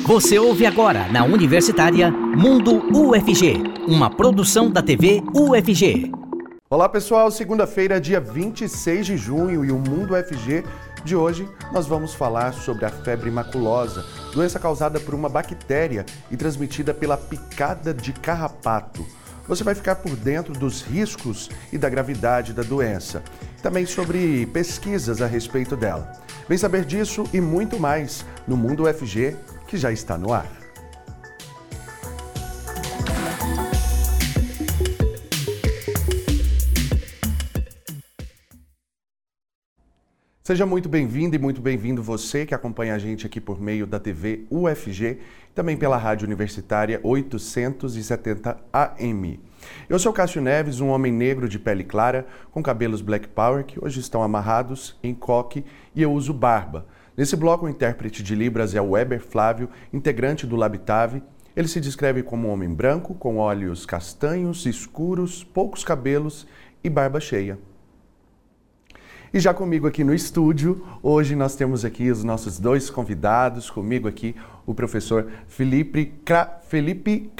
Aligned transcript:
Você 0.00 0.38
ouve 0.38 0.66
agora 0.66 1.06
na 1.12 1.22
Universitária 1.22 2.10
Mundo 2.10 2.82
UFG, 2.92 3.62
uma 3.86 4.10
produção 4.10 4.68
da 4.68 4.82
TV 4.82 5.22
UFG. 5.32 6.10
Olá 6.68 6.88
pessoal, 6.88 7.30
segunda-feira, 7.30 8.00
dia 8.00 8.18
26 8.18 9.06
de 9.06 9.16
junho 9.16 9.64
e 9.64 9.70
o 9.70 9.78
Mundo 9.78 10.14
UFG 10.14 10.64
de 11.04 11.14
hoje 11.14 11.46
nós 11.72 11.86
vamos 11.86 12.14
falar 12.14 12.52
sobre 12.52 12.84
a 12.84 12.90
febre 12.90 13.30
maculosa, 13.30 14.04
doença 14.34 14.58
causada 14.58 14.98
por 14.98 15.14
uma 15.14 15.28
bactéria 15.28 16.04
e 16.30 16.36
transmitida 16.36 16.92
pela 16.92 17.16
picada 17.16 17.94
de 17.94 18.12
carrapato. 18.12 19.06
Você 19.46 19.62
vai 19.62 19.74
ficar 19.74 19.96
por 19.96 20.16
dentro 20.16 20.52
dos 20.54 20.82
riscos 20.82 21.50
e 21.72 21.78
da 21.78 21.88
gravidade 21.88 22.52
da 22.52 22.62
doença, 22.62 23.22
também 23.62 23.84
sobre 23.86 24.46
pesquisas 24.46 25.20
a 25.20 25.26
respeito 25.26 25.76
dela. 25.76 26.12
Vem 26.48 26.58
saber 26.58 26.84
disso 26.84 27.24
e 27.32 27.40
muito 27.40 27.78
mais 27.78 28.24
no 28.48 28.56
Mundo 28.56 28.84
UFG 28.84 29.36
que 29.72 29.78
já 29.78 29.90
está 29.90 30.18
no 30.18 30.34
ar. 30.34 30.46
Seja 40.42 40.66
muito 40.66 40.90
bem-vindo 40.90 41.34
e 41.36 41.38
muito 41.38 41.62
bem-vindo 41.62 42.02
você 42.02 42.44
que 42.44 42.54
acompanha 42.54 42.94
a 42.94 42.98
gente 42.98 43.24
aqui 43.24 43.40
por 43.40 43.58
meio 43.62 43.86
da 43.86 43.98
TV 43.98 44.44
UFG, 44.50 45.20
também 45.54 45.78
pela 45.78 45.96
Rádio 45.96 46.26
Universitária 46.26 47.00
870 47.02 48.58
AM. 48.70 49.40
Eu 49.88 49.98
sou 49.98 50.12
Cássio 50.12 50.42
Neves, 50.42 50.80
um 50.80 50.88
homem 50.88 51.10
negro 51.10 51.48
de 51.48 51.58
pele 51.58 51.84
clara, 51.84 52.26
com 52.50 52.62
cabelos 52.62 53.00
black 53.00 53.26
power 53.28 53.64
que 53.64 53.82
hoje 53.82 54.00
estão 54.00 54.22
amarrados 54.22 54.98
em 55.02 55.14
coque 55.14 55.64
e 55.94 56.02
eu 56.02 56.12
uso 56.12 56.34
barba. 56.34 56.86
Nesse 57.16 57.36
bloco, 57.36 57.66
o 57.66 57.68
intérprete 57.68 58.22
de 58.22 58.34
Libras 58.34 58.74
é 58.74 58.80
o 58.80 58.90
Weber 58.90 59.20
Flávio, 59.20 59.68
integrante 59.92 60.46
do 60.46 60.56
Labitave. 60.56 61.22
Ele 61.54 61.68
se 61.68 61.80
descreve 61.80 62.22
como 62.22 62.48
um 62.48 62.50
homem 62.50 62.72
branco, 62.72 63.14
com 63.14 63.36
olhos 63.36 63.84
castanhos, 63.84 64.64
escuros, 64.64 65.44
poucos 65.44 65.84
cabelos 65.84 66.46
e 66.82 66.88
barba 66.88 67.20
cheia. 67.20 67.58
E 69.34 69.40
já 69.40 69.52
comigo 69.52 69.86
aqui 69.86 70.04
no 70.04 70.14
estúdio, 70.14 70.86
hoje 71.02 71.34
nós 71.34 71.54
temos 71.54 71.84
aqui 71.84 72.10
os 72.10 72.22
nossos 72.22 72.58
dois 72.58 72.90
convidados, 72.90 73.70
comigo 73.70 74.08
aqui 74.08 74.34
o 74.66 74.74
professor 74.74 75.26
Felipe, 75.46 76.14
Kra 76.24 76.60
Felipe. 76.68 77.30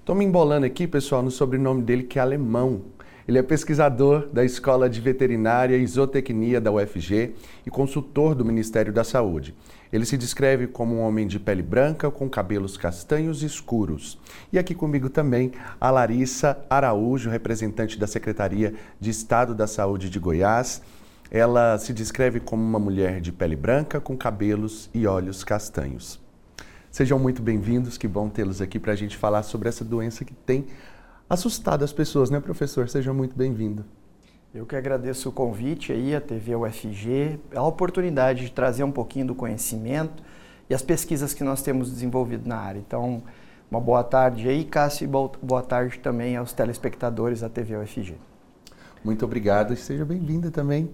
Estou 0.00 0.14
me 0.14 0.24
embolando 0.24 0.66
aqui, 0.66 0.86
pessoal, 0.86 1.22
no 1.22 1.30
sobrenome 1.30 1.82
dele 1.82 2.02
que 2.04 2.18
é 2.18 2.22
alemão. 2.22 2.82
Ele 3.26 3.38
é 3.38 3.42
pesquisador 3.42 4.28
da 4.30 4.44
Escola 4.44 4.88
de 4.88 5.00
Veterinária 5.00 5.78
e 5.78 5.86
Zootecnia 5.86 6.60
da 6.60 6.70
UFG 6.70 7.34
e 7.64 7.70
consultor 7.70 8.34
do 8.34 8.44
Ministério 8.44 8.92
da 8.92 9.02
Saúde. 9.02 9.54
Ele 9.90 10.04
se 10.04 10.18
descreve 10.18 10.66
como 10.66 10.96
um 10.96 11.00
homem 11.00 11.26
de 11.26 11.40
pele 11.40 11.62
branca 11.62 12.10
com 12.10 12.28
cabelos 12.28 12.76
castanhos 12.76 13.42
escuros. 13.42 14.18
E 14.52 14.58
aqui 14.58 14.74
comigo 14.74 15.08
também 15.08 15.52
a 15.80 15.90
Larissa 15.90 16.58
Araújo, 16.68 17.30
representante 17.30 17.98
da 17.98 18.06
Secretaria 18.06 18.74
de 19.00 19.08
Estado 19.08 19.54
da 19.54 19.66
Saúde 19.66 20.10
de 20.10 20.18
Goiás. 20.18 20.82
Ela 21.30 21.78
se 21.78 21.94
descreve 21.94 22.40
como 22.40 22.62
uma 22.62 22.78
mulher 22.78 23.22
de 23.22 23.32
pele 23.32 23.56
branca 23.56 24.02
com 24.02 24.18
cabelos 24.18 24.90
e 24.92 25.06
olhos 25.06 25.42
castanhos. 25.42 26.20
Sejam 26.90 27.18
muito 27.18 27.42
bem-vindos, 27.42 27.96
que 27.96 28.06
bom 28.06 28.28
tê-los 28.28 28.60
aqui 28.60 28.78
para 28.78 28.92
a 28.92 28.96
gente 28.96 29.16
falar 29.16 29.42
sobre 29.42 29.68
essa 29.68 29.84
doença 29.84 30.24
que 30.24 30.34
tem 30.34 30.66
assustado 31.28 31.84
as 31.84 31.92
pessoas, 31.92 32.30
né, 32.30 32.40
professor? 32.40 32.88
Seja 32.88 33.12
muito 33.12 33.36
bem-vindo. 33.36 33.84
Eu 34.54 34.64
que 34.64 34.76
agradeço 34.76 35.28
o 35.28 35.32
convite 35.32 35.92
aí, 35.92 36.14
a 36.14 36.20
TV 36.20 36.54
UFG, 36.54 37.40
a 37.54 37.62
oportunidade 37.62 38.44
de 38.44 38.52
trazer 38.52 38.84
um 38.84 38.92
pouquinho 38.92 39.26
do 39.26 39.34
conhecimento 39.34 40.22
e 40.70 40.74
as 40.74 40.82
pesquisas 40.82 41.34
que 41.34 41.42
nós 41.42 41.60
temos 41.60 41.90
desenvolvido 41.90 42.48
na 42.48 42.56
área. 42.56 42.78
Então, 42.78 43.22
uma 43.68 43.80
boa 43.80 44.04
tarde 44.04 44.48
aí, 44.48 44.64
Cássio, 44.64 45.04
e 45.04 45.08
boa 45.08 45.62
tarde 45.62 45.98
também 45.98 46.36
aos 46.36 46.52
telespectadores 46.52 47.40
da 47.40 47.48
TV 47.48 47.76
UFG. 47.76 48.14
Muito 49.02 49.24
obrigado 49.24 49.72
e 49.72 49.76
seja 49.76 50.04
bem-vinda 50.04 50.50
também. 50.50 50.90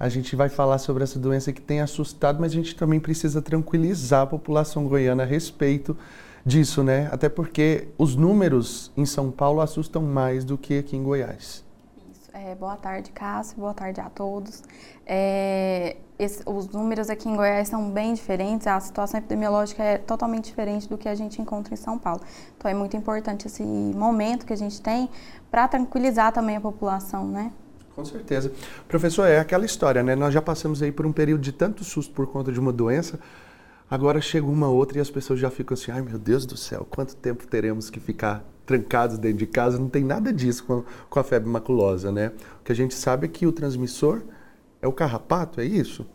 A 0.00 0.08
gente 0.08 0.34
vai 0.34 0.48
falar 0.48 0.78
sobre 0.78 1.04
essa 1.04 1.18
doença 1.18 1.52
que 1.52 1.60
tem 1.60 1.80
assustado, 1.80 2.40
mas 2.40 2.52
a 2.52 2.54
gente 2.54 2.74
também 2.74 2.98
precisa 2.98 3.42
tranquilizar 3.42 4.22
a 4.22 4.26
população 4.26 4.88
goiana 4.88 5.22
a 5.22 5.26
respeito 5.26 5.96
disso, 6.44 6.82
né? 6.82 7.08
Até 7.12 7.28
porque 7.28 7.88
os 7.96 8.16
números 8.16 8.90
em 8.96 9.06
São 9.06 9.30
Paulo 9.30 9.60
assustam 9.60 10.02
mais 10.02 10.44
do 10.44 10.58
que 10.58 10.78
aqui 10.78 10.96
em 10.96 11.02
Goiás. 11.02 11.64
Isso. 12.10 12.30
É, 12.32 12.54
boa 12.54 12.76
tarde, 12.76 13.10
Cássio. 13.12 13.58
Boa 13.58 13.74
tarde 13.74 14.00
a 14.00 14.10
todos. 14.10 14.62
É, 15.06 15.96
esse, 16.18 16.42
os 16.46 16.68
números 16.68 17.10
aqui 17.10 17.28
em 17.28 17.36
Goiás 17.36 17.68
são 17.68 17.90
bem 17.90 18.14
diferentes. 18.14 18.66
A 18.66 18.78
situação 18.80 19.18
epidemiológica 19.18 19.82
é 19.82 19.98
totalmente 19.98 20.46
diferente 20.46 20.88
do 20.88 20.98
que 20.98 21.08
a 21.08 21.14
gente 21.14 21.40
encontra 21.40 21.74
em 21.74 21.76
São 21.76 21.98
Paulo. 21.98 22.20
Então 22.56 22.70
é 22.70 22.74
muito 22.74 22.96
importante 22.96 23.46
esse 23.46 23.62
momento 23.62 24.44
que 24.44 24.52
a 24.52 24.56
gente 24.56 24.80
tem 24.80 25.08
para 25.50 25.68
tranquilizar 25.68 26.32
também 26.32 26.56
a 26.56 26.60
população, 26.60 27.26
né? 27.26 27.52
Com 27.94 28.04
certeza. 28.04 28.50
Professor, 28.88 29.26
é 29.26 29.38
aquela 29.38 29.66
história, 29.66 30.02
né? 30.02 30.16
Nós 30.16 30.32
já 30.32 30.40
passamos 30.40 30.82
aí 30.82 30.90
por 30.90 31.04
um 31.04 31.12
período 31.12 31.42
de 31.42 31.52
tanto 31.52 31.84
susto 31.84 32.14
por 32.14 32.26
conta 32.26 32.50
de 32.50 32.58
uma 32.58 32.72
doença 32.72 33.20
Agora 33.92 34.22
chega 34.22 34.46
uma 34.46 34.70
outra 34.70 34.96
e 34.96 35.02
as 35.02 35.10
pessoas 35.10 35.38
já 35.38 35.50
ficam 35.50 35.74
assim: 35.74 35.90
ai 35.90 36.00
meu 36.00 36.18
Deus 36.18 36.46
do 36.46 36.56
céu, 36.56 36.86
quanto 36.88 37.14
tempo 37.14 37.46
teremos 37.46 37.90
que 37.90 38.00
ficar 38.00 38.42
trancados 38.64 39.18
dentro 39.18 39.36
de 39.36 39.46
casa? 39.46 39.78
Não 39.78 39.90
tem 39.90 40.02
nada 40.02 40.32
disso 40.32 40.64
com, 40.64 40.82
com 41.10 41.20
a 41.20 41.22
febre 41.22 41.50
maculosa, 41.50 42.10
né? 42.10 42.32
O 42.58 42.64
que 42.64 42.72
a 42.72 42.74
gente 42.74 42.94
sabe 42.94 43.26
é 43.26 43.28
que 43.28 43.46
o 43.46 43.52
transmissor 43.52 44.22
é 44.80 44.88
o 44.88 44.92
carrapato, 44.94 45.60
é 45.60 45.66
isso? 45.66 46.06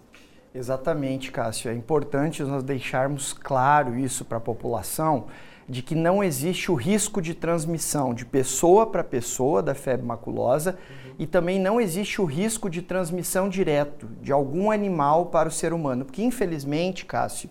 Exatamente, 0.55 1.31
Cássio. 1.31 1.69
É 1.69 1.75
importante 1.75 2.41
nós 2.41 2.63
deixarmos 2.63 3.31
claro 3.31 3.95
isso 3.95 4.25
para 4.25 4.39
a 4.39 4.41
população 4.41 5.27
de 5.67 5.81
que 5.81 5.95
não 5.95 6.23
existe 6.23 6.71
o 6.71 6.75
risco 6.75 7.21
de 7.21 7.33
transmissão 7.33 8.13
de 8.13 8.25
pessoa 8.25 8.87
para 8.87 9.03
pessoa 9.03 9.61
da 9.61 9.75
febre 9.75 10.05
maculosa 10.05 10.77
uhum. 10.89 11.15
e 11.19 11.27
também 11.27 11.59
não 11.59 11.81
existe 11.81 12.21
o 12.21 12.25
risco 12.25 12.69
de 12.69 12.81
transmissão 12.81 13.49
direto 13.49 14.07
de 14.21 14.31
algum 14.31 14.71
animal 14.71 15.25
para 15.25 15.49
o 15.49 15.51
ser 15.51 15.73
humano. 15.73 16.05
Porque, 16.05 16.23
infelizmente, 16.23 17.05
Cássio, 17.05 17.49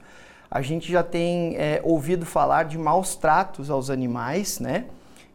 a 0.50 0.62
gente 0.62 0.90
já 0.90 1.02
tem 1.02 1.56
é, 1.56 1.80
ouvido 1.84 2.24
falar 2.24 2.64
de 2.64 2.78
maus 2.78 3.16
tratos 3.16 3.68
aos 3.68 3.90
animais, 3.90 4.60
né? 4.60 4.86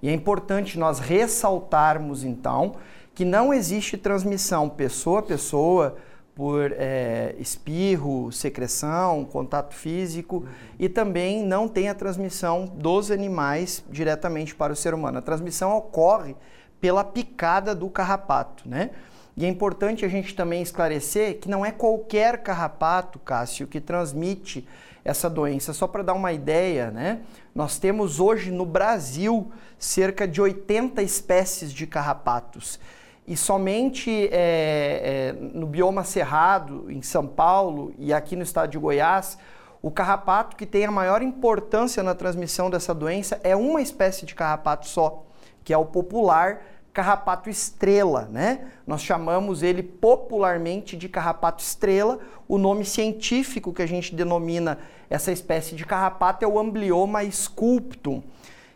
E 0.01 0.09
é 0.09 0.13
importante 0.13 0.79
nós 0.79 0.97
ressaltarmos, 0.97 2.23
então, 2.23 2.73
que 3.13 3.23
não 3.23 3.53
existe 3.53 3.97
transmissão 3.97 4.67
pessoa 4.67 5.19
a 5.19 5.23
pessoa 5.23 5.97
por 6.35 6.71
é, 6.71 7.35
espirro, 7.39 8.31
secreção, 8.31 9.25
contato 9.25 9.75
físico 9.75 10.37
uhum. 10.37 10.47
e 10.79 10.87
também 10.87 11.43
não 11.43 11.67
tem 11.67 11.89
a 11.89 11.93
transmissão 11.93 12.65
dos 12.65 13.11
animais 13.11 13.83
diretamente 13.89 14.55
para 14.55 14.71
o 14.71 14.75
ser 14.75 14.93
humano. 14.93 15.17
A 15.17 15.21
transmissão 15.21 15.75
ocorre 15.75 16.35
pela 16.79 17.03
picada 17.03 17.75
do 17.75 17.89
carrapato, 17.89 18.67
né? 18.67 18.91
E 19.35 19.45
é 19.45 19.47
importante 19.47 20.03
a 20.03 20.09
gente 20.09 20.35
também 20.35 20.61
esclarecer 20.61 21.39
que 21.39 21.49
não 21.49 21.65
é 21.65 21.71
qualquer 21.71 22.39
carrapato, 22.43 23.17
Cássio, 23.19 23.67
que 23.67 23.79
transmite 23.79 24.67
essa 25.05 25.29
doença. 25.29 25.73
Só 25.73 25.87
para 25.87 26.03
dar 26.03 26.13
uma 26.13 26.33
ideia, 26.33 26.91
né? 26.91 27.21
Nós 27.53 27.77
temos 27.77 28.19
hoje 28.19 28.51
no 28.51 28.65
Brasil 28.65 29.51
cerca 29.77 30.27
de 30.27 30.41
80 30.41 31.01
espécies 31.01 31.71
de 31.71 31.87
carrapatos 31.87 32.79
e 33.27 33.37
somente 33.37 34.27
é, 34.31 34.31
é, 34.33 35.35
no 35.39 35.67
bioma 35.67 36.03
cerrado, 36.03 36.91
em 36.91 37.01
São 37.01 37.27
Paulo 37.27 37.93
e 37.97 38.13
aqui 38.13 38.35
no 38.35 38.43
estado 38.43 38.71
de 38.71 38.77
Goiás, 38.77 39.37
o 39.81 39.89
carrapato 39.89 40.55
que 40.55 40.65
tem 40.65 40.85
a 40.85 40.91
maior 40.91 41.21
importância 41.21 42.03
na 42.03 42.13
transmissão 42.13 42.69
dessa 42.69 42.93
doença 42.93 43.39
é 43.43 43.55
uma 43.55 43.81
espécie 43.81 44.25
de 44.25 44.35
carrapato 44.35 44.87
só, 44.87 45.23
que 45.63 45.73
é 45.73 45.77
o 45.77 45.85
popular 45.85 46.61
carrapato 46.93 47.49
estrela, 47.49 48.27
né? 48.29 48.67
Nós 48.85 49.01
chamamos 49.01 49.63
ele 49.63 49.81
popularmente 49.81 50.97
de 50.97 51.07
carrapato 51.07 51.63
estrela. 51.63 52.19
O 52.47 52.57
nome 52.57 52.83
científico 52.83 53.71
que 53.71 53.81
a 53.81 53.85
gente 53.87 54.13
denomina 54.13 54.77
essa 55.09 55.31
espécie 55.31 55.75
de 55.75 55.85
carrapato 55.85 56.43
é 56.43 56.47
o 56.47 56.59
Amblioma 56.59 57.23
sculptum. 57.23 58.21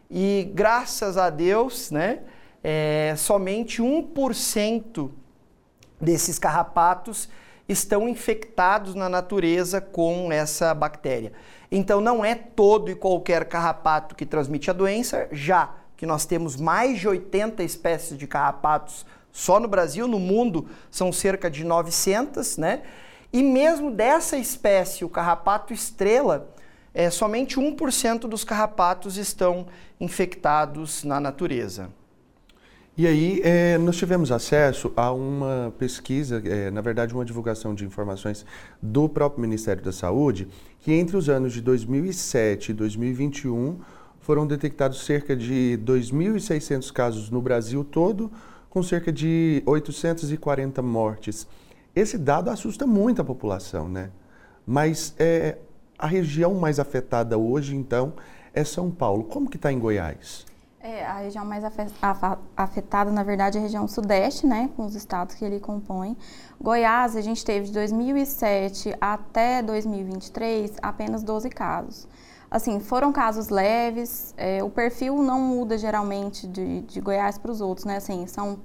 E 0.09 0.49
graças 0.53 1.17
a 1.17 1.29
Deus, 1.29 1.91
né? 1.91 2.19
É, 2.67 3.13
somente 3.15 3.79
1% 3.79 5.11
desses 6.01 6.39
carrapatos 6.39 7.29
estão 7.69 8.09
infectados 8.09 8.95
na 8.95 9.07
natureza 9.07 9.79
com 9.79 10.31
essa 10.31 10.73
bactéria. 10.73 11.31
Então 11.71 12.01
não 12.01 12.25
é 12.25 12.33
todo 12.33 12.89
e 12.89 12.95
qualquer 12.95 13.45
carrapato 13.45 14.15
que 14.15 14.25
transmite 14.25 14.71
a 14.71 14.73
doença, 14.73 15.27
já 15.31 15.75
que 15.95 16.07
nós 16.07 16.25
temos 16.25 16.55
mais 16.55 16.99
de 16.99 17.07
80 17.07 17.61
espécies 17.61 18.17
de 18.17 18.25
carrapatos 18.25 19.05
só 19.31 19.59
no 19.59 19.67
Brasil, 19.67 20.07
no 20.07 20.19
mundo 20.19 20.67
são 20.89 21.11
cerca 21.11 21.51
de 21.51 21.63
900, 21.63 22.57
né? 22.57 22.81
E 23.31 23.43
mesmo 23.43 23.91
dessa 23.91 24.37
espécie, 24.37 25.05
o 25.05 25.09
carrapato 25.09 25.71
estrela, 25.71 26.49
é, 26.95 27.11
somente 27.11 27.59
1% 27.59 28.21
dos 28.21 28.43
carrapatos 28.43 29.17
estão 29.17 29.67
infectados 29.99 31.03
na 31.03 31.19
natureza. 31.19 31.91
E 32.97 33.05
aí, 33.05 33.41
é, 33.43 33.77
nós 33.77 33.97
tivemos 33.97 34.31
acesso 34.31 34.93
a 34.95 35.11
uma 35.11 35.73
pesquisa, 35.77 36.41
é, 36.45 36.71
na 36.71 36.79
verdade, 36.79 37.13
uma 37.13 37.25
divulgação 37.25 37.75
de 37.75 37.83
informações 37.83 38.45
do 38.81 39.09
próprio 39.09 39.41
Ministério 39.41 39.83
da 39.83 39.91
Saúde, 39.91 40.47
que 40.79 40.93
entre 40.93 41.17
os 41.17 41.27
anos 41.27 41.51
de 41.51 41.59
2007 41.59 42.71
e 42.71 42.73
2021 42.73 43.81
foram 44.21 44.47
detectados 44.47 45.05
cerca 45.05 45.35
de 45.35 45.77
2.600 45.83 46.89
casos 46.93 47.29
no 47.29 47.41
Brasil 47.41 47.83
todo, 47.83 48.31
com 48.69 48.81
cerca 48.81 49.11
de 49.11 49.61
840 49.65 50.81
mortes. 50.81 51.45
Esse 51.93 52.17
dado 52.17 52.49
assusta 52.49 52.87
muito 52.87 53.21
a 53.21 53.25
população, 53.25 53.89
né? 53.89 54.09
Mas 54.65 55.13
é, 55.19 55.57
a 55.99 56.07
região 56.07 56.53
mais 56.55 56.79
afetada 56.79 57.37
hoje, 57.37 57.75
então, 57.75 58.13
é 58.53 58.63
São 58.63 58.89
Paulo. 58.89 59.25
Como 59.25 59.49
que 59.49 59.57
está 59.57 59.69
em 59.69 59.79
Goiás? 59.79 60.45
É, 60.87 61.03
a 61.03 61.17
região 61.17 61.43
mais 61.43 61.63
afetada, 62.55 63.09
na 63.09 63.23
verdade, 63.23 63.57
é 63.57 63.59
a 63.59 63.63
região 63.63 63.87
sudeste, 63.87 64.45
né, 64.45 64.69
com 64.77 64.85
os 64.85 64.93
estados 64.93 65.33
que 65.33 65.43
ele 65.43 65.59
compõe. 65.59 66.15
Goiás, 66.61 67.15
a 67.15 67.21
gente 67.21 67.43
teve 67.43 67.65
de 67.65 67.73
2007 67.73 68.95
até 69.01 69.63
2023 69.63 70.73
apenas 70.83 71.23
12 71.23 71.49
casos. 71.49 72.07
Assim, 72.51 72.79
foram 72.79 73.11
casos 73.11 73.49
leves, 73.49 74.35
é, 74.37 74.63
o 74.63 74.69
perfil 74.69 75.23
não 75.23 75.41
muda 75.41 75.75
geralmente 75.75 76.45
de, 76.45 76.81
de 76.81 77.01
Goiás 77.01 77.39
para 77.39 77.49
os 77.49 77.61
outros, 77.61 77.83
né, 77.83 77.97
assim, 77.97 78.27
são 78.27 78.59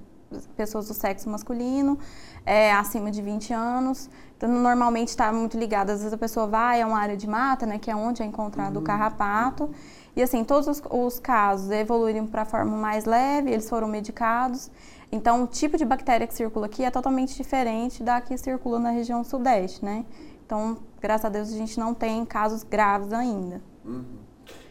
pessoas 0.55 0.89
do 0.89 0.95
sexo 0.95 1.27
masculino, 1.31 1.99
é, 2.45 2.71
acima 2.71 3.11
de 3.11 3.23
20 3.23 3.55
anos, 3.55 4.11
então 4.37 4.47
normalmente 4.47 5.09
está 5.09 5.33
muito 5.33 5.59
ligado, 5.59 5.89
às 5.89 6.01
vezes 6.01 6.13
a 6.13 6.19
pessoa 6.19 6.47
vai 6.47 6.83
a 6.83 6.87
uma 6.87 6.99
área 6.99 7.17
de 7.17 7.27
mata, 7.27 7.65
né, 7.65 7.79
que 7.79 7.91
é 7.91 7.97
onde 7.97 8.23
é 8.23 8.27
encontrado 8.27 8.77
uhum. 8.77 8.83
o 8.83 8.85
carrapato, 8.85 9.71
e 10.17 10.23
assim, 10.23 10.45
todos 10.45 10.67
os, 10.67 10.83
os 10.91 11.19
casos 11.19 11.71
evoluíram 11.71 12.27
para 12.27 12.43
a 12.43 12.45
forma 12.45 12.77
mais 12.77 13.05
leve, 13.05 13.51
eles 13.51 13.69
foram 13.69 13.89
medicados. 13.89 14.71
Então, 15.13 15.45
o 15.45 15.47
tipo 15.47 15.77
de 15.77 15.85
bactéria 15.85 16.27
que 16.27 16.35
circula 16.35 16.67
aqui 16.67 16.85
é 16.85 16.91
totalmente 16.91 17.37
diferente 17.37 18.03
da 18.03 18.21
que 18.21 18.37
circula 18.39 18.79
na 18.79 18.91
região 18.91 19.25
sudeste, 19.25 19.85
né? 19.85 20.05
Então, 20.47 20.79
graças 21.01 21.25
a 21.25 21.29
Deus, 21.29 21.53
a 21.53 21.57
gente 21.57 21.79
não 21.79 21.95
tem 21.95 22.25
casos 22.25 22.63
graves 22.63 23.13
ainda. 23.13 23.61
Uhum. 23.85 24.05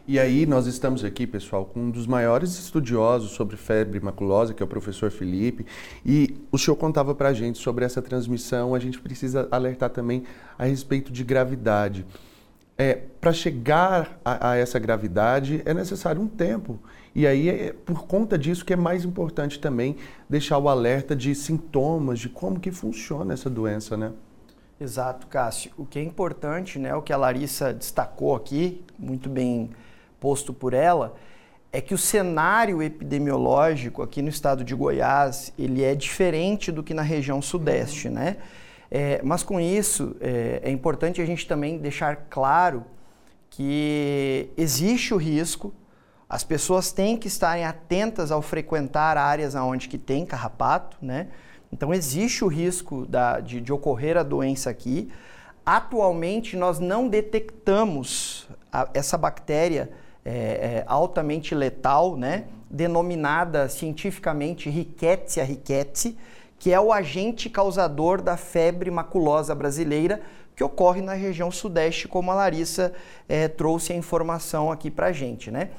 E 0.07 0.19
aí, 0.19 0.45
nós 0.45 0.65
estamos 0.65 1.03
aqui, 1.03 1.27
pessoal, 1.27 1.65
com 1.65 1.81
um 1.81 1.91
dos 1.91 2.07
maiores 2.07 2.57
estudiosos 2.57 3.31
sobre 3.31 3.55
febre 3.55 3.99
maculosa, 3.99 4.53
que 4.53 4.63
é 4.63 4.65
o 4.65 4.67
professor 4.67 5.11
Felipe, 5.11 5.65
e 6.05 6.35
o 6.51 6.57
senhor 6.57 6.75
contava 6.77 7.13
para 7.13 7.29
a 7.29 7.33
gente 7.33 7.59
sobre 7.59 7.85
essa 7.85 8.01
transmissão. 8.01 8.73
A 8.73 8.79
gente 8.79 8.99
precisa 8.99 9.47
alertar 9.51 9.89
também 9.89 10.23
a 10.57 10.65
respeito 10.65 11.11
de 11.11 11.23
gravidade 11.23 12.05
é, 12.79 12.97
para 13.19 13.33
chegar 13.33 14.17
a, 14.23 14.51
a, 14.51 14.55
essa 14.55 14.79
gravidade 14.79 15.61
é 15.65 15.73
necessário 15.73 16.21
um 16.21 16.27
tempo. 16.29 16.79
E 17.13 17.27
aí 17.27 17.49
é 17.49 17.73
por 17.73 18.07
conta 18.07 18.37
disso 18.37 18.63
que 18.63 18.71
é 18.71 18.77
mais 18.77 19.03
importante 19.03 19.59
também 19.59 19.97
deixar 20.29 20.57
o 20.57 20.69
alerta 20.69 21.13
de 21.13 21.35
sintomas, 21.35 22.19
de 22.19 22.29
como 22.29 22.57
que 22.57 22.71
funciona 22.71 23.33
essa 23.33 23.49
doença, 23.49 23.97
né? 23.97 24.13
Exato, 24.79 25.27
Cássio. 25.27 25.71
O 25.77 25.85
que 25.85 25.99
é 25.99 26.03
importante, 26.03 26.79
né, 26.79 26.95
o 26.95 27.01
que 27.01 27.11
a 27.11 27.17
Larissa 27.17 27.73
destacou 27.73 28.33
aqui, 28.33 28.81
muito 28.97 29.27
bem 29.27 29.71
posto 30.21 30.53
por 30.53 30.73
ela, 30.73 31.17
é 31.73 31.81
que 31.81 31.93
o 31.93 31.97
cenário 31.97 32.81
epidemiológico 32.81 34.01
aqui 34.01 34.21
no 34.21 34.29
estado 34.29 34.63
de 34.63 34.73
Goiás, 34.73 35.51
ele 35.59 35.83
é 35.83 35.93
diferente 35.93 36.71
do 36.71 36.81
que 36.81 36.93
na 36.93 37.01
região 37.01 37.41
sudeste, 37.41 38.07
né? 38.07 38.37
É, 38.91 39.21
mas 39.23 39.43
com 39.43 39.59
isso, 39.59 40.15
é, 40.19 40.61
é 40.63 40.71
importante 40.71 41.21
a 41.21 41.25
gente 41.25 41.47
também 41.47 41.77
deixar 41.77 42.27
claro 42.29 42.85
que 43.49 44.49
existe 44.57 45.13
o 45.13 45.17
risco, 45.17 45.73
as 46.27 46.43
pessoas 46.43 46.91
têm 46.91 47.17
que 47.17 47.27
estarem 47.27 47.65
atentas 47.65 48.31
ao 48.31 48.41
frequentar 48.41 49.17
áreas 49.17 49.55
onde 49.55 49.89
que 49.89 49.97
tem 49.97 50.25
carrapato, 50.25 50.97
né? 51.01 51.27
Então 51.71 51.93
existe 51.93 52.43
o 52.43 52.47
risco 52.47 53.05
da, 53.05 53.39
de, 53.39 53.61
de, 53.61 53.73
ocorrer 53.73 54.17
a 54.17 54.23
doença 54.23 54.69
aqui. 54.69 55.11
Atualmente 55.65 56.55
nós 56.55 56.79
não 56.79 57.07
detectamos 57.07 58.47
a, 58.71 58.89
essa 58.93 59.17
bactéria 59.17 59.91
é, 60.23 60.31
é, 60.31 60.83
altamente 60.87 61.53
letal, 61.55 62.15
né? 62.15 62.45
Denominada 62.69 63.67
cientificamente 63.67 64.69
Rickettsia 64.69 65.43
rickettsii, 65.43 66.15
que 66.59 66.73
é 66.73 66.79
o 66.79 66.91
agente 66.91 67.49
causador 67.49 68.21
da 68.21 68.35
febre 68.35 68.91
maculosa 68.91 69.55
brasileira, 69.55 70.21
que 70.55 70.63
ocorre 70.63 71.01
na 71.01 71.13
região 71.13 71.49
sudeste, 71.49 72.05
como 72.05 72.29
a 72.31 72.35
Larissa 72.35 72.91
é, 73.29 73.47
trouxe 73.47 73.93
a 73.93 73.95
informação 73.95 74.69
aqui 74.69 74.91
para 74.91 75.07
a 75.07 75.11
gente. 75.13 75.49
Né? 75.49 75.69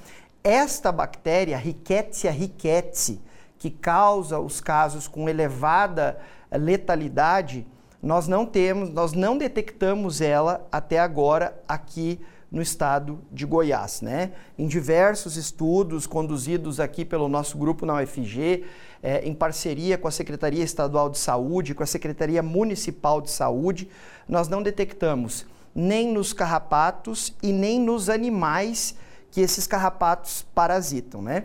Esta 0.42 0.90
bactéria, 0.90 1.58
Rickettsia 1.58 2.30
rickettsii, 2.30 3.20
que 3.58 3.70
causa 3.70 4.40
os 4.40 4.58
casos 4.58 5.06
com 5.06 5.28
elevada 5.28 6.18
letalidade, 6.50 7.66
nós 8.02 8.26
não 8.26 8.46
temos, 8.46 8.88
nós 8.88 9.12
não 9.12 9.36
detectamos 9.36 10.22
ela 10.22 10.66
até 10.72 10.98
agora 10.98 11.62
aqui 11.68 12.18
no 12.50 12.60
estado 12.60 13.20
de 13.30 13.46
Goiás, 13.46 14.00
né? 14.02 14.32
Em 14.58 14.66
diversos 14.66 15.36
estudos 15.36 16.06
conduzidos 16.06 16.80
aqui 16.80 17.04
pelo 17.04 17.28
nosso 17.28 17.56
grupo 17.56 17.86
na 17.86 17.94
UFG, 18.02 18.64
é, 19.02 19.26
em 19.26 19.32
parceria 19.32 19.96
com 19.96 20.08
a 20.08 20.10
Secretaria 20.10 20.64
Estadual 20.64 21.08
de 21.08 21.18
Saúde, 21.18 21.74
com 21.74 21.82
a 21.82 21.86
Secretaria 21.86 22.42
Municipal 22.42 23.20
de 23.20 23.30
Saúde, 23.30 23.88
nós 24.28 24.48
não 24.48 24.62
detectamos 24.62 25.46
nem 25.74 26.12
nos 26.12 26.32
carrapatos 26.32 27.34
e 27.42 27.52
nem 27.52 27.78
nos 27.78 28.08
animais 28.08 28.96
que 29.30 29.40
esses 29.40 29.66
carrapatos 29.66 30.44
parasitam, 30.54 31.22
né? 31.22 31.44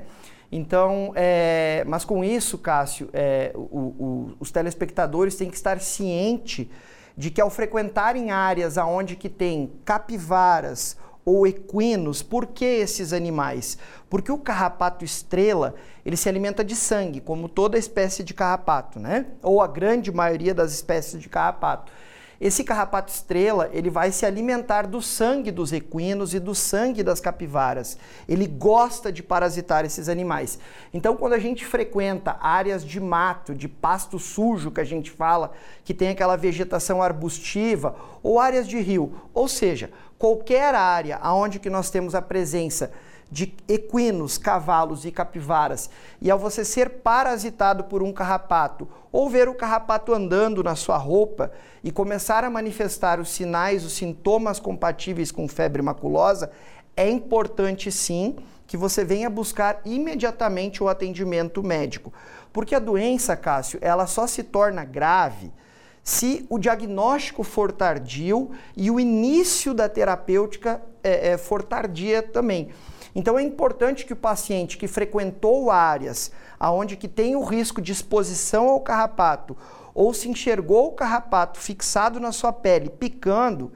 Então, 0.52 1.12
é, 1.16 1.84
mas 1.88 2.06
com 2.06 2.24
isso, 2.24 2.58
Cássio, 2.58 3.10
é, 3.14 3.52
o, 3.56 3.60
o, 3.60 4.34
os 4.40 4.52
telespectadores 4.52 5.36
têm 5.36 5.50
que 5.50 5.56
estar 5.56 5.80
cientes 5.80 6.68
de 7.18 7.32
que 7.32 7.42
ao 7.42 7.50
frequentarem 7.50 8.32
áreas 8.32 8.78
aonde 8.78 9.16
que 9.16 9.30
tem 9.30 9.72
capivaras 9.84 10.98
ou 11.26 11.48
equinos, 11.48 12.22
por 12.22 12.46
que 12.46 12.66
esses 12.66 13.12
animais? 13.12 13.78
Porque 14.10 14.32
o 14.32 14.38
carrapato 14.38 15.04
estrela, 15.04 15.74
ele 16.06 16.16
se 16.16 16.30
alimenta 16.30 16.64
de 16.64 16.76
sangue, 16.76 17.20
como 17.20 17.50
toda 17.50 17.80
espécie 17.80 18.24
de 18.24 18.34
carrapato, 18.34 19.00
né? 19.00 19.26
Ou 19.42 19.60
a 19.60 19.68
grande 19.68 20.12
maioria 20.12 20.54
das 20.54 20.72
espécies 20.72 21.20
de 21.20 21.28
carrapato. 21.28 21.92
Esse 22.40 22.64
carrapato 22.64 23.12
estrela, 23.12 23.70
ele 23.72 23.90
vai 23.90 24.12
se 24.12 24.26
alimentar 24.26 24.88
do 24.88 25.02
sangue 25.02 25.52
dos 25.52 25.72
equinos 25.72 26.34
e 26.34 26.40
do 26.40 26.54
sangue 26.54 27.02
das 27.02 27.20
capivaras. 27.20 27.98
Ele 28.28 28.46
gosta 28.46 29.12
de 29.12 29.24
parasitar 29.24 29.86
esses 29.86 30.10
animais. 30.10 30.60
Então, 30.94 31.16
quando 31.16 31.34
a 31.34 31.40
gente 31.40 31.66
frequenta 31.66 32.38
áreas 32.42 32.86
de 32.86 33.00
mato, 33.00 33.56
de 33.56 33.68
pasto 33.68 34.20
sujo, 34.20 34.72
que 34.72 34.82
a 34.82 34.86
gente 34.86 35.12
fala, 35.12 35.52
que 35.84 35.94
tem 35.94 36.10
aquela 36.10 36.36
vegetação 36.36 37.02
arbustiva, 37.02 37.96
ou 38.22 38.40
áreas 38.40 38.68
de 38.68 38.80
rio, 38.80 39.14
ou 39.34 39.48
seja, 39.48 39.92
qualquer 40.18 40.76
área 40.76 41.20
onde 41.24 41.60
que 41.60 41.70
nós 41.70 41.90
temos 41.90 42.16
a 42.16 42.22
presença 42.22 42.92
de 43.32 43.54
equinos, 43.68 44.38
cavalos 44.38 45.06
e 45.06 45.12
capivaras, 45.12 45.90
e 46.22 46.30
ao 46.30 46.38
você 46.38 46.64
ser 46.64 46.90
parasitado 46.90 47.86
por 47.86 48.04
um 48.04 48.14
carrapato, 48.14 48.88
ou 49.12 49.30
ver 49.30 49.50
o 49.50 49.56
carrapato 49.56 50.14
andando 50.14 50.64
na 50.64 50.76
sua 50.76 50.98
roupa 50.98 51.52
e 51.84 51.92
começar 51.92 52.44
a 52.44 52.50
manifestar 52.50 53.20
os 53.20 53.30
sinais, 53.30 53.84
os 53.84 53.94
sintomas 53.94 54.60
compatíveis 54.60 55.32
com 55.32 55.48
febre 55.48 55.82
maculosa, 55.82 56.52
é 56.96 57.10
importante 57.10 57.92
sim 57.92 58.36
que 58.68 58.78
você 58.78 59.04
venha 59.04 59.30
buscar 59.30 59.82
imediatamente 59.86 60.84
o 60.84 60.88
atendimento 60.88 61.62
médico. 61.62 62.14
Porque 62.52 62.74
a 62.74 62.80
doença, 62.80 63.36
Cássio, 63.36 63.80
ela 63.82 64.08
só 64.08 64.26
se 64.28 64.44
torna 64.44 64.84
grave 64.84 65.52
se 66.04 66.46
o 66.50 66.60
diagnóstico 66.60 67.44
for 67.44 67.72
tardio 67.72 68.52
e 68.78 68.92
o 68.92 69.00
início 69.00 69.74
da 69.74 69.90
terapêutica 69.90 70.82
é, 71.04 71.32
é, 71.32 71.38
for 71.38 71.64
tardia 71.64 72.22
também. 72.22 72.70
Então 73.16 73.40
é 73.40 73.42
importante 73.42 74.06
que 74.06 74.12
o 74.12 74.18
paciente 74.18 74.78
que 74.78 74.88
frequentou 74.88 75.72
áreas 75.72 76.32
aonde 76.60 76.98
que 76.98 77.08
tem 77.08 77.36
o 77.38 77.44
risco 77.44 77.82
de 77.82 77.94
exposição 77.94 78.68
ao 78.68 78.82
carrapato 78.82 79.56
ou 79.94 80.14
se 80.14 80.28
enxergou 80.28 80.88
o 80.88 80.92
carrapato 80.92 81.58
fixado 81.58 82.20
na 82.20 82.34
sua 82.34 82.52
pele, 82.52 82.90
picando, 82.90 83.72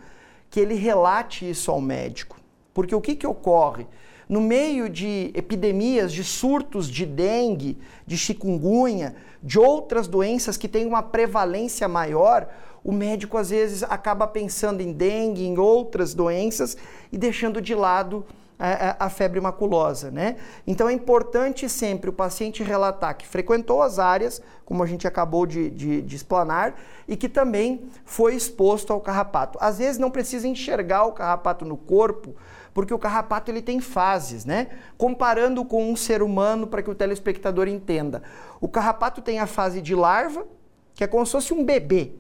que 0.50 0.60
ele 0.60 0.76
relate 0.76 1.50
isso 1.50 1.72
ao 1.72 1.80
médico. 1.80 2.38
Porque 2.74 2.94
o 2.94 3.00
que, 3.00 3.16
que 3.16 3.26
ocorre? 3.26 3.88
No 4.28 4.42
meio 4.42 4.90
de 4.90 5.32
epidemias, 5.34 6.12
de 6.12 6.24
surtos 6.24 6.90
de 6.90 7.06
dengue, 7.06 7.78
de 8.06 8.18
chikungunya, 8.18 9.16
de 9.42 9.58
outras 9.58 10.08
doenças 10.08 10.58
que 10.58 10.68
têm 10.68 10.86
uma 10.86 11.02
prevalência 11.02 11.88
maior, 11.88 12.50
o 12.84 12.92
médico 12.92 13.38
às 13.38 13.50
vezes 13.50 13.84
acaba 13.84 14.28
pensando 14.28 14.82
em 14.82 14.92
dengue, 14.92 15.46
em 15.46 15.58
outras 15.58 16.14
doenças 16.14 16.76
e 17.12 17.18
deixando 17.18 17.62
de 17.62 17.74
lado 17.74 18.26
a, 18.60 19.10
febre 19.10 19.40
maculosa, 19.40 20.12
né? 20.12 20.36
Então 20.68 20.90
é 20.90 20.94
importante 20.94 21.70
sempre 21.70 22.10
o 22.10 22.14
paciente 22.14 22.62
relatar 22.62 23.16
que 23.16 23.26
frequentou 23.26 23.82
as 23.82 24.00
áreas, 24.00 24.42
como 24.66 24.84
a 24.84 24.86
gente 24.86 25.08
acabou 25.08 25.46
de, 25.46 25.70
de, 25.70 26.02
de 26.02 26.16
explanar, 26.16 26.76
e 27.08 27.16
que 27.16 27.30
também 27.30 27.90
foi 28.04 28.36
exposto 28.36 28.92
ao 28.92 29.00
carrapato. 29.00 29.58
Às 29.62 29.78
vezes 29.78 29.98
não 29.98 30.12
precisa 30.12 30.46
enxergar 30.46 31.06
o 31.06 31.14
carrapato 31.14 31.64
no 31.64 31.78
corpo, 31.78 32.36
porque 32.74 32.94
o 32.94 33.00
carrapato 33.00 33.50
ele 33.50 33.62
tem 33.62 33.80
fases, 33.80 34.44
né? 34.44 34.68
Comparando 34.98 35.64
com 35.64 35.90
um 35.90 35.96
ser 35.96 36.22
humano 36.22 36.68
para 36.68 36.84
que 36.84 36.90
o 36.90 36.96
telespectador 36.96 37.70
entenda. 37.70 38.22
O 38.60 38.68
carrapato 38.68 39.22
tem 39.22 39.40
a 39.40 39.48
fase 39.48 39.82
de 39.82 39.96
larva, 39.96 40.46
que 40.94 41.04
é 41.04 41.08
como 41.08 41.26
se 41.26 41.32
fosse 41.32 41.54
um 41.54 41.64
bebê. 41.64 42.12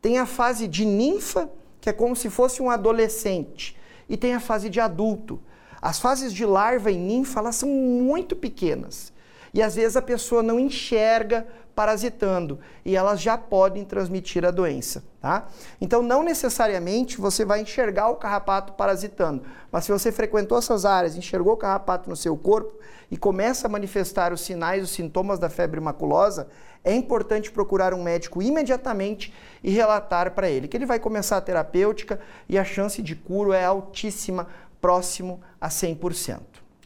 Tem 0.00 0.18
a 0.18 0.24
fase 0.24 0.66
de 0.66 0.86
ninfa, 0.86 1.50
que 1.78 1.90
é 1.90 1.92
como 1.92 2.16
se 2.16 2.30
fosse 2.30 2.62
um 2.62 2.70
adolescente. 2.70 3.76
E 4.08 4.16
tem 4.16 4.32
a 4.32 4.40
fase 4.40 4.70
de 4.70 4.80
adulto. 4.80 5.38
As 5.80 5.98
fases 5.98 6.32
de 6.32 6.44
larva 6.44 6.90
e 6.90 6.96
ninfa 6.96 7.40
elas 7.40 7.56
são 7.56 7.68
muito 7.68 8.34
pequenas. 8.34 9.12
E 9.52 9.62
às 9.62 9.76
vezes 9.76 9.96
a 9.96 10.02
pessoa 10.02 10.42
não 10.42 10.58
enxerga 10.58 11.46
parasitando 11.78 12.58
e 12.84 12.96
elas 12.96 13.20
já 13.20 13.38
podem 13.38 13.84
transmitir 13.84 14.44
a 14.44 14.50
doença, 14.50 15.04
tá? 15.20 15.46
Então 15.80 16.02
não 16.02 16.24
necessariamente 16.24 17.20
você 17.20 17.44
vai 17.44 17.60
enxergar 17.60 18.08
o 18.08 18.16
carrapato 18.16 18.72
parasitando, 18.72 19.44
mas 19.70 19.84
se 19.84 19.92
você 19.92 20.10
frequentou 20.10 20.58
essas 20.58 20.84
áreas, 20.84 21.14
enxergou 21.14 21.52
o 21.52 21.56
carrapato 21.56 22.10
no 22.10 22.16
seu 22.16 22.36
corpo 22.36 22.76
e 23.08 23.16
começa 23.16 23.68
a 23.68 23.70
manifestar 23.70 24.32
os 24.32 24.40
sinais, 24.40 24.82
os 24.82 24.90
sintomas 24.90 25.38
da 25.38 25.48
febre 25.48 25.78
maculosa, 25.78 26.48
é 26.82 26.92
importante 26.92 27.52
procurar 27.52 27.94
um 27.94 28.02
médico 28.02 28.42
imediatamente 28.42 29.32
e 29.62 29.70
relatar 29.70 30.32
para 30.32 30.50
ele 30.50 30.66
que 30.66 30.76
ele 30.76 30.86
vai 30.86 30.98
começar 30.98 31.36
a 31.36 31.40
terapêutica 31.40 32.18
e 32.48 32.58
a 32.58 32.64
chance 32.64 33.00
de 33.00 33.14
cura 33.14 33.56
é 33.56 33.64
altíssima, 33.64 34.48
próximo 34.80 35.40
a 35.60 35.68
100%. 35.68 36.40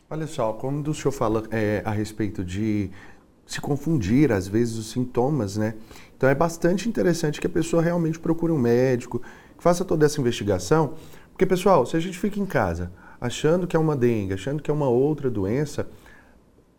Olha 0.08 0.26
só, 0.26 0.52
quando 0.52 0.88
o 0.88 0.94
senhor 0.94 1.12
fala 1.12 1.42
é, 1.50 1.82
a 1.84 1.90
respeito 1.90 2.44
de 2.44 2.90
se 3.46 3.60
confundir, 3.60 4.30
às 4.32 4.46
vezes, 4.46 4.76
os 4.76 4.90
sintomas, 4.90 5.56
né? 5.56 5.74
Então 6.16 6.28
é 6.28 6.34
bastante 6.34 6.88
interessante 6.88 7.40
que 7.40 7.46
a 7.46 7.50
pessoa 7.50 7.82
realmente 7.82 8.18
procure 8.18 8.52
um 8.52 8.58
médico, 8.58 9.20
que 9.56 9.62
faça 9.62 9.84
toda 9.84 10.06
essa 10.06 10.20
investigação, 10.20 10.94
porque, 11.30 11.46
pessoal, 11.46 11.84
se 11.86 11.96
a 11.96 12.00
gente 12.00 12.18
fica 12.18 12.38
em 12.38 12.46
casa 12.46 12.92
achando 13.20 13.66
que 13.66 13.76
é 13.76 13.78
uma 13.78 13.96
dengue, 13.96 14.34
achando 14.34 14.62
que 14.62 14.70
é 14.70 14.74
uma 14.74 14.88
outra 14.88 15.30
doença, 15.30 15.88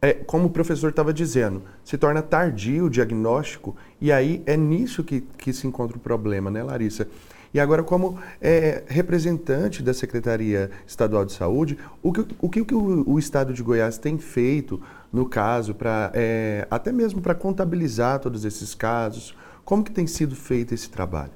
é, 0.02 0.14
como 0.14 0.48
o 0.48 0.50
professor 0.50 0.90
estava 0.90 1.14
dizendo, 1.14 1.64
se 1.84 1.98
torna 1.98 2.22
tardio 2.22 2.86
o 2.86 2.90
diagnóstico 2.90 3.76
e 4.02 4.12
aí 4.12 4.44
é 4.46 4.58
nisso 4.58 5.02
que, 5.04 5.22
que 5.22 5.54
se 5.54 5.66
encontra 5.66 5.96
o 5.96 6.00
problema, 6.00 6.52
né, 6.52 6.62
Larissa? 6.62 7.08
E 7.54 7.60
agora, 7.60 7.84
como 7.84 8.18
é, 8.42 8.84
representante 8.88 9.84
da 9.84 9.94
Secretaria 9.94 10.72
Estadual 10.88 11.24
de 11.24 11.34
Saúde, 11.34 11.78
o 12.02 12.12
que 12.12 12.22
o, 12.42 12.50
que, 12.50 12.74
o, 12.74 13.10
o 13.10 13.20
Estado 13.20 13.54
de 13.54 13.62
Goiás 13.62 13.98
tem 13.98 14.18
feito 14.18 14.82
no 15.12 15.30
caso, 15.30 15.76
para 15.76 16.12
é, 16.16 16.68
até 16.72 16.92
mesmo 16.92 17.22
para 17.22 17.36
contabilizar 17.36 18.20
todos 18.20 18.44
esses 18.44 18.74
casos? 18.74 19.36
Como 19.64 19.84
que 19.84 19.92
tem 19.92 20.08
sido 20.08 20.36
feito 20.36 20.74
esse 20.74 20.90
trabalho? 20.90 21.32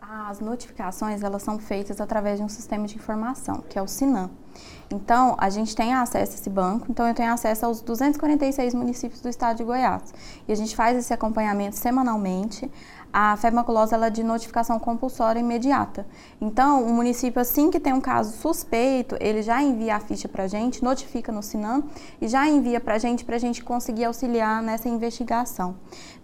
As 0.00 0.40
notificações 0.40 1.22
elas 1.22 1.42
são 1.42 1.58
feitas 1.58 2.00
através 2.00 2.38
de 2.38 2.44
um 2.44 2.48
sistema 2.48 2.86
de 2.86 2.96
informação, 2.96 3.62
que 3.68 3.78
é 3.78 3.82
o 3.82 3.86
SINAM. 3.86 4.28
Então, 4.90 5.36
a 5.38 5.48
gente 5.50 5.74
tem 5.74 5.94
acesso 5.94 6.32
a 6.32 6.34
esse 6.34 6.50
banco, 6.50 6.86
então 6.90 7.06
eu 7.06 7.14
tenho 7.14 7.32
acesso 7.32 7.64
aos 7.66 7.80
246 7.80 8.74
municípios 8.74 9.20
do 9.20 9.28
estado 9.28 9.56
de 9.56 9.64
Goiás. 9.64 10.12
E 10.48 10.52
a 10.52 10.54
gente 10.56 10.74
faz 10.74 10.96
esse 10.96 11.12
acompanhamento 11.12 11.76
semanalmente 11.76 12.68
a 13.12 13.36
febre 13.36 13.56
maculosa 13.56 13.96
ela 13.96 14.06
é 14.06 14.10
de 14.10 14.22
notificação 14.22 14.78
compulsória 14.78 15.40
imediata. 15.40 16.06
Então, 16.40 16.84
o 16.84 16.92
município, 16.92 17.40
assim 17.40 17.70
que 17.70 17.80
tem 17.80 17.92
um 17.92 18.00
caso 18.00 18.36
suspeito, 18.36 19.16
ele 19.20 19.42
já 19.42 19.62
envia 19.62 19.96
a 19.96 20.00
ficha 20.00 20.28
para 20.28 20.44
a 20.44 20.46
gente, 20.46 20.82
notifica 20.82 21.32
no 21.32 21.42
SINAM 21.42 21.82
e 22.20 22.28
já 22.28 22.48
envia 22.48 22.80
para 22.80 22.94
a 22.94 22.98
gente 22.98 23.24
para 23.24 23.36
a 23.36 23.38
gente 23.38 23.64
conseguir 23.64 24.04
auxiliar 24.04 24.62
nessa 24.62 24.88
investigação. 24.88 25.76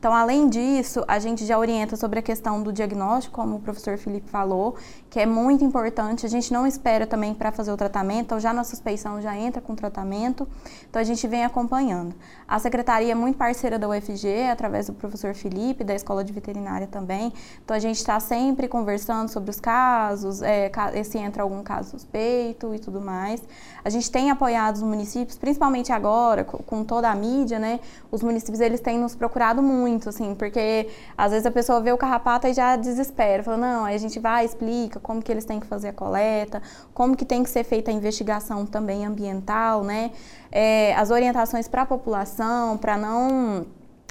Então, 0.07 0.15
além 0.15 0.49
disso, 0.49 1.05
a 1.09 1.19
gente 1.19 1.45
já 1.45 1.59
orienta 1.59 1.97
sobre 1.97 2.21
a 2.21 2.23
questão 2.23 2.63
do 2.63 2.73
diagnóstico, 2.73 3.35
como 3.35 3.57
o 3.57 3.59
professor 3.59 3.99
Felipe 3.99 4.31
falou, 4.31 4.77
que 5.11 5.19
é 5.19 5.27
muito 5.27 5.65
importante. 5.65 6.25
A 6.25 6.29
gente 6.29 6.53
não 6.53 6.65
espera 6.65 7.09
também 7.09 7.35
para 7.35 7.51
fazer 7.51 7.73
o 7.73 7.77
tratamento, 7.77 8.27
então 8.27 8.39
já 8.39 8.53
na 8.53 8.63
suspeição 8.63 9.21
já 9.21 9.37
entra 9.37 9.61
com 9.61 9.75
tratamento. 9.75 10.47
Então, 10.89 11.03
a 11.03 11.05
gente 11.05 11.27
vem 11.27 11.45
acompanhando. 11.45 12.15
A 12.47 12.61
secretaria 12.61 13.11
é 13.11 13.15
muito 13.17 13.37
parceira 13.37 13.81
da 13.81 13.89
UFG, 13.89 14.45
através 14.49 14.87
do 14.87 14.93
professor 14.93 15.35
Felipe, 15.35 15.83
da 15.83 15.97
Escola 15.97 16.23
de 16.23 16.33
Veterinária 16.33 16.87
também. 16.87 17.33
Então 17.65 17.77
a 17.77 17.81
gente 17.81 17.97
está 17.97 18.21
sempre 18.21 18.69
conversando 18.69 19.29
sobre 19.29 19.51
os 19.51 19.59
casos, 19.59 20.41
é, 20.43 20.71
se 21.03 21.19
entra 21.19 21.43
algum 21.43 21.65
caso 21.65 21.91
suspeito 21.91 22.73
e 22.73 22.79
tudo 22.79 23.01
mais. 23.01 23.43
A 23.87 23.89
gente 23.89 24.11
tem 24.11 24.33
apoiado 24.33 24.75
os 24.75 24.83
municípios, 24.83 25.39
principalmente 25.39 25.93
agora, 25.93 26.43
com 26.43 26.83
toda 26.83 27.09
a 27.09 27.15
mídia, 27.15 27.57
né? 27.57 27.79
Os 28.11 28.21
municípios 28.21 28.59
eles 28.59 28.81
têm 28.81 28.99
nos 28.99 29.15
procurado 29.15 29.63
muito, 29.63 30.09
assim, 30.09 30.35
porque 30.35 30.89
às 31.17 31.31
vezes 31.31 31.47
a 31.47 31.53
pessoa 31.53 31.81
vê 31.81 31.93
o 31.93 31.97
carrapato 31.97 32.49
e 32.49 32.53
já 32.53 32.75
desespera, 32.75 33.45
fala, 33.45 33.57
não, 33.57 33.85
aí 33.85 33.95
a 33.95 33.99
gente 33.99 34.19
vai, 34.19 34.45
explica 34.45 34.99
como 34.99 35.23
que 35.23 35.31
eles 35.31 35.45
têm 35.45 35.61
que 35.61 35.69
fazer 35.69 35.91
a 35.91 35.93
coleta, 35.93 36.61
como 36.93 37.17
que 37.17 37.25
tem 37.25 37.45
que 37.45 37.49
ser 37.49 37.63
feita 37.63 37.93
a 37.93 37.95
investigação 37.95 38.67
também 38.67 39.07
ambiental, 39.07 39.85
né? 39.85 40.11
É, 40.51 40.93
as 40.97 41.13
orientações 41.13 41.69
para 41.69 41.83
a 41.83 41.87
população, 41.87 42.77
para 42.77 42.97
não 42.97 43.67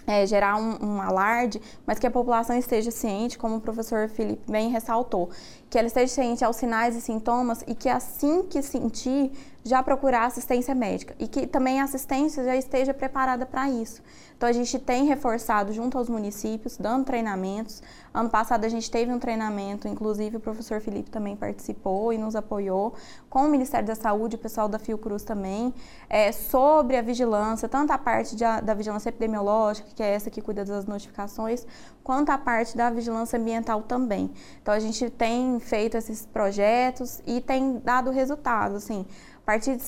é, 0.08 0.26
gerar 0.26 0.58
um, 0.58 0.78
um, 0.82 1.02
alarde, 1.02 1.62
mas 1.86 2.00
que 2.00 2.08
a 2.08 2.12
população 2.12 2.58
esteja 2.58 2.92
ciente, 2.92 3.38
como 3.38 3.58
o 3.58 3.62
professor 3.62 4.08
Felipe 4.10 4.50
bem 4.50 4.70
ressaltou, 4.70 5.30
que 5.70 5.78
ela 5.78 5.88
esteja 5.88 6.14
ciente 6.14 6.44
aos 6.46 6.56
sinais 6.56 6.96
e 6.96 7.02
sintomas 7.02 7.64
e 7.68 7.74
que 7.74 7.90
assim 7.90 8.44
que 8.44 8.62
sentir, 8.62 9.32
já 9.66 9.82
procurar 9.82 10.26
assistência 10.26 10.76
médica 10.76 11.16
e 11.18 11.28
que 11.28 11.48
também 11.48 11.82
a 11.82 11.86
assistência 11.86 12.44
já 12.46 12.56
esteja 12.56 12.94
preparada 12.94 13.48
para 13.48 13.68
isso. 13.68 14.04
Então 14.38 14.48
a 14.48 14.52
gente 14.52 14.78
tem 14.78 15.06
reforçado 15.06 15.74
junto 15.74 15.98
aos 15.98 16.08
municípios, 16.08 16.78
dando 16.78 17.06
treinamentos. 17.06 17.82
Ano 18.14 18.30
passado 18.30 18.64
a 18.64 18.70
gente 18.70 18.92
teve 18.92 19.12
um 19.12 19.18
treinamento, 19.18 19.88
inclusive 19.88 20.38
o 20.38 20.40
professor 20.40 20.80
Felipe 20.82 21.10
também 21.10 21.36
participou 21.36 22.14
e 22.14 22.18
nos 22.18 22.36
apoiou, 22.36 22.94
com 23.30 23.46
o 23.46 23.50
Ministério 23.50 23.88
da 23.88 23.96
Saúde, 23.96 24.36
o 24.36 24.40
pessoal 24.40 24.68
da 24.68 24.78
Fiocruz 24.78 25.24
também, 25.24 25.74
é, 26.08 26.32
sobre 26.32 26.96
a 26.96 27.02
vigilância, 27.02 27.68
tanto 27.68 27.92
a 27.92 27.98
parte 27.98 28.36
de, 28.36 28.44
da 28.44 28.74
vigilância 28.74 29.10
epidemiológica, 29.10 29.90
que 29.96 30.04
é 30.04 30.14
essa 30.14 30.30
que 30.30 30.42
cuida 30.42 30.64
das 30.64 30.86
notificações, 30.86 31.66
quanto 32.04 32.30
a 32.30 32.38
parte 32.38 32.78
da 32.78 32.90
vigilância 32.90 33.40
ambiental 33.40 33.82
também. 33.82 34.32
Então 34.62 34.74
a 34.74 34.80
gente 34.80 35.10
tem 35.10 35.60
feito 35.60 35.98
esses 35.98 36.26
projetos 36.26 37.22
e 37.26 37.42
tem 37.42 37.80
dado 37.80 38.12
resultados, 38.12 38.84
assim. 38.84 39.06
A 39.46 39.52
partir 39.52 39.78
de 39.78 39.84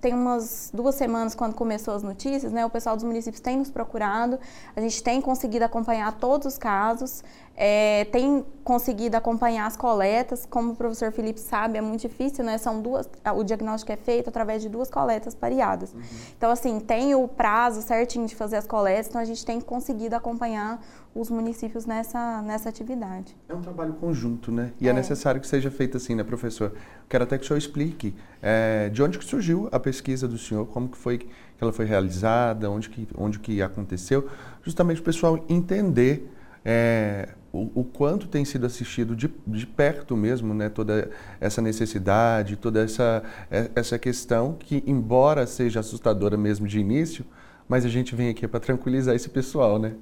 tem 0.00 0.14
umas 0.14 0.70
duas 0.72 0.94
semanas, 0.94 1.34
quando 1.34 1.54
começou 1.54 1.94
as 1.94 2.02
notícias, 2.02 2.52
né, 2.52 2.64
o 2.64 2.70
pessoal 2.70 2.94
dos 2.94 3.04
municípios 3.04 3.40
tem 3.40 3.56
nos 3.56 3.68
procurado, 3.68 4.38
a 4.74 4.80
gente 4.80 5.02
tem 5.02 5.20
conseguido 5.20 5.64
acompanhar 5.64 6.12
todos 6.12 6.46
os 6.46 6.56
casos, 6.56 7.24
é, 7.56 8.06
tem 8.06 8.46
conseguido 8.62 9.16
acompanhar 9.16 9.66
as 9.66 9.76
coletas, 9.76 10.46
como 10.48 10.72
o 10.72 10.76
professor 10.76 11.10
Felipe 11.10 11.40
sabe, 11.40 11.76
é 11.76 11.80
muito 11.80 12.02
difícil, 12.02 12.44
né? 12.44 12.56
São 12.56 12.80
duas, 12.80 13.10
o 13.36 13.42
diagnóstico 13.42 13.92
é 13.92 13.96
feito 13.96 14.28
através 14.28 14.62
de 14.62 14.68
duas 14.68 14.88
coletas 14.88 15.34
pareadas. 15.34 15.92
Uhum. 15.92 16.00
Então, 16.38 16.50
assim, 16.50 16.78
tem 16.78 17.14
o 17.14 17.26
prazo 17.26 17.82
certinho 17.82 18.26
de 18.26 18.36
fazer 18.36 18.56
as 18.56 18.66
coletas, 18.66 19.08
então 19.08 19.20
a 19.20 19.24
gente 19.24 19.44
tem 19.44 19.60
conseguido 19.60 20.14
acompanhar 20.14 20.80
os 21.14 21.28
municípios 21.28 21.86
nessa, 21.86 22.40
nessa 22.42 22.68
atividade. 22.68 23.36
É 23.48 23.54
um 23.54 23.60
trabalho 23.60 23.94
conjunto, 23.94 24.52
né? 24.52 24.72
E 24.80 24.86
é, 24.86 24.90
é 24.90 24.92
necessário 24.92 25.40
que 25.40 25.46
seja 25.46 25.70
feito 25.70 25.96
assim, 25.96 26.14
né, 26.14 26.22
professor? 26.22 26.72
Quero 27.08 27.24
até 27.24 27.36
que 27.36 27.44
o 27.44 27.46
senhor 27.46 27.58
explique 27.58 28.14
é, 28.40 28.88
de 28.88 29.02
onde 29.02 29.18
que 29.18 29.24
surgiu 29.24 29.68
a 29.72 29.80
pesquisa 29.80 30.28
do 30.28 30.38
senhor, 30.38 30.66
como 30.66 30.88
que 30.88 30.96
foi 30.96 31.18
que 31.18 31.28
ela 31.60 31.72
foi 31.72 31.84
realizada, 31.84 32.70
onde 32.70 32.88
que, 32.88 33.08
onde 33.16 33.38
que 33.38 33.60
aconteceu, 33.60 34.28
justamente 34.62 35.00
o 35.00 35.04
pessoal 35.04 35.44
entender 35.48 36.30
é, 36.64 37.30
o, 37.52 37.80
o, 37.80 37.84
quanto 37.84 38.28
tem 38.28 38.44
sido 38.44 38.64
assistido 38.64 39.16
de, 39.16 39.28
de, 39.46 39.66
perto 39.66 40.16
mesmo, 40.16 40.54
né, 40.54 40.68
toda 40.68 41.10
essa 41.40 41.60
necessidade, 41.60 42.56
toda 42.56 42.82
essa, 42.82 43.22
é, 43.50 43.70
essa 43.74 43.98
questão 43.98 44.56
que, 44.58 44.82
embora 44.86 45.46
seja 45.46 45.80
assustadora 45.80 46.36
mesmo 46.36 46.66
de 46.66 46.78
início, 46.78 47.24
mas 47.68 47.84
a 47.84 47.88
gente 47.88 48.14
vem 48.14 48.28
aqui 48.28 48.46
para 48.46 48.60
tranquilizar 48.60 49.14
esse 49.14 49.28
pessoal, 49.28 49.78
né? 49.78 49.94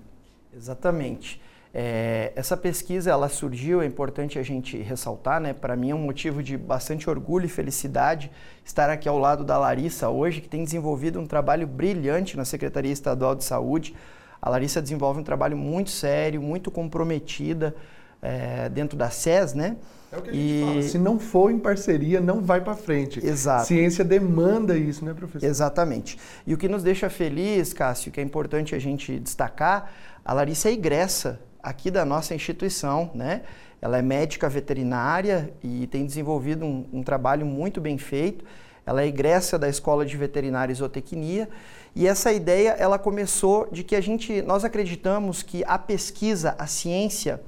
Exatamente. 0.54 1.40
É, 1.72 2.32
essa 2.34 2.56
pesquisa 2.56 3.10
ela 3.10 3.28
surgiu, 3.28 3.82
é 3.82 3.86
importante 3.86 4.38
a 4.38 4.42
gente 4.42 4.78
ressaltar, 4.78 5.40
né? 5.40 5.52
Para 5.52 5.76
mim 5.76 5.90
é 5.90 5.94
um 5.94 5.98
motivo 5.98 6.42
de 6.42 6.56
bastante 6.56 7.08
orgulho 7.10 7.44
e 7.44 7.48
felicidade 7.48 8.30
estar 8.64 8.88
aqui 8.88 9.08
ao 9.08 9.18
lado 9.18 9.44
da 9.44 9.58
Larissa 9.58 10.08
hoje, 10.08 10.40
que 10.40 10.48
tem 10.48 10.64
desenvolvido 10.64 11.20
um 11.20 11.26
trabalho 11.26 11.66
brilhante 11.66 12.36
na 12.36 12.44
Secretaria 12.44 12.92
Estadual 12.92 13.34
de 13.34 13.44
Saúde. 13.44 13.94
A 14.40 14.48
Larissa 14.48 14.80
desenvolve 14.80 15.20
um 15.20 15.24
trabalho 15.24 15.56
muito 15.56 15.90
sério, 15.90 16.40
muito 16.40 16.70
comprometida 16.70 17.74
é, 18.22 18.68
dentro 18.68 18.96
da 18.96 19.10
SES, 19.10 19.52
né? 19.54 19.76
É 20.10 20.16
o 20.16 20.22
que 20.22 20.30
a 20.30 20.32
gente 20.32 20.42
e... 20.42 20.64
fala. 20.64 20.82
Se 20.82 20.98
não 20.98 21.18
for 21.18 21.50
em 21.50 21.58
parceria, 21.58 22.20
não 22.20 22.40
vai 22.40 22.60
para 22.60 22.74
frente. 22.74 23.24
Exato. 23.24 23.66
Ciência 23.66 24.04
demanda 24.04 24.76
isso, 24.76 25.04
né, 25.04 25.12
professor? 25.12 25.46
Exatamente. 25.46 26.18
E 26.46 26.54
o 26.54 26.56
que 26.56 26.68
nos 26.68 26.82
deixa 26.82 27.10
feliz, 27.10 27.72
Cássio, 27.72 28.10
que 28.10 28.20
é 28.20 28.22
importante 28.22 28.74
a 28.74 28.78
gente 28.78 29.18
destacar, 29.18 29.92
a 30.28 30.34
Larissa 30.34 30.68
é 30.68 30.72
egressa 30.72 31.40
aqui 31.62 31.90
da 31.90 32.04
nossa 32.04 32.34
instituição, 32.34 33.10
né? 33.14 33.44
Ela 33.80 33.96
é 33.96 34.02
médica 34.02 34.46
veterinária 34.46 35.54
e 35.64 35.86
tem 35.86 36.04
desenvolvido 36.04 36.66
um, 36.66 36.86
um 36.92 37.02
trabalho 37.02 37.46
muito 37.46 37.80
bem 37.80 37.96
feito. 37.96 38.44
Ela 38.84 39.00
é 39.00 39.06
egressa 39.06 39.58
da 39.58 39.70
Escola 39.70 40.04
de 40.04 40.14
Veterinária 40.18 40.70
e 40.70 40.74
Zootecnia 40.74 41.48
e 41.96 42.06
essa 42.06 42.30
ideia 42.30 42.72
ela 42.78 42.98
começou 42.98 43.70
de 43.72 43.82
que 43.82 43.96
a 43.96 44.02
gente, 44.02 44.42
nós 44.42 44.66
acreditamos 44.66 45.42
que 45.42 45.64
a 45.66 45.78
pesquisa, 45.78 46.54
a 46.58 46.66
ciência, 46.66 47.40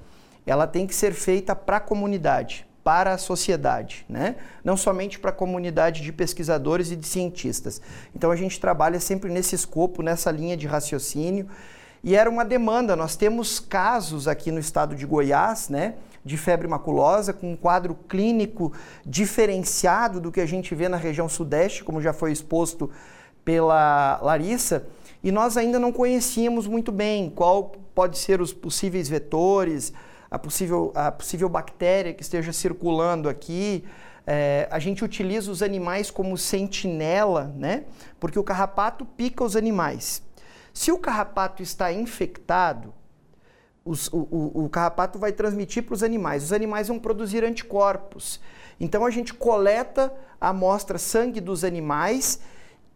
ela 0.46 0.66
tem 0.66 0.86
que 0.86 0.94
ser 0.94 1.12
feita 1.12 1.54
para 1.54 1.76
a 1.76 1.80
comunidade, 1.80 2.66
para 2.82 3.12
a 3.12 3.18
sociedade, 3.18 4.06
né? 4.08 4.36
não 4.64 4.78
somente 4.78 5.18
para 5.18 5.28
a 5.28 5.34
comunidade 5.34 6.00
de 6.00 6.10
pesquisadores 6.14 6.90
e 6.90 6.96
de 6.96 7.06
cientistas. 7.06 7.82
Então 8.16 8.30
a 8.30 8.36
gente 8.36 8.58
trabalha 8.58 8.98
sempre 8.98 9.30
nesse 9.30 9.54
escopo, 9.54 10.02
nessa 10.02 10.30
linha 10.30 10.56
de 10.56 10.66
raciocínio, 10.66 11.46
e 12.02 12.16
era 12.16 12.28
uma 12.28 12.44
demanda. 12.44 12.96
Nós 12.96 13.16
temos 13.16 13.60
casos 13.60 14.26
aqui 14.26 14.50
no 14.50 14.58
estado 14.58 14.94
de 14.94 15.06
Goiás, 15.06 15.68
né, 15.68 15.94
de 16.24 16.36
febre 16.36 16.66
maculosa, 16.66 17.32
com 17.32 17.52
um 17.52 17.56
quadro 17.56 17.94
clínico 18.08 18.72
diferenciado 19.04 20.20
do 20.20 20.30
que 20.30 20.40
a 20.40 20.46
gente 20.46 20.74
vê 20.74 20.88
na 20.88 20.96
região 20.96 21.28
sudeste, 21.28 21.84
como 21.84 22.00
já 22.00 22.12
foi 22.12 22.32
exposto 22.32 22.90
pela 23.44 24.18
Larissa, 24.22 24.86
e 25.22 25.30
nós 25.30 25.56
ainda 25.56 25.78
não 25.78 25.92
conhecíamos 25.92 26.66
muito 26.66 26.90
bem 26.90 27.30
qual 27.30 27.72
pode 27.94 28.18
ser 28.18 28.40
os 28.40 28.52
possíveis 28.52 29.08
vetores, 29.08 29.92
a 30.30 30.38
possível, 30.38 30.92
a 30.94 31.10
possível 31.10 31.48
bactéria 31.48 32.14
que 32.14 32.22
esteja 32.22 32.52
circulando 32.52 33.28
aqui. 33.28 33.84
É, 34.26 34.68
a 34.70 34.78
gente 34.78 35.04
utiliza 35.04 35.50
os 35.50 35.62
animais 35.62 36.10
como 36.10 36.38
sentinela, 36.38 37.52
né? 37.56 37.84
Porque 38.18 38.38
o 38.38 38.44
carrapato 38.44 39.04
pica 39.04 39.42
os 39.42 39.56
animais. 39.56 40.22
Se 40.72 40.92
o 40.92 40.98
carrapato 40.98 41.62
está 41.62 41.92
infectado, 41.92 42.92
os, 43.84 44.08
o, 44.08 44.18
o, 44.30 44.64
o 44.64 44.68
carrapato 44.68 45.18
vai 45.18 45.32
transmitir 45.32 45.82
para 45.82 45.94
os 45.94 46.02
animais. 46.02 46.44
Os 46.44 46.52
animais 46.52 46.88
vão 46.88 46.98
produzir 46.98 47.44
anticorpos. 47.44 48.40
Então 48.78 49.04
a 49.04 49.10
gente 49.10 49.34
coleta 49.34 50.12
a 50.40 50.48
amostra 50.48 50.98
sangue 50.98 51.40
dos 51.40 51.64
animais 51.64 52.40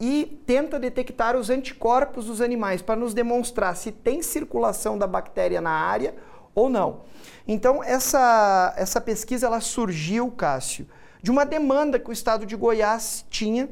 e 0.01 0.41
tenta 0.47 0.79
detectar 0.79 1.37
os 1.37 1.51
anticorpos 1.51 2.27
dos 2.27 2.41
animais 2.41 2.83
para 2.83 2.97
nos 2.97 3.15
demonstrar 3.15 3.77
se 3.77 3.93
tem 3.93 4.23
circulação 4.23 4.99
da 4.99 5.07
bactéria 5.07 5.61
na 5.61 5.71
área 5.71 6.15
ou 6.55 6.69
não. 6.69 7.03
Então 7.47 7.83
essa, 7.83 8.75
essa 8.77 9.01
pesquisa 9.01 9.47
ela 9.47 9.61
surgiu, 9.61 10.31
Cássio, 10.31 10.87
de 11.23 11.31
uma 11.31 11.45
demanda 11.45 11.99
que 11.99 12.11
o 12.11 12.13
estado 12.13 12.45
de 12.45 12.57
Goiás 12.57 13.25
tinha, 13.31 13.69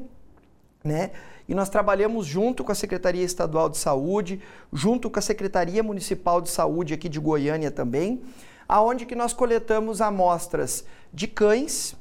né? 0.83 1.11
E 1.47 1.53
nós 1.53 1.69
trabalhamos 1.69 2.25
junto 2.25 2.63
com 2.63 2.71
a 2.71 2.75
Secretaria 2.75 3.23
Estadual 3.23 3.69
de 3.69 3.77
Saúde, 3.77 4.41
junto 4.71 5.09
com 5.09 5.19
a 5.19 5.21
Secretaria 5.21 5.83
Municipal 5.83 6.41
de 6.41 6.49
Saúde 6.49 6.93
aqui 6.93 7.09
de 7.09 7.19
Goiânia 7.19 7.69
também, 7.69 8.21
aonde 8.67 9.05
que 9.05 9.15
nós 9.15 9.33
coletamos 9.33 10.01
amostras 10.01 10.85
de 11.13 11.27
cães, 11.27 11.95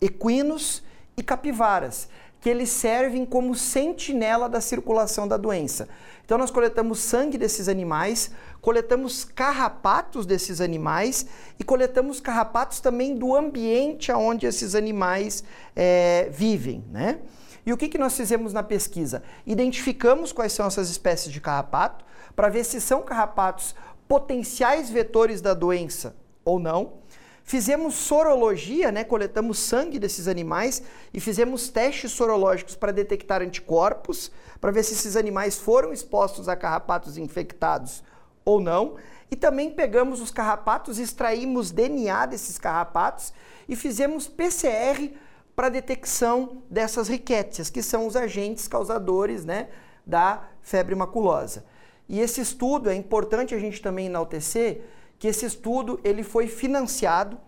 equinos 0.00 0.82
e 1.16 1.22
capivaras 1.22 2.08
que 2.44 2.50
eles 2.50 2.68
servem 2.68 3.24
como 3.24 3.54
sentinela 3.54 4.50
da 4.50 4.60
circulação 4.60 5.26
da 5.26 5.38
doença. 5.38 5.88
Então 6.26 6.36
nós 6.36 6.50
coletamos 6.50 6.98
sangue 6.98 7.38
desses 7.38 7.70
animais, 7.70 8.32
coletamos 8.60 9.24
carrapatos 9.24 10.26
desses 10.26 10.60
animais 10.60 11.24
e 11.58 11.64
coletamos 11.64 12.20
carrapatos 12.20 12.80
também 12.80 13.16
do 13.16 13.34
ambiente 13.34 14.12
onde 14.12 14.44
esses 14.44 14.74
animais 14.74 15.42
é, 15.74 16.28
vivem, 16.30 16.84
né? 16.92 17.20
E 17.66 17.72
o 17.72 17.76
que, 17.76 17.88
que 17.88 17.98
nós 17.98 18.16
fizemos 18.16 18.52
na 18.52 18.62
pesquisa? 18.62 19.22
Identificamos 19.46 20.32
quais 20.32 20.52
são 20.52 20.66
essas 20.66 20.90
espécies 20.90 21.32
de 21.32 21.40
carrapato 21.40 22.04
para 22.36 22.48
ver 22.48 22.64
se 22.64 22.80
são 22.80 23.02
carrapatos 23.02 23.74
potenciais 24.06 24.90
vetores 24.90 25.40
da 25.40 25.54
doença 25.54 26.14
ou 26.44 26.58
não. 26.58 27.04
Fizemos 27.42 27.94
sorologia, 27.94 28.90
né? 28.90 29.04
coletamos 29.04 29.58
sangue 29.58 29.98
desses 29.98 30.28
animais 30.28 30.82
e 31.12 31.20
fizemos 31.20 31.68
testes 31.68 32.12
sorológicos 32.12 32.74
para 32.74 32.92
detectar 32.92 33.42
anticorpos, 33.42 34.30
para 34.60 34.70
ver 34.70 34.82
se 34.82 34.94
esses 34.94 35.14
animais 35.14 35.58
foram 35.58 35.92
expostos 35.92 36.48
a 36.48 36.56
carrapatos 36.56 37.18
infectados 37.18 38.02
ou 38.44 38.60
não. 38.60 38.96
E 39.30 39.36
também 39.36 39.70
pegamos 39.70 40.20
os 40.20 40.30
carrapatos, 40.30 40.98
extraímos 40.98 41.70
DNA 41.70 42.26
desses 42.26 42.58
carrapatos 42.58 43.32
e 43.68 43.76
fizemos 43.76 44.26
PCR 44.26 45.12
para 45.54 45.68
detecção 45.68 46.62
dessas 46.68 47.08
riquétias, 47.08 47.70
que 47.70 47.82
são 47.82 48.06
os 48.06 48.16
agentes 48.16 48.66
causadores 48.66 49.44
né, 49.44 49.68
da 50.04 50.48
febre 50.60 50.94
maculosa. 50.94 51.64
E 52.08 52.20
esse 52.20 52.40
estudo, 52.40 52.90
é 52.90 52.94
importante 52.94 53.54
a 53.54 53.58
gente 53.58 53.80
também 53.80 54.06
enaltecer, 54.06 54.82
que 55.18 55.28
esse 55.28 55.46
estudo 55.46 56.00
ele 56.02 56.22
foi 56.22 56.48
financiado 56.48 57.38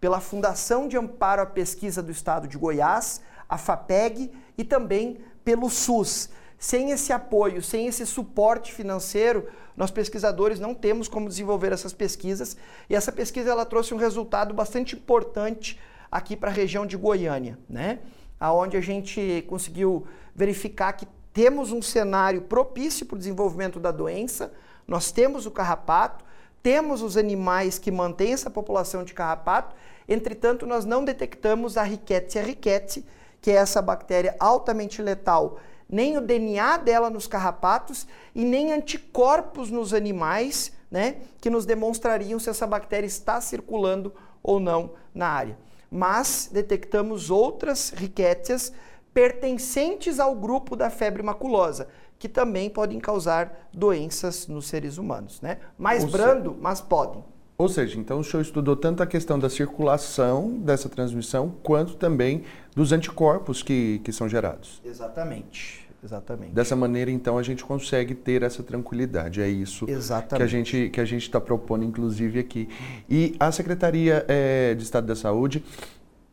pela 0.00 0.20
Fundação 0.20 0.88
de 0.88 0.96
Amparo 0.96 1.42
à 1.42 1.46
Pesquisa 1.46 2.02
do 2.02 2.12
Estado 2.12 2.46
de 2.46 2.56
Goiás, 2.56 3.20
a 3.48 3.58
FAPEG, 3.58 4.30
e 4.56 4.64
também 4.64 5.18
pelo 5.44 5.68
SUS. 5.68 6.30
Sem 6.58 6.90
esse 6.90 7.12
apoio, 7.12 7.62
sem 7.62 7.86
esse 7.86 8.06
suporte 8.06 8.72
financeiro, 8.72 9.48
nós 9.76 9.90
pesquisadores 9.90 10.58
não 10.58 10.74
temos 10.74 11.06
como 11.06 11.28
desenvolver 11.28 11.72
essas 11.72 11.92
pesquisas. 11.92 12.56
E 12.88 12.94
essa 12.94 13.12
pesquisa 13.12 13.50
ela 13.50 13.66
trouxe 13.66 13.92
um 13.92 13.98
resultado 13.98 14.54
bastante 14.54 14.96
importante 14.96 15.78
aqui 16.16 16.34
para 16.34 16.50
a 16.50 16.54
região 16.54 16.86
de 16.86 16.96
Goiânia, 16.96 17.58
né? 17.68 17.98
Aonde 18.40 18.76
a 18.76 18.80
gente 18.80 19.44
conseguiu 19.48 20.06
verificar 20.34 20.92
que 20.94 21.06
temos 21.32 21.72
um 21.72 21.82
cenário 21.82 22.42
propício 22.42 23.04
para 23.04 23.16
o 23.16 23.18
desenvolvimento 23.18 23.78
da 23.78 23.90
doença. 23.90 24.50
Nós 24.88 25.12
temos 25.12 25.44
o 25.44 25.50
carrapato, 25.50 26.24
temos 26.62 27.02
os 27.02 27.18
animais 27.18 27.78
que 27.78 27.90
mantêm 27.90 28.32
essa 28.32 28.48
população 28.48 29.04
de 29.04 29.12
carrapato, 29.12 29.76
entretanto, 30.08 30.66
nós 30.66 30.86
não 30.86 31.04
detectamos 31.04 31.76
a 31.76 31.82
Rickettsia 31.82 32.42
rickettsii, 32.42 33.04
que 33.42 33.50
é 33.50 33.54
essa 33.54 33.82
bactéria 33.82 34.34
altamente 34.40 35.02
letal, 35.02 35.58
nem 35.88 36.16
o 36.16 36.20
DNA 36.20 36.78
dela 36.78 37.10
nos 37.10 37.26
carrapatos 37.26 38.06
e 38.34 38.44
nem 38.44 38.72
anticorpos 38.72 39.70
nos 39.70 39.92
animais, 39.92 40.72
né, 40.90 41.16
que 41.40 41.50
nos 41.50 41.66
demonstrariam 41.66 42.38
se 42.38 42.48
essa 42.48 42.66
bactéria 42.66 43.06
está 43.06 43.40
circulando 43.40 44.12
ou 44.42 44.58
não 44.58 44.92
na 45.14 45.28
área. 45.28 45.65
Mas 45.90 46.50
detectamos 46.52 47.30
outras 47.30 47.90
riquétias 47.90 48.72
pertencentes 49.14 50.20
ao 50.20 50.34
grupo 50.34 50.76
da 50.76 50.90
febre 50.90 51.22
maculosa, 51.22 51.88
que 52.18 52.28
também 52.28 52.68
podem 52.68 53.00
causar 53.00 53.68
doenças 53.72 54.46
nos 54.46 54.66
seres 54.66 54.98
humanos, 54.98 55.40
né? 55.40 55.58
Mais 55.78 56.04
Ou 56.04 56.10
brando, 56.10 56.50
se... 56.50 56.56
mas 56.60 56.80
podem. 56.80 57.24
Ou 57.58 57.68
seja, 57.68 57.98
então 57.98 58.18
o 58.20 58.24
senhor 58.24 58.42
estudou 58.42 58.76
tanto 58.76 59.02
a 59.02 59.06
questão 59.06 59.38
da 59.38 59.48
circulação 59.48 60.50
dessa 60.58 60.90
transmissão, 60.90 61.54
quanto 61.62 61.94
também 61.94 62.44
dos 62.74 62.92
anticorpos 62.92 63.62
que, 63.62 64.00
que 64.04 64.12
são 64.12 64.28
gerados. 64.28 64.82
Exatamente. 64.84 65.85
Exatamente. 66.06 66.52
Dessa 66.52 66.76
maneira, 66.76 67.10
então, 67.10 67.36
a 67.36 67.42
gente 67.42 67.64
consegue 67.64 68.14
ter 68.14 68.44
essa 68.44 68.62
tranquilidade. 68.62 69.42
É 69.42 69.48
isso 69.48 69.86
Exatamente. 69.88 70.36
que 70.36 70.42
a 70.42 70.46
gente 70.46 70.90
que 70.90 71.00
a 71.00 71.04
gente 71.04 71.22
está 71.22 71.40
propondo, 71.40 71.84
inclusive 71.84 72.38
aqui. 72.38 72.68
E 73.10 73.34
a 73.40 73.50
Secretaria 73.50 74.24
é, 74.28 74.72
de 74.74 74.84
Estado 74.84 75.04
da 75.04 75.16
Saúde 75.16 75.64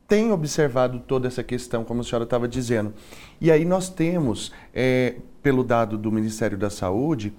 tem 0.08 0.32
observado 0.32 1.00
toda 1.00 1.28
essa 1.28 1.42
questão, 1.44 1.84
como 1.84 2.02
a 2.02 2.04
senhora 2.04 2.24
estava 2.24 2.48
dizendo. 2.48 2.94
E 3.42 3.52
aí 3.52 3.66
nós 3.66 3.90
temos, 3.90 4.52
é, 4.72 5.16
pelo 5.42 5.64
dado 5.64 5.98
do 5.98 6.12
Ministério 6.12 6.56
da 6.56 6.70
Saúde, 6.70 7.34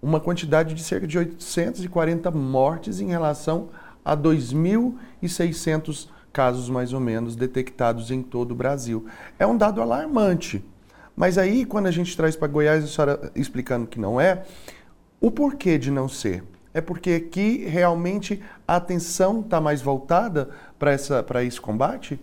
uma 0.00 0.20
quantidade 0.20 0.72
de 0.74 0.82
cerca 0.84 1.08
de 1.08 1.18
840 1.18 2.30
mortes 2.30 3.00
em 3.00 3.08
relação 3.08 3.68
a 4.04 4.16
2.600 4.16 6.08
casos, 6.32 6.68
mais 6.68 6.92
ou 6.92 7.00
menos, 7.00 7.34
detectados 7.34 8.12
em 8.12 8.22
todo 8.22 8.52
o 8.52 8.54
Brasil. 8.54 9.06
É 9.36 9.46
um 9.46 9.56
dado 9.56 9.82
alarmante. 9.82 10.64
Mas 11.20 11.36
aí, 11.36 11.66
quando 11.66 11.86
a 11.86 11.90
gente 11.90 12.16
traz 12.16 12.34
para 12.34 12.48
Goiás, 12.48 12.82
a 12.82 12.86
senhora 12.86 13.30
explicando 13.34 13.86
que 13.86 14.00
não 14.00 14.18
é, 14.18 14.42
o 15.20 15.30
porquê 15.30 15.76
de 15.76 15.90
não 15.90 16.08
ser? 16.08 16.42
É 16.72 16.80
porque 16.80 17.10
aqui 17.10 17.62
realmente 17.66 18.42
a 18.66 18.76
atenção 18.76 19.40
está 19.40 19.60
mais 19.60 19.82
voltada 19.82 20.48
para 20.78 21.44
esse 21.44 21.60
combate? 21.60 22.18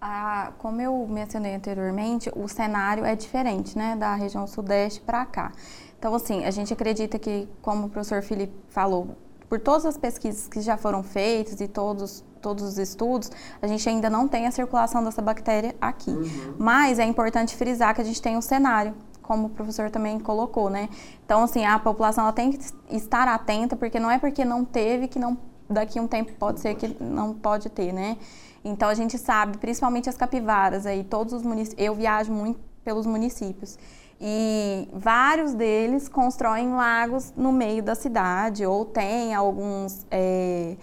Ah, 0.00 0.52
como 0.58 0.80
eu 0.80 1.06
mencionei 1.06 1.54
anteriormente, 1.54 2.28
o 2.34 2.48
cenário 2.48 3.04
é 3.04 3.14
diferente, 3.14 3.78
né, 3.78 3.94
da 3.94 4.16
região 4.16 4.48
sudeste 4.48 5.00
para 5.00 5.24
cá. 5.24 5.52
Então, 5.96 6.12
assim, 6.12 6.44
a 6.44 6.50
gente 6.50 6.72
acredita 6.72 7.20
que, 7.20 7.48
como 7.62 7.86
o 7.86 7.88
professor 7.88 8.20
Felipe 8.20 8.52
falou, 8.68 9.16
por 9.48 9.60
todas 9.60 9.86
as 9.86 9.96
pesquisas 9.96 10.48
que 10.48 10.60
já 10.60 10.76
foram 10.76 11.04
feitas 11.04 11.60
e 11.60 11.68
todos, 11.68 12.24
todos 12.44 12.62
os 12.62 12.76
estudos, 12.76 13.30
a 13.62 13.66
gente 13.66 13.88
ainda 13.88 14.10
não 14.10 14.28
tem 14.28 14.46
a 14.46 14.50
circulação 14.50 15.02
dessa 15.02 15.22
bactéria 15.22 15.74
aqui. 15.80 16.10
Uhum. 16.10 16.54
Mas 16.58 16.98
é 16.98 17.04
importante 17.06 17.56
frisar 17.56 17.94
que 17.94 18.02
a 18.02 18.04
gente 18.04 18.20
tem 18.20 18.36
um 18.36 18.42
cenário, 18.42 18.94
como 19.22 19.46
o 19.46 19.50
professor 19.50 19.90
também 19.90 20.20
colocou, 20.20 20.68
né? 20.68 20.90
Então, 21.24 21.42
assim, 21.42 21.64
a 21.64 21.78
população 21.78 22.24
ela 22.24 22.32
tem 22.34 22.52
que 22.52 22.58
estar 22.90 23.26
atenta, 23.26 23.74
porque 23.74 23.98
não 23.98 24.10
é 24.10 24.18
porque 24.18 24.44
não 24.44 24.62
teve 24.62 25.08
que 25.08 25.18
não 25.18 25.38
daqui 25.68 25.98
a 25.98 26.02
um 26.02 26.06
tempo 26.06 26.32
pode 26.38 26.60
ser 26.60 26.74
que 26.74 27.02
não 27.02 27.32
pode 27.32 27.70
ter, 27.70 27.90
né? 27.90 28.18
Então 28.62 28.88
a 28.88 28.94
gente 28.94 29.16
sabe, 29.16 29.56
principalmente 29.56 30.08
as 30.10 30.16
capivaras 30.16 30.84
aí, 30.84 31.02
todos 31.02 31.32
os 31.32 31.42
municípios, 31.42 31.86
eu 31.86 31.94
viajo 31.94 32.30
muito 32.30 32.60
pelos 32.84 33.06
municípios. 33.06 33.78
E 34.20 34.88
vários 34.92 35.54
deles 35.54 36.08
constroem 36.08 36.74
lagos 36.74 37.32
no 37.36 37.52
meio 37.52 37.82
da 37.82 37.94
cidade 37.94 38.64
ou 38.64 38.84
tem 38.84 39.34
alguns, 39.34 40.06
é, 40.10 40.76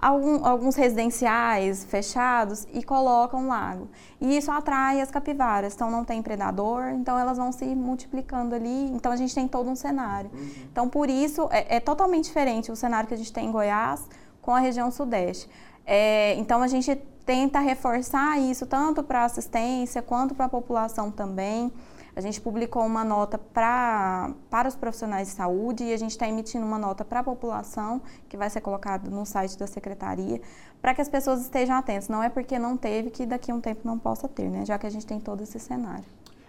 algum, 0.00 0.44
alguns 0.44 0.76
residenciais 0.76 1.84
fechados 1.84 2.66
e 2.72 2.82
colocam 2.82 3.48
lago. 3.48 3.88
E 4.20 4.36
isso 4.36 4.50
atrai 4.50 5.00
as 5.00 5.10
capivaras, 5.10 5.74
então 5.74 5.90
não 5.90 6.04
tem 6.04 6.22
predador, 6.22 6.88
então 6.90 7.18
elas 7.18 7.36
vão 7.36 7.52
se 7.52 7.64
multiplicando 7.74 8.54
ali. 8.54 8.90
Então 8.92 9.12
a 9.12 9.16
gente 9.16 9.34
tem 9.34 9.46
todo 9.46 9.68
um 9.68 9.76
cenário. 9.76 10.30
Uhum. 10.32 10.50
Então 10.70 10.88
por 10.88 11.10
isso 11.10 11.48
é, 11.50 11.76
é 11.76 11.80
totalmente 11.80 12.24
diferente 12.24 12.72
o 12.72 12.76
cenário 12.76 13.06
que 13.06 13.14
a 13.14 13.16
gente 13.16 13.32
tem 13.32 13.46
em 13.46 13.52
Goiás 13.52 14.08
com 14.40 14.52
a 14.52 14.58
região 14.58 14.90
sudeste. 14.90 15.48
É, 15.86 16.34
então 16.36 16.62
a 16.62 16.68
gente 16.68 16.96
tenta 17.26 17.60
reforçar 17.60 18.38
isso 18.40 18.66
tanto 18.66 19.02
para 19.02 19.22
a 19.22 19.24
assistência 19.24 20.02
quanto 20.02 20.34
para 20.34 20.46
a 20.46 20.48
população 20.48 21.10
também. 21.10 21.72
A 22.14 22.20
gente 22.20 22.40
publicou 22.40 22.84
uma 22.84 23.04
nota 23.04 23.38
pra, 23.38 24.32
para 24.48 24.68
os 24.68 24.74
profissionais 24.74 25.28
de 25.28 25.34
saúde 25.34 25.84
e 25.84 25.92
a 25.92 25.96
gente 25.96 26.12
está 26.12 26.28
emitindo 26.28 26.64
uma 26.64 26.78
nota 26.78 27.04
para 27.04 27.20
a 27.20 27.22
população, 27.22 28.02
que 28.28 28.36
vai 28.36 28.50
ser 28.50 28.60
colocada 28.60 29.08
no 29.08 29.24
site 29.24 29.58
da 29.58 29.66
secretaria, 29.66 30.40
para 30.80 30.94
que 30.94 31.00
as 31.00 31.08
pessoas 31.08 31.40
estejam 31.40 31.76
atentas. 31.76 32.08
Não 32.08 32.22
é 32.22 32.28
porque 32.28 32.58
não 32.58 32.76
teve 32.76 33.10
que 33.10 33.24
daqui 33.26 33.50
a 33.50 33.54
um 33.54 33.60
tempo 33.60 33.80
não 33.84 33.98
possa 33.98 34.28
ter, 34.28 34.50
né? 34.50 34.64
Já 34.64 34.78
que 34.78 34.86
a 34.86 34.90
gente 34.90 35.06
tem 35.06 35.20
todo 35.20 35.42
esse 35.42 35.58
cenário. 35.58 36.04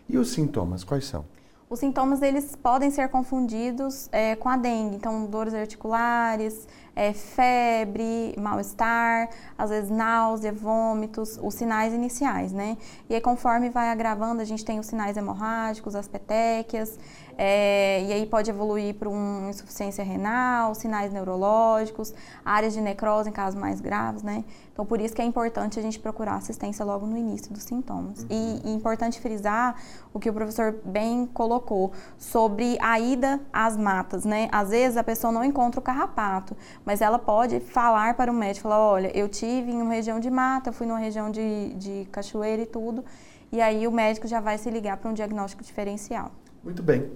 E 0.09 0.17
os 0.17 0.31
sintomas, 0.31 0.83
quais 0.83 1.05
são? 1.05 1.23
Os 1.71 1.79
sintomas 1.79 2.21
eles 2.21 2.53
podem 2.53 2.91
ser 2.91 3.07
confundidos 3.07 4.09
é, 4.11 4.35
com 4.35 4.49
a 4.49 4.57
dengue, 4.57 4.97
então 4.97 5.25
dores 5.25 5.53
articulares, 5.53 6.67
é, 6.93 7.13
febre, 7.13 8.35
mal-estar, 8.37 9.29
às 9.57 9.69
vezes 9.69 9.89
náusea, 9.89 10.51
vômitos, 10.51 11.39
os 11.41 11.53
sinais 11.53 11.93
iniciais, 11.93 12.51
né? 12.51 12.77
E 13.09 13.15
aí 13.15 13.21
conforme 13.21 13.69
vai 13.69 13.87
agravando, 13.87 14.41
a 14.41 14.43
gente 14.43 14.65
tem 14.65 14.79
os 14.79 14.85
sinais 14.87 15.15
hemorrágicos, 15.15 15.95
as 15.95 16.09
petequias, 16.09 16.99
é, 17.43 18.03
e 18.03 18.13
aí 18.13 18.27
pode 18.27 18.51
evoluir 18.51 18.93
para 18.93 19.09
uma 19.09 19.49
insuficiência 19.49 20.03
renal, 20.03 20.75
sinais 20.75 21.11
neurológicos, 21.11 22.13
áreas 22.45 22.71
de 22.71 22.79
necrose 22.79 23.29
em 23.29 23.31
casos 23.31 23.59
mais 23.59 23.81
graves, 23.81 24.21
né? 24.21 24.43
Então, 24.71 24.85
por 24.85 25.01
isso 25.01 25.15
que 25.15 25.23
é 25.23 25.25
importante 25.25 25.79
a 25.79 25.81
gente 25.81 25.97
procurar 25.97 26.35
assistência 26.35 26.85
logo 26.85 27.07
no 27.07 27.17
início 27.17 27.51
dos 27.51 27.63
sintomas. 27.63 28.19
Uhum. 28.19 28.27
E, 28.29 28.61
e 28.63 28.71
importante 28.75 29.19
frisar 29.19 29.75
o 30.13 30.19
que 30.19 30.29
o 30.29 30.33
professor 30.33 30.81
bem 30.85 31.25
colocou 31.25 31.91
sobre 32.15 32.77
a 32.79 32.99
ida 32.99 33.39
às 33.51 33.75
matas, 33.75 34.23
né? 34.23 34.47
Às 34.51 34.69
vezes 34.69 34.95
a 34.95 35.03
pessoa 35.03 35.33
não 35.33 35.43
encontra 35.43 35.79
o 35.79 35.83
carrapato, 35.83 36.55
mas 36.85 37.01
ela 37.01 37.17
pode 37.17 37.59
falar 37.59 38.13
para 38.13 38.31
o 38.31 38.35
médico, 38.35 38.69
falar, 38.69 38.85
olha, 38.85 39.17
eu 39.17 39.27
tive 39.27 39.71
em 39.71 39.81
uma 39.81 39.95
região 39.95 40.19
de 40.19 40.29
mata, 40.29 40.71
fui 40.71 40.85
numa 40.85 40.99
região 40.99 41.31
de, 41.31 41.73
de 41.73 42.07
cachoeira 42.11 42.61
e 42.61 42.67
tudo, 42.67 43.03
e 43.51 43.59
aí 43.59 43.87
o 43.87 43.91
médico 43.91 44.27
já 44.27 44.39
vai 44.39 44.59
se 44.59 44.69
ligar 44.69 44.97
para 44.97 45.09
um 45.09 45.13
diagnóstico 45.15 45.63
diferencial. 45.63 46.31
Muito 46.63 46.83
bem. 46.83 47.09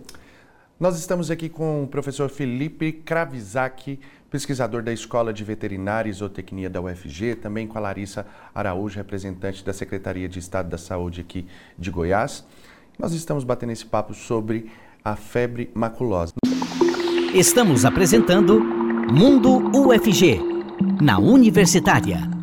Nós 0.80 0.98
estamos 0.98 1.32
aqui 1.32 1.48
com 1.48 1.84
o 1.84 1.88
professor 1.88 2.30
Felipe 2.30 2.92
Kravizak, 2.92 4.00
pesquisador 4.30 4.84
da 4.84 4.92
Escola 4.92 5.32
de 5.32 5.44
Veterinária 5.44 6.10
e 6.10 6.14
Zootecnia 6.14 6.70
da 6.70 6.82
UFG, 6.82 7.36
também 7.36 7.66
com 7.66 7.78
a 7.78 7.82
Larissa 7.82 8.26
Araújo, 8.54 8.98
representante 8.98 9.64
da 9.64 9.72
Secretaria 9.72 10.28
de 10.28 10.40
Estado 10.40 10.70
da 10.70 10.78
Saúde 10.78 11.22
aqui 11.22 11.48
de 11.78 11.90
Goiás. 11.90 12.46
Nós 13.00 13.14
estamos 13.14 13.44
batendo 13.44 13.72
esse 13.72 13.86
papo 13.86 14.14
sobre 14.14 14.70
a 15.04 15.16
febre 15.16 15.70
maculosa. 15.74 16.34
Estamos 17.34 17.86
apresentando 17.86 18.60
Mundo 18.60 19.72
UFG, 19.78 20.40
na 21.02 21.20
Universitária. 21.20 22.36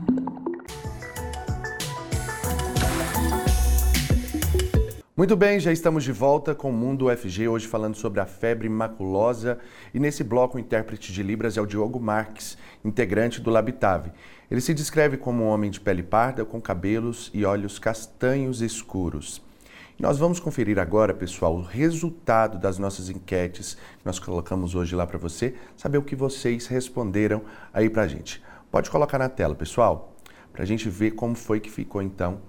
Muito 5.15 5.37
bem, 5.37 5.61
já 5.61 5.71
estamos 5.71 6.05
de 6.05 6.11
volta 6.11 6.55
com 6.55 6.71
o 6.71 6.73
Mundo 6.73 7.09
UFG, 7.09 7.47
hoje 7.47 7.67
falando 7.67 7.95
sobre 7.95 8.19
a 8.19 8.25
febre 8.25 8.67
maculosa. 8.67 9.59
E 9.93 10.01
nesse 10.01 10.25
bloco, 10.25 10.57
o 10.57 10.61
intérprete 10.61 11.13
de 11.13 11.23
Libras 11.23 11.59
é 11.59 11.61
o 11.61 11.67
Diogo 11.67 12.01
Marques, 12.01 12.57
integrante 12.83 13.39
do 13.39 13.51
Labitave. 13.51 14.11
Ele 14.51 14.63
se 14.63 14.73
descreve 14.73 15.19
como 15.19 15.45
um 15.45 15.49
homem 15.49 15.71
de 15.71 15.79
pele 15.79 16.03
parda, 16.03 16.47
com 16.47 16.63
cabelos 16.63 17.31
e 17.35 17.45
olhos 17.45 17.79
castanhos 17.79 18.63
escuros. 18.63 19.43
Nós 20.01 20.17
vamos 20.17 20.41
conferir 20.41 20.79
agora, 20.79 21.13
pessoal, 21.13 21.57
o 21.57 21.63
resultado 21.63 22.59
das 22.59 22.79
nossas 22.79 23.11
enquetes 23.11 23.75
que 23.75 24.07
nós 24.07 24.19
colocamos 24.19 24.75
hoje 24.75 24.97
lá 24.97 25.07
para 25.07 25.19
você, 25.19 25.55
saber 25.77 25.99
o 25.99 26.03
que 26.03 26.17
vocês 26.17 26.67
responderam 26.67 27.43
aí 27.71 27.91
para 27.91 28.05
a 28.05 28.09
gente. 28.09 28.43
Pode 28.71 28.91
colocar 28.91 29.19
na 29.19 29.29
tela, 29.29 29.55
pessoal, 29.55 30.17
para 30.55 30.63
a 30.63 30.67
gente 30.67 30.89
ver 30.89 31.11
como 31.11 31.35
foi 31.35 31.61
que 31.61 31.71
ficou 31.71 32.01
então 32.01 32.41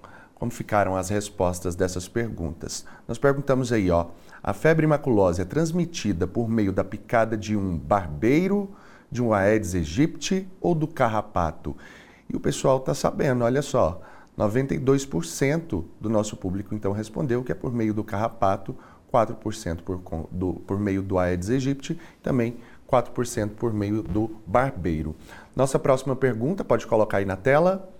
como 0.44 0.52
ficaram 0.52 0.94
as 0.94 1.08
respostas 1.08 1.74
dessas 1.74 2.06
perguntas. 2.06 2.84
Nós 3.08 3.16
perguntamos 3.16 3.72
aí, 3.72 3.90
ó, 3.90 4.08
a 4.42 4.52
febre 4.52 4.86
maculosa 4.86 5.40
é 5.40 5.44
transmitida 5.46 6.26
por 6.26 6.50
meio 6.50 6.70
da 6.70 6.84
picada 6.84 7.34
de 7.34 7.56
um 7.56 7.78
barbeiro, 7.78 8.70
de 9.10 9.22
um 9.22 9.32
Aedes 9.32 9.74
aegypti 9.74 10.46
ou 10.60 10.74
do 10.74 10.86
carrapato? 10.86 11.74
E 12.28 12.36
o 12.36 12.40
pessoal 12.40 12.76
está 12.76 12.92
sabendo, 12.92 13.42
olha 13.42 13.62
só, 13.62 14.02
92% 14.38 15.82
do 15.98 16.10
nosso 16.10 16.36
público 16.36 16.74
então 16.74 16.92
respondeu 16.92 17.42
que 17.42 17.52
é 17.52 17.54
por 17.54 17.72
meio 17.72 17.94
do 17.94 18.04
carrapato, 18.04 18.76
4% 19.10 19.80
por, 19.80 20.02
do, 20.30 20.54
por 20.66 20.78
meio 20.78 21.02
do 21.02 21.18
Aedes 21.18 21.48
aegypti, 21.48 21.98
também 22.22 22.58
4% 22.86 23.50
por 23.56 23.72
meio 23.72 24.02
do 24.02 24.30
barbeiro. 24.46 25.16
Nossa 25.56 25.78
próxima 25.78 26.14
pergunta, 26.14 26.62
pode 26.62 26.86
colocar 26.86 27.16
aí 27.16 27.24
na 27.24 27.36
tela. 27.36 27.93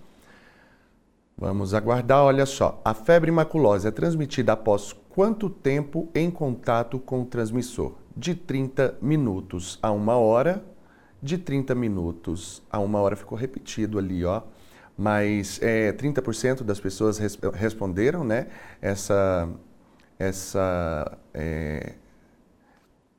Vamos 1.37 1.73
aguardar, 1.73 2.23
olha 2.23 2.45
só. 2.45 2.81
A 2.83 2.93
febre 2.93 3.29
maculosa 3.29 3.89
é 3.89 3.91
transmitida 3.91 4.53
após 4.53 4.93
quanto 5.09 5.49
tempo 5.49 6.09
em 6.15 6.31
contato 6.31 6.97
com 6.97 7.23
o 7.23 7.25
transmissor? 7.25 7.93
De 8.15 8.33
30 8.33 8.97
minutos 9.01 9.77
a 9.81 9.91
uma 9.91 10.15
hora. 10.15 10.63
De 11.21 11.37
30 11.37 11.75
minutos 11.75 12.63
a 12.71 12.79
uma 12.79 13.01
hora 13.01 13.17
ficou 13.17 13.37
repetido 13.37 13.99
ali, 13.99 14.23
ó. 14.23 14.43
Mas 14.97 15.61
é, 15.61 15.91
30% 15.91 16.63
das 16.63 16.79
pessoas 16.79 17.17
res 17.17 17.37
responderam, 17.53 18.23
né? 18.23 18.47
Essa, 18.81 19.49
essa, 20.17 21.17
é, 21.33 21.95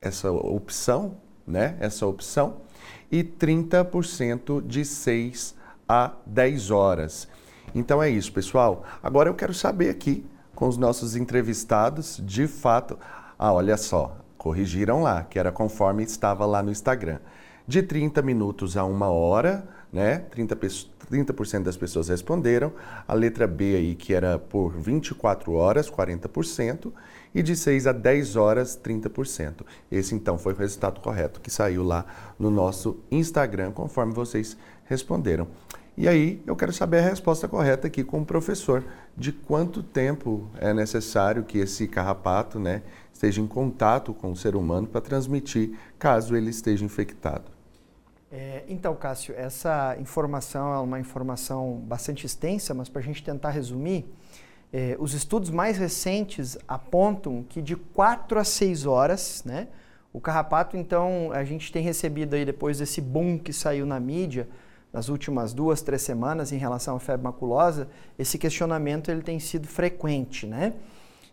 essa 0.01 0.33
opção, 0.33 1.19
né? 1.47 1.77
Essa 1.81 2.07
opção. 2.07 2.63
E 3.13 3.23
30% 3.23 4.67
de 4.67 4.87
6 4.87 5.55
a 5.87 6.15
10 6.25 6.71
horas. 6.71 7.29
Então 7.75 8.03
é 8.03 8.09
isso, 8.09 8.33
pessoal. 8.33 8.85
Agora 9.03 9.29
eu 9.29 9.35
quero 9.35 9.55
saber 9.55 9.91
aqui 9.91 10.25
com 10.55 10.67
os 10.67 10.77
nossos 10.77 11.15
entrevistados, 11.15 12.21
de 12.25 12.47
fato. 12.47 12.99
Ah, 13.39 13.53
olha 13.53 13.77
só, 13.77 14.17
corrigiram 14.39 15.03
lá, 15.03 15.23
que 15.23 15.39
era 15.39 15.53
conforme 15.53 16.03
estava 16.03 16.47
lá 16.47 16.63
no 16.63 16.71
Instagram. 16.71 17.19
De 17.69 17.83
30 17.83 18.23
minutos 18.23 18.77
a 18.77 18.85
uma 18.85 19.09
hora, 19.09 19.69
né? 19.93 20.19
30, 20.31 20.57
30% 20.57 21.63
das 21.63 21.77
pessoas 21.77 22.09
responderam. 22.09 22.73
A 23.07 23.15
letra 23.15 23.47
B 23.47 23.77
aí, 23.77 23.95
que 23.95 24.15
era 24.15 24.39
por 24.39 24.71
24 24.71 25.53
horas, 25.53 25.91
40%. 25.91 26.93
E 27.35 27.43
de 27.43 27.55
6 27.55 27.87
a 27.87 27.93
10 27.93 28.37
horas, 28.37 28.81
30%. 28.83 29.67
Esse 29.91 30.15
então 30.15 30.39
foi 30.39 30.55
o 30.55 30.57
resultado 30.57 31.01
correto 31.01 31.41
que 31.41 31.51
saiu 31.51 31.83
lá 31.83 32.07
no 32.39 32.51
nosso 32.51 32.99
Instagram, 33.11 33.73
conforme 33.73 34.15
vocês 34.15 34.57
responderam. 34.85 35.47
E 35.97 36.07
aí 36.07 36.43
eu 36.47 36.55
quero 36.55 36.75
saber 36.75 36.99
a 36.99 37.09
resposta 37.09 37.49
correta 37.49 37.87
aqui 37.87 38.05
com 38.05 38.21
o 38.21 38.27
professor, 38.27 38.85
de 39.17 39.33
quanto 39.33 39.83
tempo 39.83 40.51
é 40.59 40.75
necessário 40.75 41.43
que 41.43 41.57
esse 41.57 41.89
carrapato 41.89 42.59
né, 42.59 42.83
esteja 43.11 43.41
em 43.41 43.47
contato 43.47 44.13
com 44.13 44.31
o 44.31 44.37
ser 44.37 44.57
humano 44.57 44.87
para 44.87 45.01
transmitir, 45.01 45.79
caso 45.99 46.37
ele 46.37 46.51
esteja 46.51 46.85
infectado. 46.85 47.51
É, 48.31 48.65
então, 48.69 48.95
Cássio, 48.95 49.35
essa 49.39 49.97
informação 49.99 50.75
é 50.75 50.79
uma 50.81 51.01
informação 51.01 51.81
bastante 51.87 52.27
extensa, 52.27 52.75
mas 52.75 52.91
para 52.91 53.01
a 53.01 53.05
gente 53.05 53.25
tentar 53.25 53.49
resumir, 53.49 54.05
é, 54.71 54.97
os 54.99 55.15
estudos 55.15 55.49
mais 55.49 55.79
recentes 55.79 56.59
apontam 56.69 57.43
que 57.49 57.63
de 57.63 57.75
4 57.75 58.39
a 58.39 58.45
6 58.45 58.85
horas, 58.85 59.43
né, 59.47 59.69
o 60.13 60.21
carrapato, 60.21 60.77
então, 60.77 61.31
a 61.33 61.43
gente 61.45 61.73
tem 61.73 61.83
recebido 61.83 62.35
aí, 62.35 62.45
depois 62.45 62.79
desse 62.79 63.01
boom 63.01 63.39
que 63.39 63.53
saiu 63.53 63.87
na 63.87 63.99
mídia, 63.99 64.47
nas 64.97 65.11
últimas 65.11 65.53
duas, 65.53 65.83
três 65.83 66.01
semanas 66.01 66.53
em 66.53 66.57
relação 66.57 66.97
à 66.97 66.99
febre 66.99 67.23
maculosa, 67.23 67.87
esse 68.19 68.39
questionamento 68.39 69.11
ele 69.11 69.21
tem 69.21 69.39
sido 69.39 69.69
frequente, 69.69 70.47
né? 70.47 70.73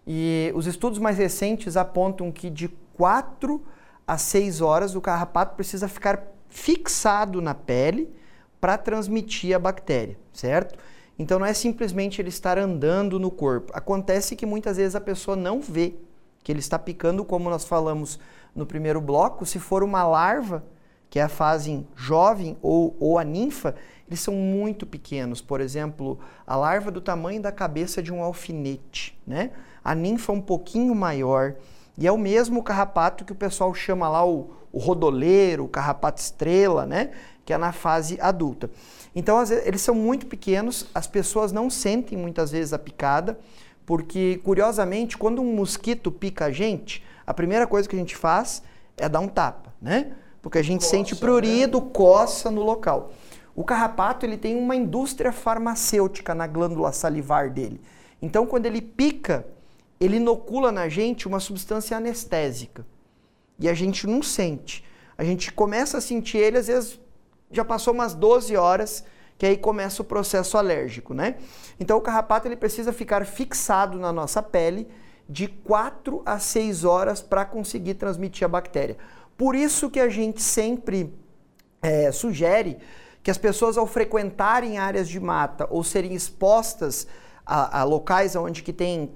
E 0.05 0.51
os 0.53 0.67
estudos 0.67 0.99
mais 0.99 1.17
recentes 1.17 1.77
apontam 1.77 2.29
que 2.29 2.49
de 2.49 2.67
4 2.97 3.63
a 4.05 4.17
6 4.17 4.59
horas 4.59 4.95
o 4.95 5.01
carrapato 5.01 5.55
precisa 5.55 5.87
ficar 5.87 6.27
fixado 6.49 7.41
na 7.41 7.55
pele 7.55 8.13
para 8.59 8.77
transmitir 8.77 9.55
a 9.55 9.59
bactéria, 9.59 10.17
certo? 10.33 10.77
Então 11.17 11.39
não 11.39 11.45
é 11.45 11.53
simplesmente 11.53 12.21
ele 12.21 12.27
estar 12.27 12.57
andando 12.59 13.17
no 13.17 13.31
corpo. 13.31 13.71
Acontece 13.73 14.35
que 14.35 14.45
muitas 14.45 14.75
vezes 14.75 14.93
a 14.93 14.99
pessoa 14.99 15.37
não 15.37 15.61
vê 15.61 15.95
que 16.43 16.51
ele 16.51 16.59
está 16.59 16.77
picando, 16.77 17.23
como 17.23 17.49
nós 17.49 17.63
falamos 17.63 18.19
no 18.53 18.65
primeiro 18.65 18.99
bloco, 18.99 19.45
se 19.45 19.57
for 19.57 19.83
uma 19.83 20.03
larva, 20.03 20.65
que 21.13 21.19
é 21.19 21.21
a 21.21 21.29
fase 21.29 21.85
jovem 21.95 22.57
ou, 22.59 22.97
ou 22.99 23.19
a 23.19 23.23
ninfa, 23.23 23.75
eles 24.07 24.19
são 24.19 24.33
muito 24.33 24.83
pequenos. 24.83 25.41
Por 25.41 25.61
exemplo, 25.61 26.17
a 26.47 26.55
larva 26.55 26.89
do 26.89 26.99
tamanho 26.99 27.39
da 27.39 27.51
cabeça 27.51 28.01
de 28.01 28.11
um 28.11 28.23
alfinete, 28.23 29.15
né? 29.27 29.51
A 29.83 29.93
ninfa 29.93 30.33
um 30.33 30.41
pouquinho 30.41 30.95
maior. 30.95 31.53
E 31.99 32.07
é 32.07 32.11
o 32.11 32.17
mesmo 32.17 32.63
carrapato 32.63 33.23
que 33.23 33.31
o 33.31 33.35
pessoal 33.35 33.71
chama 33.75 34.09
lá 34.09 34.25
o, 34.25 34.55
o 34.71 34.79
rodoleiro, 34.79 35.65
o 35.65 35.67
carrapato 35.67 36.19
estrela, 36.19 36.87
né? 36.87 37.11
Que 37.45 37.53
é 37.53 37.59
na 37.59 37.71
fase 37.71 38.17
adulta. 38.19 38.67
Então, 39.15 39.37
vezes, 39.37 39.67
eles 39.67 39.81
são 39.81 39.93
muito 39.93 40.25
pequenos, 40.25 40.87
as 40.95 41.05
pessoas 41.05 41.51
não 41.51 41.69
sentem 41.69 42.17
muitas 42.17 42.49
vezes 42.49 42.73
a 42.73 42.79
picada, 42.79 43.37
porque, 43.85 44.41
curiosamente, 44.43 45.15
quando 45.15 45.43
um 45.43 45.55
mosquito 45.55 46.11
pica 46.11 46.45
a 46.45 46.51
gente, 46.51 47.03
a 47.27 47.35
primeira 47.35 47.67
coisa 47.67 47.87
que 47.87 47.95
a 47.95 47.99
gente 47.99 48.15
faz 48.15 48.63
é 48.97 49.07
dar 49.07 49.19
um 49.19 49.27
tapa, 49.27 49.71
né? 49.79 50.13
Porque 50.43 50.59
a 50.59 50.61
gente 50.61 50.81
coça, 50.81 50.91
sente 50.91 51.15
prurido, 51.15 51.79
né? 51.79 51.89
coça 51.91 52.51
no 52.51 52.61
local. 52.61 53.11
O 53.55 53.63
carrapato 53.63 54.25
ele 54.25 54.37
tem 54.37 54.55
uma 54.55 54.75
indústria 54.75 55.31
farmacêutica 55.31 56.35
na 56.35 56.45
glândula 56.45 56.91
salivar 56.91 57.49
dele. 57.49 57.79
Então, 58.21 58.45
quando 58.45 58.65
ele 58.65 58.81
pica, 58.81 59.47
ele 59.99 60.17
inocula 60.17 60.71
na 60.71 60.89
gente 60.89 61.27
uma 61.27 61.39
substância 61.39 61.95
anestésica. 61.95 62.85
E 63.57 63.69
a 63.69 63.73
gente 63.73 64.05
não 64.05 64.21
sente. 64.21 64.83
A 65.17 65.23
gente 65.23 65.51
começa 65.51 65.97
a 65.97 66.01
sentir 66.01 66.37
ele, 66.37 66.57
às 66.57 66.67
vezes 66.67 66.99
já 67.49 67.63
passou 67.63 67.93
umas 67.93 68.13
12 68.13 68.57
horas, 68.57 69.05
que 69.37 69.45
aí 69.45 69.55
começa 69.55 70.01
o 70.01 70.05
processo 70.05 70.57
alérgico, 70.57 71.13
né? 71.13 71.35
Então 71.79 71.97
o 71.97 72.01
carrapato 72.01 72.47
ele 72.47 72.55
precisa 72.55 72.91
ficar 72.91 73.25
fixado 73.25 73.97
na 73.97 74.11
nossa 74.11 74.41
pele 74.41 74.87
de 75.29 75.47
4 75.47 76.21
a 76.25 76.39
6 76.39 76.83
horas 76.83 77.21
para 77.21 77.45
conseguir 77.45 77.93
transmitir 77.93 78.43
a 78.43 78.47
bactéria. 78.47 78.97
Por 79.43 79.55
isso 79.57 79.89
que 79.89 79.99
a 79.99 80.07
gente 80.07 80.41
sempre 80.41 81.13
é, 81.81 82.13
sugere 82.13 82.77
que 83.21 83.29
as 83.29 83.37
pessoas 83.37 83.77
ao 83.77 83.85
frequentarem 83.85 84.77
áreas 84.77 85.09
de 85.09 85.19
mata 85.19 85.67
ou 85.69 85.83
serem 85.83 86.13
expostas 86.13 87.05
a, 87.45 87.81
a 87.81 87.83
locais 87.83 88.37
onde 88.37 88.63
que 88.63 88.71
tem 88.71 89.11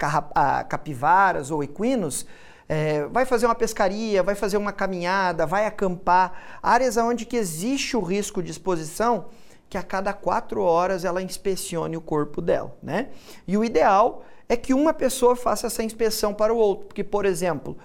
capivaras 0.68 1.50
ou 1.50 1.64
equinos, 1.64 2.28
é, 2.68 3.06
vai 3.06 3.24
fazer 3.24 3.46
uma 3.46 3.56
pescaria, 3.56 4.22
vai 4.22 4.36
fazer 4.36 4.58
uma 4.58 4.74
caminhada, 4.74 5.46
vai 5.46 5.66
acampar, 5.66 6.60
áreas 6.62 6.98
onde 6.98 7.26
que 7.26 7.38
existe 7.38 7.96
o 7.96 8.02
risco 8.02 8.44
de 8.44 8.52
exposição, 8.52 9.28
que 9.70 9.78
a 9.78 9.82
cada 9.82 10.12
quatro 10.12 10.62
horas 10.62 11.06
ela 11.06 11.22
inspecione 11.22 11.96
o 11.96 12.02
corpo 12.02 12.42
dela, 12.42 12.76
né? 12.84 13.12
E 13.48 13.56
o 13.56 13.64
ideal 13.64 14.26
é 14.50 14.58
que 14.58 14.74
uma 14.74 14.94
pessoa 14.94 15.38
faça 15.38 15.68
essa 15.68 15.84
inspeção 15.84 16.34
para 16.34 16.54
o 16.54 16.58
outro, 16.58 16.88
porque, 16.88 17.02
por 17.02 17.26
exemplo, 17.26 17.78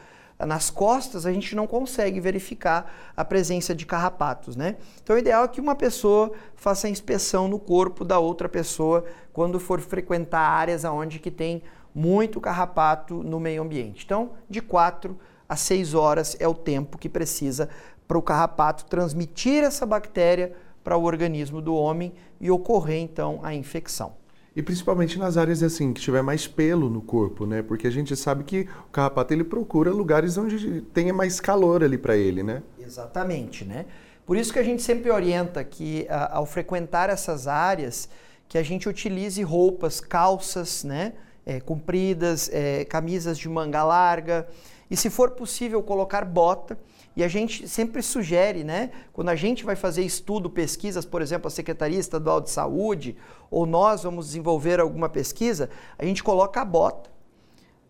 nas 0.47 0.71
costas 0.71 1.27
a 1.27 1.33
gente 1.33 1.55
não 1.55 1.67
consegue 1.67 2.21
verificar 2.21 3.13
a 3.17 3.25
presença 3.25 3.75
de 3.75 3.87
carrapatos, 3.87 4.57
né? 4.57 4.77
Então 5.03 5.17
o 5.17 5.19
ideal 5.19 5.45
é 5.45 5.49
que 5.49 5.61
uma 5.61 5.75
pessoa 5.75 6.33
faça 6.57 6.87
a 6.87 6.91
inspeção 6.91 7.49
no 7.49 7.59
corpo 7.59 8.05
da 8.05 8.19
outra 8.19 8.49
pessoa 8.49 9.05
quando 9.33 9.61
for 9.61 9.81
frequentar 9.81 10.41
áreas 10.41 10.85
onde 10.85 11.19
que 11.19 11.31
tem 11.31 11.63
muito 11.95 12.41
carrapato 12.41 13.23
no 13.23 13.39
meio 13.39 13.63
ambiente. 13.63 14.05
Então, 14.05 14.31
de 14.49 14.61
4 14.61 15.19
a 15.49 15.57
6 15.57 15.95
horas 15.95 16.37
é 16.41 16.49
o 16.49 16.55
tempo 16.55 16.97
que 16.97 17.09
precisa 17.09 17.69
para 18.09 18.19
o 18.19 18.23
carrapato 18.23 18.85
transmitir 18.87 19.63
essa 19.63 19.85
bactéria 19.85 20.55
para 20.83 20.97
o 20.97 21.05
organismo 21.05 21.61
do 21.61 21.75
homem 21.75 22.13
e 22.41 22.51
ocorrer 22.51 23.01
então 23.01 23.41
a 23.43 23.55
infecção. 23.55 24.22
E 24.55 24.63
principalmente 24.63 25.19
nas 25.19 25.37
áreas 25.37 25.63
assim 25.63 25.93
que 25.95 26.01
tiver 26.01 26.23
mais 26.23 26.47
pelo 26.47 26.91
no 26.91 27.01
corpo, 27.01 27.47
né? 27.47 27.63
Porque 27.63 27.87
a 27.87 27.91
gente 27.91 28.15
sabe 28.15 28.45
que 28.45 28.69
o 28.87 28.91
carrapato 28.93 29.33
ele 29.33 29.45
procura 29.45 29.91
lugares 29.91 30.37
onde 30.37 30.83
tenha 30.93 31.13
mais 31.13 31.41
calor 31.41 31.83
ali 31.83 31.97
para 31.97 32.17
ele, 32.17 32.43
né? 32.43 32.63
Exatamente, 32.79 33.65
né? 33.65 33.87
Por 34.27 34.37
isso 34.37 34.53
que 34.53 34.59
a 34.59 34.63
gente 34.63 34.83
sempre 34.83 35.11
orienta 35.11 35.65
que 35.65 36.07
ao 36.31 36.45
frequentar 36.45 37.09
essas 37.09 37.49
áreas 37.49 38.09
que 38.47 38.59
a 38.59 38.63
gente 38.63 38.89
utilize 38.89 39.43
roupas, 39.43 40.01
calças, 40.01 40.85
né? 40.85 41.15
É, 41.45 41.59
compridas, 41.59 42.49
é, 42.53 42.85
camisas 42.85 43.37
de 43.37 43.49
manga 43.49 43.83
larga 43.83 44.47
e 44.89 44.97
se 44.97 45.11
for 45.11 45.31
possível 45.31 45.83
colocar 45.83 46.25
bota 46.25 46.79
e 47.15 47.23
a 47.23 47.29
gente 47.29 47.69
sempre 47.69 48.03
sugere, 48.03 48.65
né, 48.65 48.91
quando 49.13 49.29
a 49.29 49.37
gente 49.37 49.65
vai 49.65 49.77
fazer 49.77 50.03
estudo, 50.03 50.49
pesquisas, 50.49 51.05
por 51.05 51.21
exemplo, 51.21 51.47
a 51.47 51.51
Secretaria 51.51 51.99
Estadual 51.99 52.41
de 52.41 52.51
Saúde, 52.51 53.17
ou 53.51 53.67
nós 53.67 54.03
vamos 54.03 54.27
desenvolver 54.27 54.81
alguma 54.81 55.09
pesquisa, 55.09 55.69
a 55.99 56.05
gente 56.05 56.23
coloca 56.23 56.61
a 56.61 56.65
bota, 56.65 57.11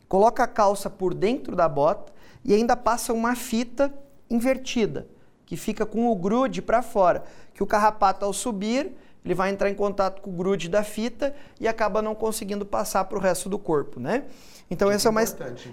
coloca 0.08 0.42
a 0.42 0.48
calça 0.48 0.90
por 0.90 1.14
dentro 1.14 1.54
da 1.54 1.68
bota 1.68 2.12
e 2.44 2.52
ainda 2.52 2.76
passa 2.76 3.12
uma 3.12 3.36
fita 3.36 3.92
invertida, 4.28 5.06
que 5.46 5.56
fica 5.56 5.86
com 5.86 6.10
o 6.10 6.16
grude 6.16 6.60
para 6.60 6.82
fora, 6.82 7.24
que 7.54 7.62
o 7.62 7.66
carrapato 7.66 8.24
ao 8.24 8.32
subir, 8.32 8.92
ele 9.24 9.34
vai 9.34 9.50
entrar 9.50 9.70
em 9.70 9.74
contato 9.74 10.20
com 10.20 10.30
o 10.30 10.32
grude 10.32 10.68
da 10.68 10.82
fita 10.82 11.34
e 11.60 11.68
acaba 11.68 12.02
não 12.02 12.14
conseguindo 12.14 12.66
passar 12.66 13.04
para 13.04 13.16
o 13.16 13.20
resto 13.20 13.48
do 13.48 13.58
corpo, 13.58 14.00
né? 14.00 14.24
Então, 14.70 14.90
essa 14.90 15.08
é 15.08 15.10
uma, 15.10 15.22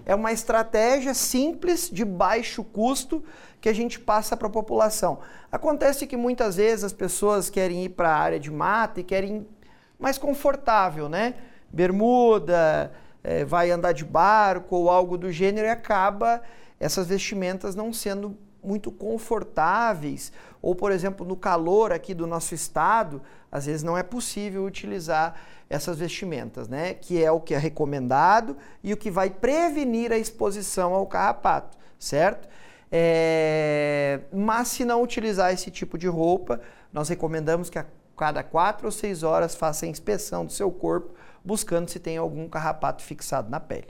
é 0.06 0.16
uma 0.16 0.32
estratégia 0.32 1.14
simples, 1.14 1.90
de 1.90 2.04
baixo 2.04 2.64
custo, 2.64 3.24
que 3.62 3.70
a 3.70 3.74
gente 3.74 4.00
passa 4.00 4.36
para 4.36 4.48
a 4.48 4.52
população. 4.52 5.20
Acontece 5.52 6.06
que 6.06 6.18
muitas 6.18 6.58
vezes 6.58 6.84
as 6.84 6.94
pessoas 6.94 7.50
querem 7.50 7.86
ir 7.86 7.90
para 7.90 8.10
a 8.10 8.18
área 8.18 8.40
de 8.40 8.52
mata 8.52 9.00
e 9.00 9.04
querem 9.04 9.48
mais 9.98 10.18
confortável, 10.18 11.08
né? 11.08 11.36
Bermuda, 11.72 12.92
é, 13.24 13.46
vai 13.46 13.72
andar 13.72 13.94
de 13.94 14.06
barco 14.06 14.76
ou 14.76 14.90
algo 14.90 15.18
do 15.18 15.32
gênero 15.32 15.68
e 15.68 15.70
acaba 15.70 16.42
essas 16.80 17.08
vestimentas 17.08 17.76
não 17.76 17.92
sendo 17.92 18.38
muito 18.64 18.92
confortáveis, 18.92 20.32
ou 20.62 20.76
por 20.76 20.92
exemplo, 20.92 21.26
no 21.26 21.36
calor 21.36 21.92
aqui 21.92 22.14
do 22.14 22.28
nosso 22.28 22.54
estado, 22.54 23.22
às 23.52 23.66
vezes 23.66 23.84
não 23.84 23.98
é 23.98 24.04
possível 24.04 24.66
utilizar 24.66 25.36
essas 25.70 25.98
vestimentas, 25.98 26.68
né? 26.68 26.94
Que 26.94 27.24
é 27.24 27.32
o 27.32 27.40
que 27.40 27.54
é 27.54 27.58
recomendado 27.58 28.58
e 28.84 28.94
o 28.94 28.98
que 28.98 29.12
vai 29.12 29.30
prevenir 29.30 30.12
a 30.12 30.18
exposição 30.18 30.94
ao 30.94 31.06
carrapato, 31.06 31.78
certo? 31.98 32.48
É... 32.92 34.22
Mas 34.34 34.70
se 34.70 34.84
não 34.84 35.04
utilizar 35.04 35.54
esse 35.54 35.70
tipo 35.70 35.98
de 35.98 36.08
roupa, 36.08 36.60
nós 36.92 37.10
recomendamos 37.10 37.70
que 37.70 37.78
a 37.78 37.86
cada 38.20 38.44
quatro 38.44 38.88
ou 38.88 38.92
seis 38.92 39.24
horas 39.24 39.56
faça 39.56 39.86
a 39.86 39.90
inspeção 39.90 40.46
do 40.46 40.52
seu 40.52 40.70
corpo, 40.70 41.14
buscando 41.44 41.90
se 41.90 42.00
tem 42.00 42.18
algum 42.18 42.50
carrapato 42.50 43.02
fixado 43.02 43.50
na 43.50 43.62
pele. 43.62 43.88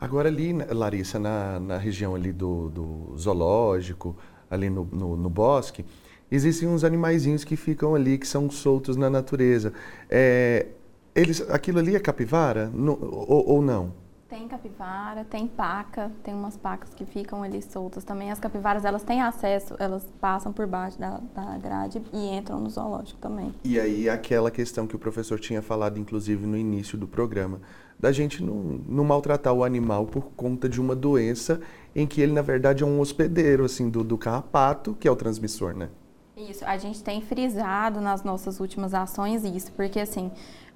Agora 0.00 0.28
ali, 0.28 0.52
né, 0.52 0.66
Larissa, 0.70 1.18
na, 1.18 1.60
na 1.60 1.78
região 1.78 2.14
ali 2.14 2.32
do, 2.32 2.68
do 2.70 3.16
zoológico, 3.16 4.16
ali 4.50 4.68
no, 4.68 4.84
no, 4.84 5.16
no, 5.16 5.30
bosque, 5.30 5.86
existem 6.30 6.68
uns 6.68 6.84
animaizinhos 6.84 7.44
que 7.44 7.56
ficam 7.56 7.94
ali, 7.94 8.18
que 8.18 8.26
são 8.26 8.50
soltos 8.50 8.96
na 8.96 9.08
natureza. 9.08 9.72
É, 10.10 10.66
eles, 11.14 11.40
aquilo 11.50 11.78
ali 11.78 11.96
é 11.96 12.00
capivara 12.00 12.70
no, 12.72 12.92
ou, 12.92 13.48
ou, 13.48 13.62
não? 13.62 13.92
Tem 14.28 14.46
capivara, 14.48 15.24
tem 15.24 15.46
paca, 15.46 16.10
tem 16.22 16.34
umas 16.34 16.56
pacas 16.56 16.92
que 16.92 17.06
ficam 17.06 17.42
ali 17.42 17.62
soltas 17.62 18.04
também. 18.04 18.30
As 18.30 18.40
capivaras, 18.40 18.84
elas 18.84 19.02
têm 19.02 19.22
acesso, 19.22 19.74
elas 19.78 20.04
passam 20.20 20.52
por 20.52 20.66
baixo 20.66 20.98
da, 20.98 21.20
da 21.34 21.56
grade 21.58 22.02
e 22.12 22.36
entram 22.36 22.60
no 22.60 22.68
zoológico 22.68 23.18
também. 23.20 23.54
E 23.64 23.78
aí 23.78 24.10
aquela 24.10 24.50
questão 24.50 24.86
que 24.86 24.96
o 24.96 24.98
professor 24.98 25.38
tinha 25.38 25.62
falado, 25.62 25.98
inclusive, 25.98 26.44
no 26.44 26.56
início 26.56 26.98
do 26.98 27.06
programa, 27.06 27.60
da 27.98 28.12
gente 28.12 28.42
não, 28.42 28.80
não 28.86 29.04
maltratar 29.04 29.54
o 29.54 29.64
animal 29.64 30.06
por 30.06 30.32
conta 30.36 30.68
de 30.68 30.80
uma 30.80 30.94
doença 30.94 31.60
em 31.94 32.06
que 32.06 32.20
ele, 32.20 32.32
na 32.32 32.42
verdade, 32.42 32.82
é 32.82 32.86
um 32.86 33.00
hospedeiro, 33.00 33.64
assim, 33.64 33.88
do, 33.88 34.04
do 34.04 34.18
carrapato, 34.18 34.94
que 35.00 35.08
é 35.08 35.10
o 35.10 35.16
transmissor, 35.16 35.74
né? 35.74 35.88
Isso, 36.36 36.66
a 36.66 36.76
gente 36.76 37.02
tem 37.02 37.22
frisado 37.22 37.98
nas 37.98 38.22
nossas 38.22 38.60
últimas 38.60 38.92
ações 38.92 39.42
isso, 39.42 39.72
porque 39.72 39.98
assim, 39.98 40.30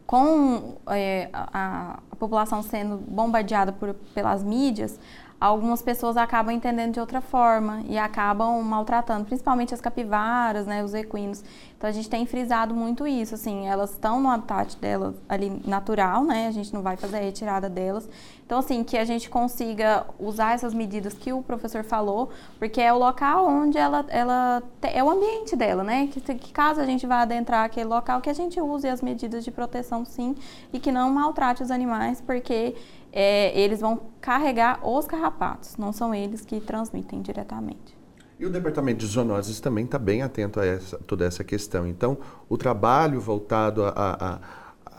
com 0.06 0.78
é, 0.86 1.28
a, 1.34 1.98
a, 2.10 2.16
população 2.16 2.62
sendo 2.62 2.96
bombardeada 2.96 3.70
por, 3.70 3.92
pelas 4.14 4.42
mídias, 4.42 4.98
algumas 5.40 5.80
pessoas 5.80 6.18
acabam 6.18 6.54
entendendo 6.54 6.92
de 6.92 7.00
outra 7.00 7.22
forma 7.22 7.82
e 7.88 7.96
acabam 7.96 8.62
maltratando, 8.62 9.24
principalmente 9.24 9.72
as 9.72 9.80
capivaras, 9.80 10.66
né, 10.66 10.84
os 10.84 10.92
equinos. 10.92 11.42
Então 11.78 11.88
a 11.88 11.92
gente 11.92 12.10
tem 12.10 12.26
frisado 12.26 12.74
muito 12.74 13.06
isso, 13.06 13.34
assim, 13.34 13.66
elas 13.66 13.92
estão 13.92 14.20
no 14.20 14.28
habitat 14.28 14.76
delas 14.76 15.14
ali 15.26 15.62
natural, 15.66 16.24
né? 16.24 16.46
A 16.46 16.50
gente 16.50 16.74
não 16.74 16.82
vai 16.82 16.94
fazer 16.94 17.16
a 17.16 17.20
retirada 17.20 17.70
delas. 17.70 18.06
Então 18.44 18.58
assim, 18.58 18.84
que 18.84 18.98
a 18.98 19.04
gente 19.06 19.30
consiga 19.30 20.04
usar 20.18 20.52
essas 20.52 20.74
medidas 20.74 21.14
que 21.14 21.32
o 21.32 21.42
professor 21.42 21.82
falou, 21.82 22.28
porque 22.58 22.82
é 22.82 22.92
o 22.92 22.98
local 22.98 23.46
onde 23.46 23.78
ela 23.78 24.04
ela 24.10 24.62
é 24.82 25.02
o 25.02 25.08
ambiente 25.08 25.56
dela, 25.56 25.82
né? 25.82 26.06
Que, 26.08 26.20
que 26.20 26.52
caso 26.52 26.82
a 26.82 26.84
gente 26.84 27.06
vá 27.06 27.22
adentrar 27.22 27.64
aquele 27.64 27.86
local 27.86 28.20
que 28.20 28.28
a 28.28 28.34
gente 28.34 28.60
use 28.60 28.86
as 28.86 29.00
medidas 29.00 29.42
de 29.42 29.50
proteção 29.50 30.04
sim 30.04 30.36
e 30.74 30.78
que 30.78 30.92
não 30.92 31.10
maltrate 31.10 31.62
os 31.62 31.70
animais, 31.70 32.20
porque 32.20 32.76
é, 33.12 33.58
eles 33.58 33.80
vão 33.80 34.00
carregar 34.20 34.86
os 34.86 35.06
carrapatos, 35.06 35.76
não 35.76 35.92
são 35.92 36.14
eles 36.14 36.44
que 36.44 36.60
transmitem 36.60 37.22
diretamente. 37.22 37.98
E 38.38 38.46
o 38.46 38.50
Departamento 38.50 39.00
de 39.00 39.06
Zoonoses 39.06 39.60
também 39.60 39.84
está 39.84 39.98
bem 39.98 40.22
atento 40.22 40.60
a 40.60 40.64
essa, 40.64 40.96
toda 41.06 41.26
essa 41.26 41.44
questão. 41.44 41.86
Então, 41.86 42.16
o 42.48 42.56
trabalho 42.56 43.20
voltado 43.20 43.84
a, 43.84 43.92
a, 43.94 44.38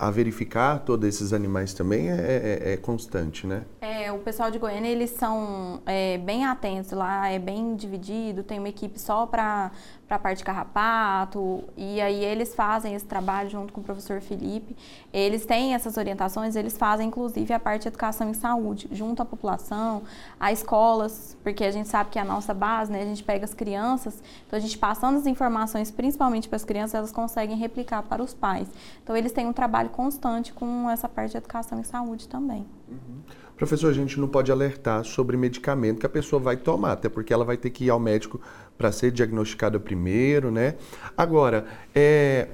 a, 0.07 0.11
verificar 0.11 0.77
todos 0.85 1.09
esses 1.09 1.33
animais 1.33 1.73
também 1.73 2.11
é, 2.11 2.13
é, 2.13 2.73
é, 2.73 2.77
constante, 2.77 3.47
né? 3.47 3.63
É, 3.81 3.90
o 4.11 4.19
pessoal 4.19 4.51
de 4.51 4.59
Goiânia, 4.59 4.89
eles 4.89 5.11
são 5.11 5.81
é, 5.85 6.17
bem 6.17 6.45
atentos 6.45 6.91
lá, 6.91 7.29
é 7.29 7.39
bem 7.39 7.75
dividido, 7.75 8.43
tem 8.43 8.59
uma 8.59 8.69
equipe 8.69 8.99
só 8.99 9.25
para 9.25 9.71
a 10.09 10.19
parte 10.19 10.39
de 10.39 10.43
carrapato, 10.43 11.63
e 11.77 12.01
aí 12.01 12.23
eles 12.23 12.53
fazem 12.53 12.93
esse 12.93 13.05
trabalho 13.05 13.49
junto 13.49 13.71
com 13.71 13.79
o 13.81 13.83
professor 13.83 14.19
Felipe. 14.19 14.75
Eles 15.13 15.45
têm 15.45 15.73
essas 15.73 15.97
orientações, 15.97 16.55
eles 16.55 16.77
fazem 16.77 17.07
inclusive 17.07 17.53
a 17.53 17.59
parte 17.59 17.83
de 17.83 17.87
educação 17.87 18.29
em 18.29 18.33
saúde, 18.33 18.89
junto 18.91 19.21
à 19.21 19.25
população, 19.25 20.03
a 20.39 20.51
escolas, 20.51 21.37
porque 21.43 21.63
a 21.63 21.71
gente 21.71 21.87
sabe 21.87 22.09
que 22.09 22.19
é 22.19 22.21
a 22.21 22.25
nossa 22.25 22.53
base, 22.53 22.91
né? 22.91 23.01
A 23.01 23.05
gente 23.05 23.23
pega 23.23 23.45
as 23.45 23.53
crianças, 23.53 24.21
então 24.45 24.57
a 24.57 24.61
gente 24.61 24.77
passando 24.77 25.17
as 25.17 25.25
informações 25.25 25.89
principalmente 25.91 26.49
para 26.49 26.57
as 26.57 26.65
crianças, 26.65 26.95
elas 26.95 27.11
conseguem 27.11 27.55
replicar 27.55 28.03
para 28.03 28.21
os 28.21 28.33
pais. 28.33 28.67
Então 29.03 29.15
eles 29.15 29.31
têm 29.31 29.47
um 29.47 29.53
trabalho 29.53 29.89
constante 29.89 30.51
com 30.53 30.89
essa 30.89 31.07
parte 31.07 31.31
de 31.31 31.37
educação 31.37 31.79
em 31.79 31.83
saúde 31.83 32.27
também. 32.27 32.65
Uhum. 32.89 33.21
Professor, 33.61 33.91
a 33.91 33.93
gente 33.93 34.19
não 34.19 34.27
pode 34.27 34.51
alertar 34.51 35.03
sobre 35.03 35.37
medicamento 35.37 35.99
que 35.99 36.05
a 36.07 36.09
pessoa 36.09 36.41
vai 36.41 36.57
tomar, 36.57 36.93
até 36.93 37.07
porque 37.07 37.31
ela 37.31 37.45
vai 37.45 37.55
ter 37.55 37.69
que 37.69 37.85
ir 37.85 37.89
ao 37.91 37.99
médico 37.99 38.41
para 38.75 38.91
ser 38.91 39.11
diagnosticada 39.11 39.79
primeiro, 39.79 40.49
né? 40.49 40.73
Agora, 41.15 41.67
é, 41.93 42.47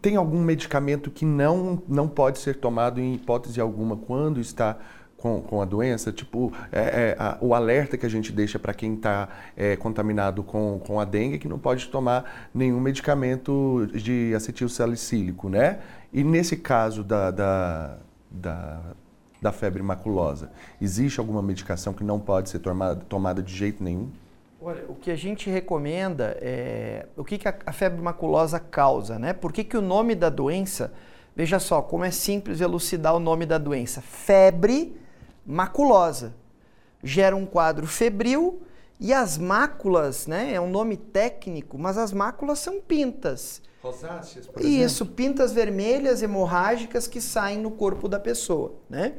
tem 0.00 0.14
algum 0.14 0.40
medicamento 0.40 1.10
que 1.10 1.24
não, 1.24 1.82
não 1.88 2.06
pode 2.06 2.38
ser 2.38 2.54
tomado 2.54 3.00
em 3.00 3.14
hipótese 3.14 3.60
alguma 3.60 3.96
quando 3.96 4.38
está 4.38 4.78
com, 5.16 5.42
com 5.42 5.60
a 5.60 5.64
doença? 5.64 6.12
Tipo, 6.12 6.52
é, 6.70 6.78
é, 6.78 7.16
a, 7.18 7.36
o 7.40 7.52
alerta 7.52 7.98
que 7.98 8.06
a 8.06 8.08
gente 8.08 8.30
deixa 8.30 8.56
para 8.56 8.72
quem 8.72 8.94
está 8.94 9.28
é, 9.56 9.74
contaminado 9.74 10.44
com, 10.44 10.80
com 10.86 11.00
a 11.00 11.04
dengue 11.04 11.36
que 11.36 11.48
não 11.48 11.58
pode 11.58 11.88
tomar 11.88 12.48
nenhum 12.54 12.78
medicamento 12.78 13.88
de 13.92 14.32
acetil 14.36 14.68
salicílico, 14.68 15.48
né? 15.48 15.80
E 16.12 16.22
nesse 16.22 16.56
caso 16.56 17.02
da, 17.02 17.32
da, 17.32 17.98
da 18.30 18.94
da 19.44 19.52
febre 19.52 19.82
maculosa? 19.82 20.50
Existe 20.80 21.20
alguma 21.20 21.42
medicação 21.42 21.92
que 21.92 22.02
não 22.02 22.18
pode 22.18 22.48
ser 22.48 22.60
tomada, 22.60 22.96
tomada 23.06 23.42
de 23.42 23.54
jeito 23.54 23.84
nenhum? 23.84 24.08
Olha, 24.58 24.82
o 24.88 24.94
que 24.94 25.10
a 25.10 25.16
gente 25.16 25.50
recomenda 25.50 26.38
é 26.40 27.06
o 27.14 27.22
que, 27.22 27.36
que 27.36 27.46
a, 27.46 27.54
a 27.66 27.72
febre 27.72 28.00
maculosa 28.00 28.58
causa, 28.58 29.18
né? 29.18 29.34
Por 29.34 29.52
que, 29.52 29.62
que 29.62 29.76
o 29.76 29.82
nome 29.82 30.14
da 30.14 30.30
doença, 30.30 30.94
veja 31.36 31.58
só 31.58 31.82
como 31.82 32.06
é 32.06 32.10
simples 32.10 32.62
elucidar 32.62 33.14
o 33.14 33.20
nome 33.20 33.44
da 33.44 33.58
doença: 33.58 34.00
febre 34.00 34.98
maculosa. 35.44 36.34
Gera 37.02 37.36
um 37.36 37.44
quadro 37.44 37.86
febril 37.86 38.62
e 38.98 39.12
as 39.12 39.36
máculas, 39.36 40.26
né? 40.26 40.54
É 40.54 40.60
um 40.60 40.70
nome 40.70 40.96
técnico, 40.96 41.78
mas 41.78 41.98
as 41.98 42.14
máculas 42.14 42.60
são 42.60 42.80
pintas. 42.80 43.60
Rosáceas, 43.84 44.46
por 44.46 44.62
Isso, 44.62 45.02
exemplo? 45.02 45.14
pintas 45.14 45.52
vermelhas 45.52 46.22
hemorrágicas 46.22 47.06
que 47.06 47.20
saem 47.20 47.58
no 47.58 47.70
corpo 47.70 48.08
da 48.08 48.18
pessoa, 48.18 48.76
né? 48.88 49.16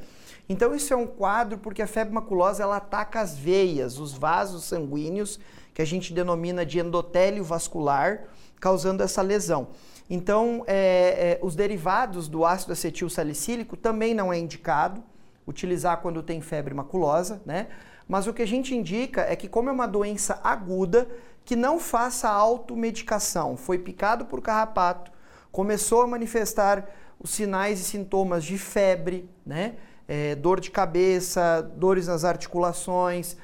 Então 0.50 0.74
isso 0.74 0.92
é 0.92 0.98
um 0.98 1.06
quadro 1.06 1.60
porque 1.60 1.84
a 1.84 1.88
febre 1.88 2.14
maculosa 2.14 2.64
ela 2.64 2.78
ataca 2.78 3.22
as 3.22 3.38
veias, 3.38 4.00
os 4.00 4.14
vasos 4.14 4.64
sanguíneos, 4.64 5.40
que 5.72 5.82
a 5.82 5.86
gente 5.86 6.12
denomina 6.14 6.66
de 6.66 6.80
endotélio 6.80 7.44
vascular, 7.44 8.24
causando 8.60 9.04
essa 9.04 9.22
lesão. 9.22 9.68
Então, 10.10 10.64
é, 10.68 10.78
é, 10.78 11.40
os 11.42 11.56
derivados 11.56 12.28
do 12.28 12.46
ácido 12.46 12.74
acetil 12.74 13.10
salicílico 13.10 13.78
também 13.78 14.14
não 14.14 14.32
é 14.32 14.38
indicado 14.38 15.04
utilizar 15.48 16.02
quando 16.02 16.24
tem 16.24 16.42
febre 16.42 16.74
maculosa, 16.74 17.42
né? 17.46 17.68
Mas 18.08 18.28
o 18.28 18.34
que 18.34 18.42
a 18.42 18.48
gente 18.48 18.76
indica 18.76 19.22
é 19.22 19.36
que, 19.36 19.48
como 19.48 19.70
é 19.70 19.72
uma 19.72 19.88
doença 19.88 20.40
aguda, 20.44 21.08
que 21.46 21.56
não 21.56 21.80
faça 21.80 22.28
automedicação. 22.28 23.56
Foi 23.56 23.78
picado 23.78 24.26
por 24.26 24.42
carrapato, 24.42 25.12
começou 25.52 26.02
a 26.02 26.08
manifestar 26.08 26.90
os 27.20 27.30
sinais 27.30 27.80
e 27.80 27.84
sintomas 27.84 28.44
de 28.44 28.58
febre, 28.58 29.30
né? 29.46 29.76
É, 30.08 30.36
dor 30.36 30.60
de 30.60 30.70
cabeça, 30.70 31.62
dores 31.78 32.08
nas 32.08 32.24
articulações, 32.24 33.38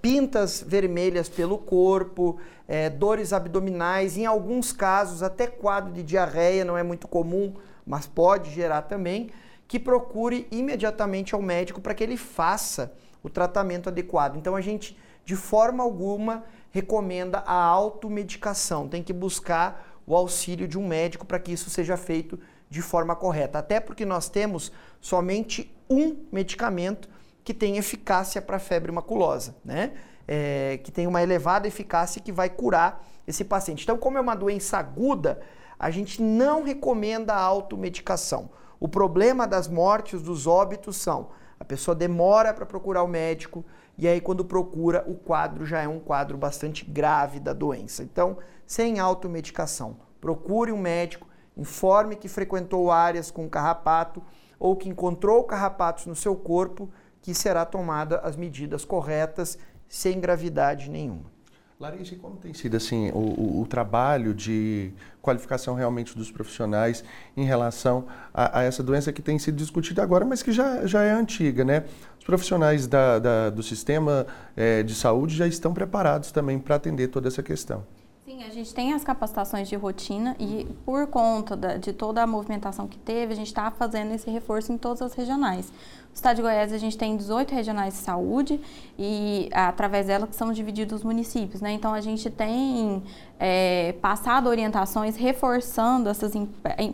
pintas 0.00 0.62
vermelhas 0.64 1.28
pelo 1.28 1.58
corpo, 1.58 2.38
é, 2.68 2.88
dores 2.88 3.32
abdominais, 3.32 4.16
em 4.16 4.26
alguns 4.26 4.72
casos 4.72 5.22
até 5.22 5.46
quadro 5.46 5.92
de 5.92 6.02
diarreia, 6.02 6.64
não 6.64 6.78
é 6.78 6.82
muito 6.82 7.08
comum, 7.08 7.54
mas 7.84 8.06
pode 8.06 8.50
gerar 8.50 8.82
também, 8.82 9.30
que 9.66 9.80
procure 9.80 10.46
imediatamente 10.50 11.34
ao 11.34 11.42
médico 11.42 11.80
para 11.80 11.94
que 11.94 12.04
ele 12.04 12.16
faça 12.16 12.92
o 13.22 13.28
tratamento 13.28 13.88
adequado. 13.88 14.36
Então 14.36 14.54
a 14.54 14.60
gente, 14.60 14.96
de 15.24 15.34
forma 15.34 15.82
alguma, 15.82 16.44
recomenda 16.76 17.38
a 17.46 17.54
automedicação, 17.54 18.86
tem 18.86 19.02
que 19.02 19.12
buscar 19.12 20.02
o 20.06 20.14
auxílio 20.14 20.68
de 20.68 20.78
um 20.78 20.86
médico 20.86 21.24
para 21.24 21.38
que 21.38 21.50
isso 21.50 21.70
seja 21.70 21.96
feito 21.96 22.38
de 22.68 22.82
forma 22.82 23.16
correta. 23.16 23.58
Até 23.58 23.80
porque 23.80 24.04
nós 24.04 24.28
temos 24.28 24.70
somente 25.00 25.74
um 25.88 26.16
medicamento 26.30 27.08
que 27.42 27.54
tem 27.54 27.78
eficácia 27.78 28.42
para 28.42 28.58
febre 28.58 28.92
maculosa, 28.92 29.56
né? 29.64 29.92
É, 30.28 30.78
que 30.84 30.92
tem 30.92 31.06
uma 31.06 31.22
elevada 31.22 31.66
eficácia 31.66 32.20
que 32.20 32.32
vai 32.32 32.50
curar 32.50 33.02
esse 33.26 33.44
paciente. 33.44 33.84
Então, 33.84 33.96
como 33.96 34.18
é 34.18 34.20
uma 34.20 34.34
doença 34.34 34.76
aguda, 34.76 35.40
a 35.78 35.90
gente 35.90 36.20
não 36.20 36.62
recomenda 36.62 37.32
a 37.32 37.40
automedicação. 37.40 38.50
O 38.78 38.86
problema 38.88 39.46
das 39.46 39.66
mortes, 39.66 40.20
dos 40.20 40.46
óbitos 40.46 40.96
são 40.96 41.30
a 41.58 41.64
pessoa 41.64 41.94
demora 41.94 42.52
para 42.52 42.66
procurar 42.66 43.02
o 43.02 43.08
médico 43.08 43.64
e 43.98 44.06
aí 44.06 44.20
quando 44.20 44.44
procura, 44.44 45.04
o 45.06 45.14
quadro 45.14 45.64
já 45.64 45.80
é 45.80 45.88
um 45.88 45.98
quadro 45.98 46.36
bastante 46.36 46.84
grave 46.84 47.40
da 47.40 47.52
doença. 47.52 48.02
Então, 48.02 48.38
sem 48.66 48.98
automedicação, 48.98 49.96
procure 50.20 50.72
um 50.72 50.78
médico, 50.78 51.28
informe 51.56 52.16
que 52.16 52.28
frequentou 52.28 52.90
áreas 52.90 53.30
com 53.30 53.48
carrapato 53.48 54.22
ou 54.58 54.76
que 54.76 54.88
encontrou 54.88 55.44
carrapatos 55.44 56.06
no 56.06 56.14
seu 56.14 56.36
corpo, 56.36 56.90
que 57.22 57.34
será 57.34 57.64
tomada 57.64 58.18
as 58.18 58.36
medidas 58.36 58.84
corretas 58.84 59.58
sem 59.88 60.20
gravidade 60.20 60.90
nenhuma. 60.90 61.35
Larissa, 61.78 62.14
e 62.14 62.16
como 62.16 62.36
tem 62.36 62.54
sido 62.54 62.74
assim 62.74 63.10
o, 63.10 63.18
o, 63.18 63.60
o, 63.60 63.66
trabalho 63.66 64.32
de 64.32 64.92
qualificação 65.20 65.74
realmente 65.74 66.16
dos 66.16 66.30
profissionais 66.30 67.04
em 67.36 67.44
relação 67.44 68.06
a, 68.32 68.60
a, 68.60 68.62
essa 68.62 68.82
doença 68.82 69.12
que 69.12 69.20
tem 69.20 69.38
sido 69.38 69.56
discutida 69.56 70.02
agora, 70.02 70.24
mas 70.24 70.42
que 70.42 70.52
já, 70.52 70.86
já 70.86 71.02
é 71.02 71.12
antiga, 71.12 71.66
né? 71.66 71.84
Os 72.18 72.24
profissionais 72.24 72.86
da, 72.86 73.18
da 73.18 73.50
do 73.50 73.62
sistema 73.62 74.26
é, 74.56 74.82
de 74.82 74.94
saúde 74.94 75.36
já 75.36 75.46
estão 75.46 75.74
preparados 75.74 76.32
também 76.32 76.58
para 76.58 76.76
atender 76.76 77.08
toda 77.08 77.28
essa 77.28 77.42
questão. 77.42 77.84
Sim, 78.36 78.44
a 78.44 78.50
gente 78.50 78.74
tem 78.74 78.92
as 78.92 79.02
capacitações 79.02 79.66
de 79.66 79.76
rotina 79.76 80.36
e 80.38 80.66
por 80.84 81.06
conta 81.06 81.56
da, 81.56 81.78
de 81.78 81.90
toda 81.94 82.22
a 82.22 82.26
movimentação 82.26 82.86
que 82.86 82.98
teve, 82.98 83.32
a 83.32 83.36
gente 83.36 83.46
está 83.46 83.70
fazendo 83.70 84.12
esse 84.12 84.28
reforço 84.28 84.70
em 84.70 84.76
todas 84.76 85.00
as 85.00 85.14
regionais. 85.14 85.72
No 86.10 86.14
estado 86.14 86.36
de 86.36 86.42
Goiás 86.42 86.70
a 86.70 86.76
gente 86.76 86.98
tem 86.98 87.16
18 87.16 87.54
regionais 87.54 87.94
de 87.94 88.00
saúde 88.00 88.60
e 88.98 89.48
através 89.52 90.08
delas 90.08 90.36
são 90.36 90.52
divididos 90.52 90.98
os 90.98 91.02
municípios, 91.02 91.62
né? 91.62 91.72
Então 91.72 91.94
a 91.94 92.00
gente 92.02 92.28
tem 92.28 93.02
é, 93.40 93.94
passado 94.02 94.50
orientações 94.50 95.16
reforçando 95.16 96.10
essas, 96.10 96.34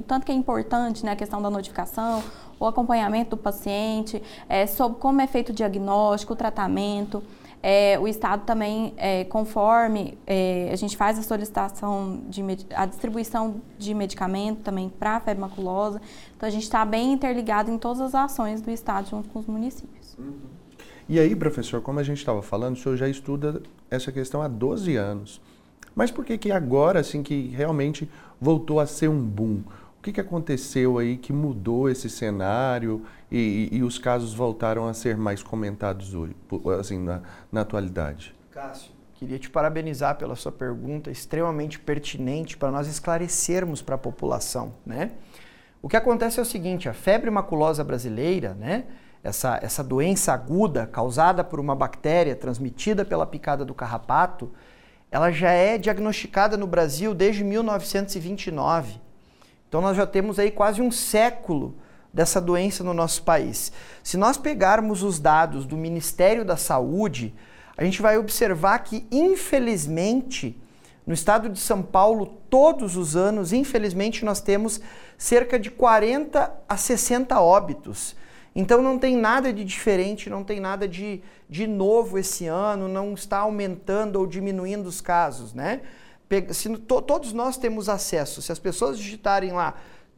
tanto 0.07 0.25
que 0.25 0.31
é 0.31 0.35
importante 0.37 1.05
né, 1.05 1.11
a 1.11 1.17
questão 1.17 1.43
da 1.43 1.51
notificação, 1.51 2.23
o 2.61 2.67
acompanhamento 2.69 3.31
do 3.31 3.37
paciente, 3.37 4.23
é, 4.49 4.65
sobre 4.69 5.01
como 5.01 5.21
é 5.21 5.27
feito 5.27 5.49
o 5.49 5.53
diagnóstico, 5.53 6.35
o 6.35 6.37
tratamento. 6.37 7.21
É, 7.63 7.97
o 7.99 8.09
Estado 8.09 8.45
também, 8.45 8.93
é, 8.97 9.23
conforme 9.25 10.19
é, 10.27 10.69
a 10.73 10.77
gente 10.77 10.97
faz 10.97 11.17
a 11.17 11.23
solicitação 11.23 12.21
de 12.29 12.43
a 12.75 12.87
distribuição 12.87 13.63
de 13.79 13.95
medicamento 13.95 14.63
também 14.63 14.89
para 14.89 15.17
a 15.17 15.21
febre 15.21 15.41
maculosa, 15.41 16.01
então 16.37 16.49
a 16.49 16.51
gente 16.51 16.65
está 16.65 16.85
bem 16.85 17.13
interligado 17.13 17.71
em 17.71 17.79
todas 17.79 18.01
as 18.01 18.15
ações 18.17 18.61
do 18.61 18.71
Estado 18.71 19.09
junto 19.09 19.29
com 19.29 19.39
os 19.39 19.47
municípios. 19.47 20.17
Uhum. 20.19 20.63
E 21.09 21.21
aí, 21.21 21.37
professor, 21.37 21.81
como 21.81 22.01
a 22.01 22.03
gente 22.03 22.19
estava 22.19 22.43
falando, 22.43 22.75
o 22.75 22.79
senhor 22.79 22.97
já 22.97 23.09
estuda 23.09 23.63
essa 23.91 24.11
questão 24.11 24.43
há 24.43 24.49
12 24.49 24.97
anos. 24.97 25.41
Mas 25.95 26.11
por 26.11 26.25
que 26.25 26.39
que 26.39 26.51
agora, 26.51 27.01
assim, 27.01 27.23
que 27.23 27.49
realmente 27.49 28.09
voltou 28.41 28.81
a 28.81 28.87
ser 28.87 29.09
um 29.09 29.23
boom? 29.23 29.63
O 29.99 30.03
que, 30.03 30.13
que 30.13 30.21
aconteceu 30.21 30.99
aí 30.99 31.17
que 31.17 31.33
mudou 31.33 31.89
esse 31.89 32.09
cenário 32.09 33.03
e, 33.35 33.77
e, 33.79 33.83
os 33.83 33.99
casos 33.99 34.35
voltaram 34.35 34.87
a 34.87 34.93
ser 34.93 35.17
mais 35.17 35.43
comentados 35.43 36.15
hoje, 36.15 36.37
assim, 36.79 36.99
na, 36.99 37.23
na 37.51 37.63
atualidade? 37.63 38.35
Cássio, 38.51 38.93
queria 39.15 39.39
te 39.39 39.49
parabenizar 39.49 40.19
pela 40.19 40.37
sua 40.37 40.53
pergunta, 40.53 41.11
extremamente 41.11 41.79
pertinente 41.79 42.59
para 42.59 42.71
nós 42.71 42.87
esclarecermos 42.87 43.81
para 43.81 43.95
a 43.95 43.99
população, 43.99 44.75
né? 44.85 45.13
O 45.81 45.89
que 45.89 45.97
acontece 45.97 46.39
é 46.39 46.43
o 46.43 46.45
seguinte, 46.45 46.91
a 46.91 46.93
febre 46.93 47.31
maculosa 47.31 47.83
brasileira, 47.83 48.53
né? 48.53 48.85
Essa, 49.25 49.59
essa 49.63 49.83
doença 49.83 50.35
aguda 50.35 50.87
causada 50.87 51.43
por 51.43 51.59
uma 51.59 51.75
bactéria 51.75 52.37
transmitida 52.37 53.03
pela 53.03 53.25
picada 53.25 53.65
do 53.65 53.73
carrapato, 53.73 54.53
ela 55.11 55.31
já 55.31 55.53
é 55.53 55.79
diagnosticada 55.79 56.59
no 56.59 56.67
Brasil 56.67 57.15
desde 57.15 57.43
1929. 57.43 59.01
Então 59.69 59.81
nós 59.81 59.97
já 59.97 60.07
temos 60.07 60.39
aí 60.39 60.51
quase 60.51 60.83
um 60.83 60.91
século 60.91 61.77
dessa 62.13 62.41
doença 62.41 62.85
no 62.85 62.93
nosso 62.93 63.23
país. 63.23 63.73
Se 64.03 64.17
nós 64.17 64.37
pegarmos 64.37 65.03
os 65.03 65.19
dados 65.19 65.65
do 65.65 65.77
Ministério 65.77 66.45
da 66.45 66.57
Saúde, 66.57 67.35
a 67.77 67.85
gente 67.85 68.03
vai 68.03 68.19
observar 68.19 68.79
que, 68.81 69.07
infelizmente, 69.11 70.61
No 71.05 71.13
estado 71.13 71.49
de 71.49 71.59
São 71.59 71.83
Paulo, 71.83 72.27
todos 72.49 72.97
os 72.97 73.17
anos, 73.17 73.53
infelizmente, 73.53 74.25
nós 74.25 74.41
temos 74.41 74.81
cerca 75.19 75.59
de 75.59 75.71
40 75.71 76.53
a 76.69 76.77
60 76.77 77.41
óbitos. 77.41 78.15
Então 78.55 78.83
não 78.83 78.99
tem 78.99 79.17
nada 79.17 79.53
de 79.53 79.65
diferente, 79.65 80.31
não 80.31 80.45
tem 80.45 80.61
nada 80.61 80.87
de, 80.87 81.23
de 81.49 81.67
novo 81.67 82.19
esse 82.19 82.47
ano, 82.47 82.87
não 82.87 83.15
está 83.15 83.39
aumentando 83.39 84.17
ou 84.17 84.27
diminuindo 84.27 84.87
os 84.87 85.01
casos, 85.01 85.55
né? 85.55 85.81
Se, 86.51 86.69
to, 86.79 87.03
todos 87.03 87.33
nós 87.33 87.57
temos 87.57 87.89
acesso, 87.89 88.41
se 88.41 88.53
as 88.53 88.59
pessoas 88.59 88.97
digitarem 88.97 89.53
lá 89.53 89.75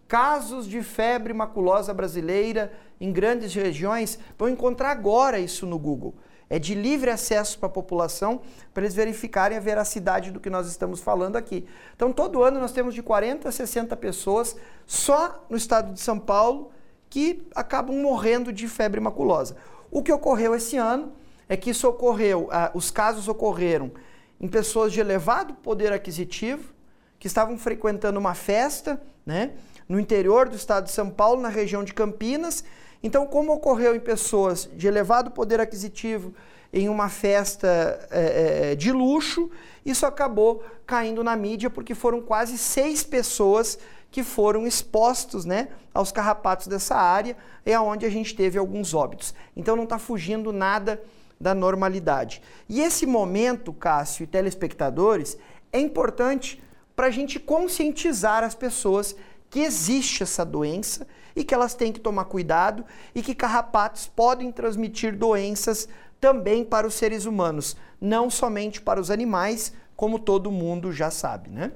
casos 0.07 0.67
de 0.67 0.83
febre 0.83 1.33
maculosa 1.33 1.93
brasileira 1.93 2.73
em 3.01 3.13
grandes 3.13 3.55
regiões, 3.55 4.19
vão 4.39 4.49
encontrar 4.49 4.91
agora 4.91 5.39
isso 5.39 5.67
no 5.67 5.79
Google. 5.79 6.15
É 6.49 6.59
de 6.59 6.75
livre 6.75 7.11
acesso 7.11 7.59
para 7.59 7.67
a 7.67 7.73
população 7.73 8.43
para 8.73 8.83
eles 8.83 8.95
verificarem 8.95 9.57
a 9.57 9.61
veracidade 9.61 10.31
do 10.31 10.39
que 10.39 10.51
nós 10.51 10.69
estamos 10.69 11.01
falando 11.01 11.37
aqui. 11.37 11.67
Então, 11.97 12.13
todo 12.13 12.43
ano 12.43 12.61
nós 12.61 12.73
temos 12.73 12.95
de 12.95 13.03
40 13.03 13.49
a 13.49 13.53
60 13.53 13.97
pessoas 13.97 14.57
só 14.87 15.45
no 15.49 15.57
estado 15.57 15.93
de 15.93 16.01
São 16.01 16.19
Paulo 16.19 16.71
que 17.09 17.47
acabam 17.55 17.97
morrendo 17.97 18.53
de 18.53 18.69
febre 18.69 19.01
maculosa. 19.01 19.57
O 19.91 20.03
que 20.03 20.13
ocorreu 20.13 20.55
esse 20.55 20.77
ano 20.77 21.13
é 21.49 21.57
que 21.57 21.71
isso 21.71 21.89
ocorreu, 21.89 22.49
ah, 22.51 22.71
os 22.75 22.91
casos 22.91 23.29
ocorreram 23.29 23.93
em 24.41 24.49
pessoas 24.49 24.93
de 24.93 25.01
elevado 25.01 25.55
poder 25.55 25.93
aquisitivo 25.93 26.73
que 27.19 27.27
estavam 27.27 27.57
frequentando 27.57 28.19
uma 28.19 28.35
festa, 28.35 29.01
né, 29.25 29.53
no 29.89 30.01
interior 30.01 30.49
do 30.49 30.57
estado 30.57 30.85
de 30.85 30.93
São 30.93 31.11
Paulo, 31.11 31.41
na 31.41 31.49
região 31.49 31.85
de 31.85 31.93
Campinas, 31.93 32.64
então, 33.05 33.26
como 33.26 33.53
ocorreu 33.53 33.95
em 33.95 34.01
pessoas 34.01 34.66
de 34.72 34.87
elevado 34.87 35.30
poder 35.30 35.61
aquisitivo 35.61 36.32
em 36.72 36.89
uma 36.89 37.11
festa 37.11 38.09
é, 38.11 38.74
de 38.74 38.91
luxo, 38.91 39.51
isso 39.85 40.07
acabou 40.07 40.64
caindo 40.87 41.22
na 41.22 41.37
mídia 41.37 41.68
porque 41.68 41.95
foram 41.95 42.22
quase 42.22 42.57
seis 42.57 43.05
pessoas 43.05 43.78
que 44.11 44.22
foram 44.22 44.66
expostos 44.66 45.45
né, 45.45 45.68
aos 45.93 46.11
carrapatos 46.11 46.66
dessa 46.66 46.97
área, 46.97 47.37
é 47.66 47.78
onde 47.78 48.07
a 48.07 48.09
gente 48.09 48.35
teve 48.35 48.59
alguns 48.59 48.95
óbitos. 48.95 49.35
Então 49.55 49.76
não 49.76 49.85
está 49.85 49.99
fugindo 49.99 50.51
nada 50.51 51.03
da 51.39 51.55
normalidade. 51.55 52.41
E 52.70 52.80
esse 52.80 53.05
momento, 53.05 53.70
Cássio 53.70 54.24
e 54.24 54.26
telespectadores, 54.26 55.37
é 55.70 55.78
importante 55.78 56.62
para 56.97 57.09
a 57.09 57.11
gente 57.11 57.39
conscientizar 57.39 58.43
as 58.43 58.55
pessoas 58.55 59.14
que 59.55 59.61
existe 59.61 60.25
essa 60.25 60.45
doença 60.45 61.07
e 61.37 61.45
que 61.45 61.55
elas 61.55 61.77
têm 61.77 61.93
que 61.93 62.01
tomar 62.01 62.25
cuidado 62.25 62.85
e 63.15 63.23
que 63.23 63.37
carrapatos 63.37 64.05
podem 64.05 64.51
transmitir 64.51 65.17
doenças 65.17 65.89
também 66.21 66.65
para 66.65 66.85
os 66.85 66.95
seres 66.95 67.25
humanos, 67.25 67.77
não 68.01 68.29
somente 68.29 68.81
para 68.81 69.01
os 69.01 69.13
animais, 69.13 69.73
como 69.95 70.19
todo 70.19 70.51
mundo 70.51 70.93
já 70.93 71.09
sabe, 71.09 71.51
né? 71.51 71.71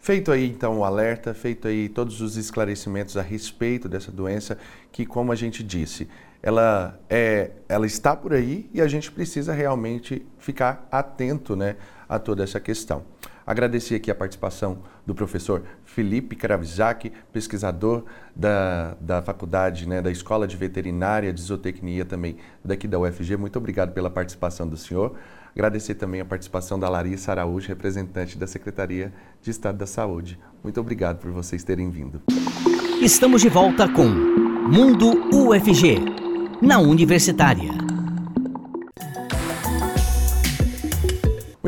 Feito 0.00 0.32
aí 0.32 0.48
então 0.48 0.78
o 0.78 0.84
alerta, 0.84 1.34
feito 1.34 1.68
aí 1.68 1.90
todos 1.90 2.22
os 2.22 2.38
esclarecimentos 2.38 3.14
a 3.18 3.20
respeito 3.20 3.90
dessa 3.90 4.10
doença, 4.10 4.56
que 4.90 5.04
como 5.04 5.30
a 5.30 5.36
gente 5.36 5.62
disse, 5.62 6.08
ela 6.42 6.98
é, 7.10 7.50
ela 7.68 7.84
está 7.84 8.16
por 8.16 8.32
aí 8.32 8.70
e 8.72 8.80
a 8.80 8.88
gente 8.88 9.12
precisa 9.12 9.52
realmente 9.52 10.26
ficar 10.38 10.88
atento, 10.90 11.54
né, 11.54 11.76
a 12.08 12.18
toda 12.18 12.42
essa 12.42 12.58
questão. 12.58 13.04
Agradecer 13.48 13.94
aqui 13.94 14.10
a 14.10 14.14
participação 14.14 14.80
do 15.06 15.14
professor 15.14 15.62
Felipe 15.82 16.36
Kravzak, 16.36 17.10
pesquisador 17.32 18.04
da, 18.36 18.94
da 19.00 19.22
faculdade, 19.22 19.88
né, 19.88 20.02
da 20.02 20.10
Escola 20.10 20.46
de 20.46 20.54
Veterinária 20.54 21.32
de 21.32 21.40
Zootecnia 21.40 22.04
também 22.04 22.36
daqui 22.62 22.86
da 22.86 22.98
UFG. 22.98 23.38
Muito 23.38 23.56
obrigado 23.56 23.94
pela 23.94 24.10
participação 24.10 24.68
do 24.68 24.76
senhor. 24.76 25.14
Agradecer 25.54 25.94
também 25.94 26.20
a 26.20 26.26
participação 26.26 26.78
da 26.78 26.90
Larissa 26.90 27.30
Araújo, 27.30 27.68
representante 27.68 28.36
da 28.36 28.46
Secretaria 28.46 29.14
de 29.40 29.50
Estado 29.50 29.78
da 29.78 29.86
Saúde. 29.86 30.38
Muito 30.62 30.78
obrigado 30.78 31.16
por 31.16 31.30
vocês 31.30 31.64
terem 31.64 31.88
vindo. 31.88 32.20
Estamos 33.00 33.40
de 33.40 33.48
volta 33.48 33.88
com 33.88 34.08
Mundo 34.08 35.26
UFG, 35.34 36.00
na 36.60 36.80
Universitária. 36.80 37.97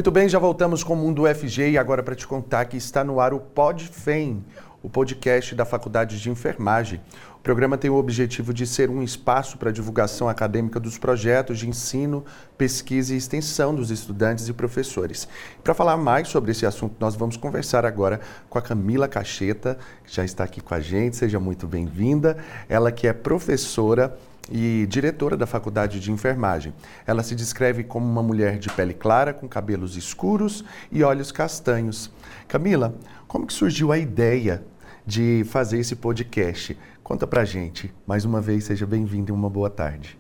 Muito 0.01 0.11
bem, 0.11 0.31
já 0.31 0.39
voltamos 0.39 0.83
com 0.83 0.95
o 0.95 0.97
Mundo 0.97 1.25
UFG 1.25 1.73
e 1.73 1.77
agora 1.77 2.03
para 2.03 2.15
te 2.15 2.27
contar 2.27 2.65
que 2.65 2.79
está 2.79 3.05
no 3.05 3.21
ar 3.21 3.35
o 3.35 3.39
PodFem, 3.39 4.43
o 4.83 4.89
podcast 4.89 5.55
da 5.55 5.67
Faculdade 5.67 6.19
de 6.19 6.31
Enfermagem. 6.31 7.03
O 7.37 7.41
programa 7.41 7.77
tem 7.77 7.91
o 7.91 7.97
objetivo 7.97 8.55
de 8.55 8.67
ser 8.67 8.89
um 8.89 9.03
espaço 9.03 9.59
para 9.59 9.71
divulgação 9.71 10.27
acadêmica 10.27 10.81
dos 10.81 10.97
projetos 10.97 11.59
de 11.59 11.69
ensino, 11.69 12.25
pesquisa 12.57 13.13
e 13.13 13.19
extensão 13.19 13.75
dos 13.75 13.91
estudantes 13.91 14.49
e 14.49 14.55
professores. 14.55 15.29
Para 15.63 15.75
falar 15.75 15.99
mais 15.99 16.29
sobre 16.29 16.53
esse 16.53 16.65
assunto, 16.65 16.97
nós 16.99 17.15
vamos 17.15 17.37
conversar 17.37 17.85
agora 17.85 18.23
com 18.49 18.59
a 18.59 18.63
Camila 18.63 19.07
Cacheta, 19.07 19.77
que 20.03 20.17
já 20.17 20.25
está 20.25 20.45
aqui 20.45 20.63
com 20.63 20.73
a 20.73 20.81
gente. 20.81 21.15
Seja 21.15 21.39
muito 21.39 21.67
bem-vinda. 21.67 22.39
Ela 22.71 22.91
que 22.91 23.07
é 23.07 23.13
professora 23.13 24.17
e 24.51 24.87
diretora 24.87 25.37
da 25.37 25.47
Faculdade 25.47 25.99
de 25.99 26.13
Enfermagem. 26.13 26.73
Ela 27.07 27.23
se 27.23 27.35
descreve 27.35 27.85
como 27.85 28.07
uma 28.07 28.23
mulher 28.23 28.59
de 28.59 28.71
pele 28.71 28.95
clara, 28.95 29.33
com 29.33 29.49
cabelos 29.49 29.97
escuros 29.97 30.65
e 30.91 31.03
olhos 31.03 31.33
castanhos. 31.33 32.11
Camila, 32.47 32.95
como 33.27 33.47
que 33.47 33.53
surgiu 33.53 33.93
a 33.93 33.99
ideia 33.99 34.63
de 35.07 35.45
fazer 35.45 35.79
esse 35.79 35.97
podcast? 35.97 36.79
Conta 37.03 37.27
pra 37.27 37.45
gente. 37.45 37.93
Mais 38.07 38.25
uma 38.25 38.41
vez, 38.41 38.65
seja 38.65 38.87
bem-vindo 38.87 39.33
e 39.33 39.35
uma 39.35 39.49
boa 39.51 39.71
tarde. 39.71 40.19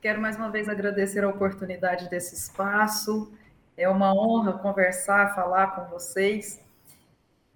Quero 0.00 0.20
mais 0.20 0.36
uma 0.36 0.50
vez 0.50 0.68
agradecer 0.68 1.24
a 1.24 1.28
oportunidade 1.28 2.08
desse 2.08 2.34
espaço. 2.34 3.32
É 3.76 3.88
uma 3.88 4.12
honra 4.12 4.54
conversar, 4.54 5.34
falar 5.34 5.68
com 5.74 5.90
vocês. 5.90 6.60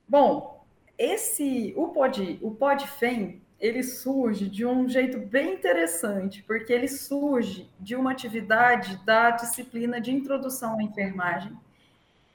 Bom, 0.09 0.65
esse 0.99 1.75
o 1.77 1.89
Pod, 1.89 2.39
o 2.43 2.53
Podfem 2.53 3.42
ele 3.63 3.85
surge 3.85 4.49
de 4.49 4.67
um 4.67 4.89
jeito 4.89 5.19
bem 5.21 5.55
interessante, 5.55 6.43
porque 6.43 6.73
ele 6.73 6.89
surge 6.89 7.71
de 7.79 7.95
uma 7.95 8.11
atividade 8.11 9.01
da 9.07 9.31
disciplina 9.31 10.01
de 10.01 10.11
introdução 10.11 10.81
à 10.81 10.83
enfermagem. 10.83 11.57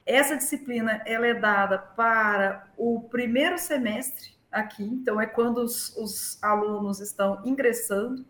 Essa 0.06 0.38
disciplina 0.38 1.02
ela 1.04 1.26
é 1.26 1.34
dada 1.34 1.76
para 1.76 2.66
o 2.78 3.02
primeiro 3.10 3.58
semestre 3.58 4.30
aqui, 4.50 4.82
então 4.82 5.20
é 5.20 5.26
quando 5.26 5.58
os, 5.58 5.94
os 5.98 6.42
alunos 6.42 6.98
estão 6.98 7.42
ingressando, 7.44 8.24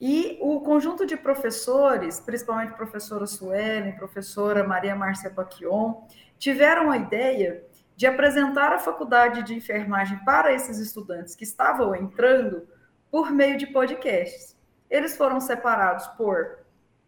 e 0.00 0.38
o 0.40 0.60
conjunto 0.60 1.04
de 1.04 1.16
professores, 1.16 2.20
principalmente 2.20 2.74
professora 2.74 3.26
Suelen, 3.26 3.96
professora 3.96 4.62
Maria 4.62 4.94
Márcia 4.94 5.28
Baquion, 5.28 6.06
tiveram 6.38 6.88
a 6.88 6.98
ideia 6.98 7.64
de 8.02 8.06
apresentar 8.08 8.72
a 8.72 8.80
faculdade 8.80 9.44
de 9.44 9.54
enfermagem 9.54 10.18
para 10.24 10.52
esses 10.52 10.80
estudantes 10.80 11.36
que 11.36 11.44
estavam 11.44 11.94
entrando 11.94 12.66
por 13.12 13.30
meio 13.30 13.56
de 13.56 13.64
podcasts. 13.68 14.56
Eles 14.90 15.16
foram 15.16 15.40
separados 15.40 16.08
por 16.16 16.58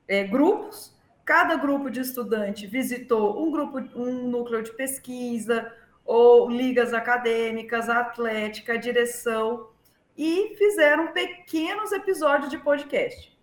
é, 0.06 0.22
grupos, 0.22 0.96
cada 1.24 1.56
grupo 1.56 1.90
de 1.90 1.98
estudante 1.98 2.68
visitou 2.68 3.44
um 3.44 3.50
grupo, 3.50 3.78
um 3.96 4.28
núcleo 4.28 4.62
de 4.62 4.70
pesquisa, 4.70 5.68
ou 6.04 6.48
ligas 6.48 6.94
acadêmicas, 6.94 7.88
atlética, 7.88 8.78
direção, 8.78 9.70
e 10.16 10.54
fizeram 10.56 11.08
pequenos 11.08 11.90
episódios 11.90 12.50
de 12.50 12.58
podcast. 12.58 13.36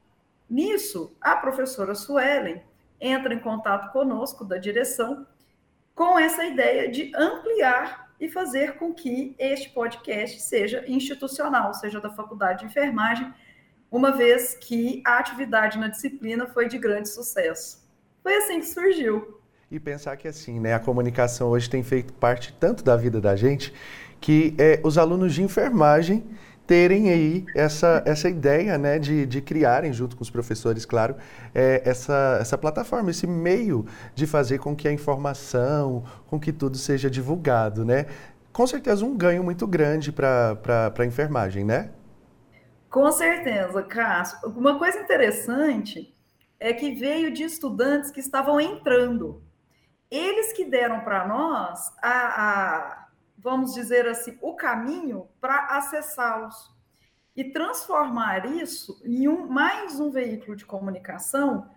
Nisso, 0.50 1.18
a 1.20 1.36
professora 1.36 1.96
Suelen 1.96 2.64
entra 2.98 3.34
em 3.34 3.40
contato 3.40 3.92
conosco 3.92 4.46
da 4.46 4.58
direção 4.58 5.28
com 5.96 6.18
essa 6.18 6.46
ideia 6.46 6.90
de 6.90 7.12
ampliar 7.16 8.12
e 8.20 8.30
fazer 8.30 8.76
com 8.78 8.94
que 8.94 9.36
este 9.40 9.70
podcast 9.70 10.42
seja 10.42 10.84
institucional, 10.88 11.74
seja 11.74 12.00
da 12.00 12.10
faculdade 12.10 12.60
de 12.60 12.66
enfermagem, 12.66 13.34
uma 13.92 14.12
vez 14.12 14.54
que 14.54 15.02
a 15.06 15.18
atividade 15.18 15.78
na 15.78 15.88
disciplina 15.88 16.48
foi 16.48 16.68
de 16.68 16.78
grande 16.78 17.10
sucesso. 17.10 17.86
Foi 18.24 18.36
assim 18.36 18.60
que 18.60 18.68
surgiu. 18.68 19.42
E 19.70 19.80
pensar 19.80 20.16
que 20.18 20.28
assim, 20.28 20.60
né, 20.60 20.74
a 20.74 20.80
comunicação 20.80 21.50
hoje 21.50 21.70
tem 21.70 21.82
feito 21.82 22.14
parte 22.14 22.54
tanto 22.60 22.84
da 22.84 22.96
vida 22.96 23.20
da 23.20 23.36
gente 23.36 23.74
que 24.20 24.54
é, 24.60 24.80
os 24.84 24.98
alunos 24.98 25.34
de 25.34 25.42
enfermagem 25.42 26.24
terem 26.66 27.10
aí 27.10 27.46
essa, 27.56 28.02
essa 28.06 28.30
ideia 28.30 28.78
né, 28.78 28.98
de, 28.98 29.26
de 29.26 29.42
criarem, 29.42 29.92
junto 29.92 30.16
com 30.16 30.24
os 30.24 30.30
professores, 30.30 30.86
claro, 30.86 31.16
é, 31.54 31.82
essa, 31.86 32.38
essa 32.40 32.58
plataforma, 32.58 33.12
esse 33.12 33.28
meio 33.28 33.86
de 34.16 34.26
fazer 34.26 34.60
com 34.60 34.76
que 34.76 34.88
a 34.88 34.92
informação, 34.92 36.04
com 36.28 36.40
que 36.40 36.52
tudo 36.52 36.78
seja 36.78 37.10
divulgado, 37.10 37.84
né? 37.84 38.06
Com 38.54 38.68
certeza 38.68 39.06
um 39.06 39.16
ganho 39.16 39.44
muito 39.44 39.66
grande 39.66 40.12
para 40.12 40.94
a 40.98 41.06
enfermagem, 41.06 41.64
né? 41.64 41.92
Com 42.90 43.10
certeza, 43.12 43.82
Cássio. 43.84 44.50
Uma 44.50 44.78
coisa 44.78 45.00
interessante 45.00 46.14
é 46.60 46.74
que 46.74 46.94
veio 46.94 47.32
de 47.32 47.44
estudantes 47.44 48.12
que 48.12 48.20
estavam 48.20 48.60
entrando. 48.60 49.42
Eles 50.10 50.52
que 50.52 50.66
deram 50.66 51.00
para 51.00 51.26
nós 51.26 51.92
a, 52.04 52.12
a 52.12 53.01
vamos 53.42 53.74
dizer 53.74 54.08
assim, 54.08 54.38
o 54.42 54.54
caminho 54.54 55.28
para 55.40 55.78
acessá-los 55.78 56.72
e 57.36 57.46
transformar 57.46 58.46
isso 58.46 59.02
em 59.04 59.28
um, 59.28 59.48
mais 59.48 60.00
um 60.00 60.12
veículo 60.12 60.56
de 60.56 60.66
comunicação 60.66 61.70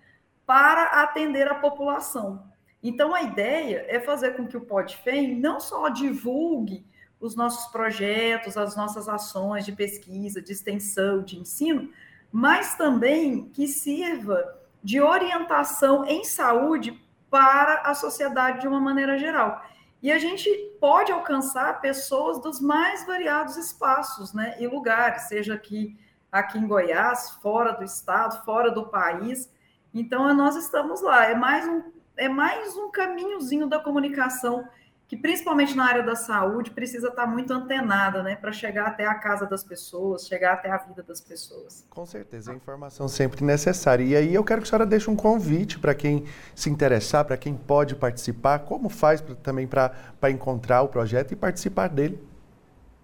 para 0.47 1.03
atender 1.03 1.49
a 1.49 1.55
população. 1.55 2.45
Então, 2.83 3.15
a 3.15 3.23
ideia 3.23 3.87
é 3.89 3.99
fazer 3.99 4.37
com 4.37 4.47
que 4.47 4.57
o 4.57 4.67
PodFem 4.67 5.37
não 5.37 5.59
só 5.59 5.89
divulgue 5.89 6.85
os 7.19 7.35
nossos 7.35 7.73
projetos, 7.73 8.57
as 8.57 8.77
nossas 8.77 9.09
ações 9.09 9.65
de 9.65 9.73
pesquisa, 9.73 10.43
de 10.43 10.53
extensão, 10.53 11.23
de 11.23 11.39
ensino, 11.39 11.91
mas 12.31 12.75
também 12.75 13.49
que 13.49 13.67
sirva 13.67 14.61
de 14.83 15.01
orientação 15.01 16.05
em 16.05 16.25
saúde 16.25 17.01
para 17.31 17.81
a 17.81 17.95
sociedade 17.95 18.61
de 18.61 18.69
uma 18.69 18.81
maneira 18.81 19.17
geral. 19.17 19.65
E 20.05 20.13
a 20.13 20.19
gente 20.19 20.51
pode 20.79 21.11
alcançar 21.11 21.81
pessoas 21.81 22.39
dos 22.39 22.61
mais 22.61 23.07
variados 23.07 23.57
espaços 23.57 24.35
né, 24.35 24.55
e 24.61 24.67
lugares, 24.67 25.23
seja 25.23 25.55
aqui, 25.55 25.99
aqui 26.31 26.59
em 26.59 26.67
Goiás, 26.67 27.31
fora 27.41 27.73
do 27.73 27.83
estado, 27.83 28.45
fora 28.45 28.71
do 28.71 28.85
país. 28.85 29.51
Então, 29.95 30.35
nós 30.35 30.57
estamos 30.57 31.01
lá. 31.01 31.25
É 31.25 31.35
mais 31.35 31.67
um, 31.67 31.83
é 32.19 32.29
mais 32.29 32.77
um 32.77 32.91
caminhozinho 32.91 33.67
da 33.67 33.79
comunicação 33.79 34.69
que 35.15 35.21
principalmente 35.21 35.77
na 35.77 35.87
área 35.87 36.03
da 36.03 36.17
saúde 36.17 36.73
precisa 36.73 37.07
estar 37.07 37.25
muito 37.25 37.53
antenada, 37.53 38.21
né, 38.21 38.35
para 38.35 38.51
chegar 38.51 38.89
até 38.89 39.07
a 39.07 39.15
casa 39.15 39.47
das 39.47 39.63
pessoas, 39.63 40.27
chegar 40.27 40.55
até 40.55 40.69
a 40.69 40.77
vida 40.77 41.05
das 41.05 41.21
pessoas. 41.21 41.87
Com 41.89 42.05
certeza, 42.05 42.51
a 42.51 42.55
informação 42.55 43.07
sempre 43.07 43.45
necessária. 43.45 44.03
E 44.03 44.17
aí 44.17 44.35
eu 44.35 44.43
quero 44.43 44.61
que 44.61 44.67
a 44.67 44.71
senhora 44.71 44.85
deixe 44.85 45.09
um 45.09 45.15
convite 45.15 45.79
para 45.79 45.95
quem 45.95 46.25
se 46.53 46.69
interessar, 46.69 47.25
para 47.25 47.37
quem 47.37 47.55
pode 47.55 47.95
participar, 47.95 48.59
como 48.61 48.89
faz 48.89 49.21
pra, 49.21 49.37
também 49.37 49.69
para 49.69 49.93
encontrar 50.31 50.83
o 50.83 50.89
projeto 50.89 51.31
e 51.31 51.37
participar 51.37 51.89
dele. 51.89 52.21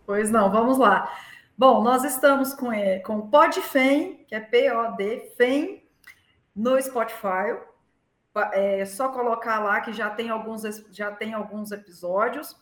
Pois 0.04 0.32
não, 0.32 0.50
vamos 0.50 0.78
lá. 0.78 1.08
Bom, 1.56 1.80
nós 1.80 2.02
estamos 2.02 2.52
com, 2.54 2.72
é, 2.72 2.98
com 2.98 3.18
o 3.18 3.28
PodFem, 3.28 4.24
que 4.26 4.34
é 4.34 4.40
P-O-D, 4.40 5.34
FEM, 5.36 5.80
no 6.56 6.80
Spotify, 6.82 7.56
é 8.52 8.84
só 8.84 9.08
colocar 9.08 9.58
lá 9.58 9.80
que 9.80 9.92
já 9.92 10.10
tem 10.10 10.30
alguns, 10.30 10.62
já 10.90 11.10
tem 11.10 11.34
alguns 11.34 11.72
episódios. 11.72 12.56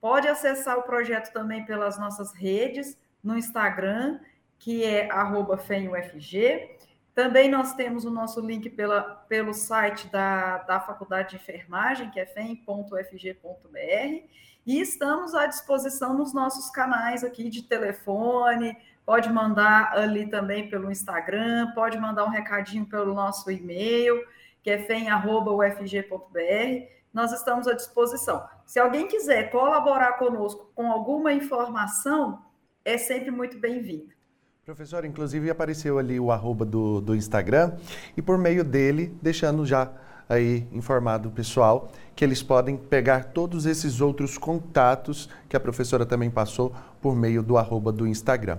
Pode 0.00 0.28
acessar 0.28 0.78
o 0.78 0.82
projeto 0.82 1.32
também 1.32 1.64
pelas 1.64 1.98
nossas 1.98 2.34
redes, 2.34 2.98
no 3.22 3.36
Instagram, 3.36 4.20
que 4.58 4.84
é 4.84 5.08
FEMUFG. 5.66 6.76
Também 7.14 7.50
nós 7.50 7.74
temos 7.74 8.04
o 8.04 8.10
nosso 8.10 8.40
link 8.40 8.68
pela, 8.70 9.02
pelo 9.02 9.54
site 9.54 10.06
da, 10.08 10.58
da 10.58 10.80
Faculdade 10.80 11.30
de 11.30 11.36
Enfermagem, 11.36 12.10
que 12.10 12.20
é 12.20 12.26
fem.fg.br. 12.26 12.68
E 14.66 14.80
estamos 14.80 15.34
à 15.34 15.46
disposição 15.46 16.12
nos 16.12 16.34
nossos 16.34 16.68
canais 16.70 17.24
aqui 17.24 17.48
de 17.48 17.62
telefone, 17.62 18.76
pode 19.04 19.30
mandar 19.30 19.92
ali 19.96 20.28
também 20.28 20.68
pelo 20.68 20.90
Instagram, 20.90 21.72
pode 21.74 21.96
mandar 21.98 22.24
um 22.24 22.30
recadinho 22.30 22.84
pelo 22.84 23.14
nosso 23.14 23.50
e-mail 23.50 24.22
que 24.66 24.70
é 24.72 24.78
fem.ufg.br. 24.78 26.40
Nós 27.14 27.30
estamos 27.30 27.68
à 27.68 27.72
disposição. 27.72 28.42
Se 28.66 28.80
alguém 28.80 29.06
quiser 29.06 29.48
colaborar 29.52 30.14
conosco 30.14 30.72
com 30.74 30.90
alguma 30.90 31.32
informação, 31.32 32.42
é 32.84 32.98
sempre 32.98 33.30
muito 33.30 33.60
bem-vindo. 33.60 34.08
Professor, 34.64 35.04
inclusive 35.04 35.48
apareceu 35.48 36.00
ali 36.00 36.18
o 36.18 36.32
arroba 36.32 36.64
do, 36.64 37.00
do 37.00 37.14
Instagram 37.14 37.76
e 38.16 38.22
por 38.22 38.36
meio 38.38 38.64
dele, 38.64 39.16
deixando 39.22 39.64
já 39.64 39.88
aí 40.28 40.66
informado 40.72 41.28
o 41.28 41.32
pessoal 41.32 41.88
que 42.16 42.24
eles 42.24 42.42
podem 42.42 42.76
pegar 42.76 43.26
todos 43.26 43.66
esses 43.66 44.00
outros 44.00 44.36
contatos 44.36 45.30
que 45.48 45.56
a 45.56 45.60
professora 45.60 46.04
também 46.04 46.28
passou 46.28 46.74
por 47.00 47.14
meio 47.14 47.40
do 47.40 47.56
arroba 47.56 47.92
do 47.92 48.04
Instagram. 48.04 48.58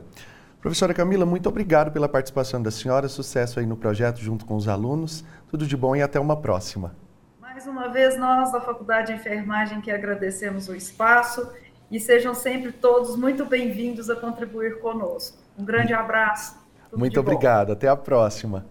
Professora 0.62 0.94
Camila, 0.94 1.26
muito 1.26 1.48
obrigado 1.48 1.92
pela 1.92 2.10
participação 2.10 2.62
da 2.62 2.72
senhora, 2.72 3.08
sucesso 3.08 3.60
aí 3.60 3.66
no 3.66 3.78
projeto 3.78 4.20
junto 4.20 4.44
com 4.44 4.56
os 4.56 4.68
alunos, 4.68 5.24
tudo 5.50 5.66
de 5.66 5.76
bom 5.76 5.96
e 5.96 6.02
até 6.02 6.20
uma 6.20 6.38
próxima. 6.38 6.96
Mais 7.40 7.66
uma 7.66 7.88
vez, 7.88 8.18
nós 8.18 8.52
da 8.52 8.62
Faculdade 8.62 9.08
de 9.08 9.14
Enfermagem 9.14 9.82
que 9.82 9.90
agradecemos 9.90 10.68
o 10.68 10.76
espaço 10.76 11.50
e 11.90 12.00
sejam 12.00 12.36
sempre 12.36 12.72
todos 12.72 13.16
muito 13.16 13.46
bem-vindos 13.46 14.10
a 14.10 14.16
contribuir 14.16 14.80
conosco. 14.80 15.38
Um 15.58 15.64
grande 15.64 15.94
abraço. 15.94 16.56
Muito 16.96 17.20
obrigado, 17.20 17.72
até 17.72 17.88
a 17.88 17.96
próxima. 17.96 18.66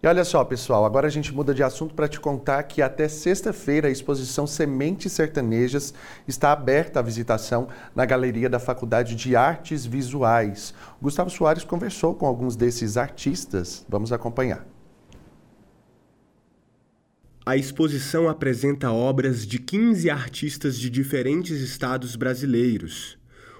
E 0.00 0.06
olha 0.06 0.24
só, 0.24 0.44
pessoal, 0.44 0.84
agora 0.84 1.08
a 1.08 1.10
gente 1.10 1.34
muda 1.34 1.52
de 1.52 1.62
assunto 1.62 1.92
para 1.92 2.06
te 2.06 2.20
contar 2.20 2.62
que 2.62 2.80
até 2.80 3.08
sexta-feira 3.08 3.88
a 3.88 3.90
exposição 3.90 4.46
Sementes 4.46 5.12
Sertanejas 5.12 5.92
está 6.26 6.52
aberta 6.52 7.00
à 7.00 7.02
visitação 7.02 7.66
na 7.96 8.06
Galeria 8.06 8.48
da 8.48 8.60
Faculdade 8.60 9.16
de 9.16 9.34
Artes 9.34 9.84
Visuais. 9.84 10.72
Gustavo 11.02 11.30
Soares 11.30 11.64
conversou 11.64 12.14
com 12.14 12.26
alguns 12.26 12.54
desses 12.54 12.96
artistas. 12.96 13.84
Vamos 13.88 14.12
acompanhar. 14.12 14.77
A 17.48 17.56
exposição 17.56 18.28
apresenta 18.28 18.92
obras 18.92 19.46
de 19.46 19.58
15 19.58 20.10
artistas 20.10 20.78
de 20.78 20.90
diferentes 20.90 21.62
estados 21.62 22.14
brasileiros. 22.14 23.16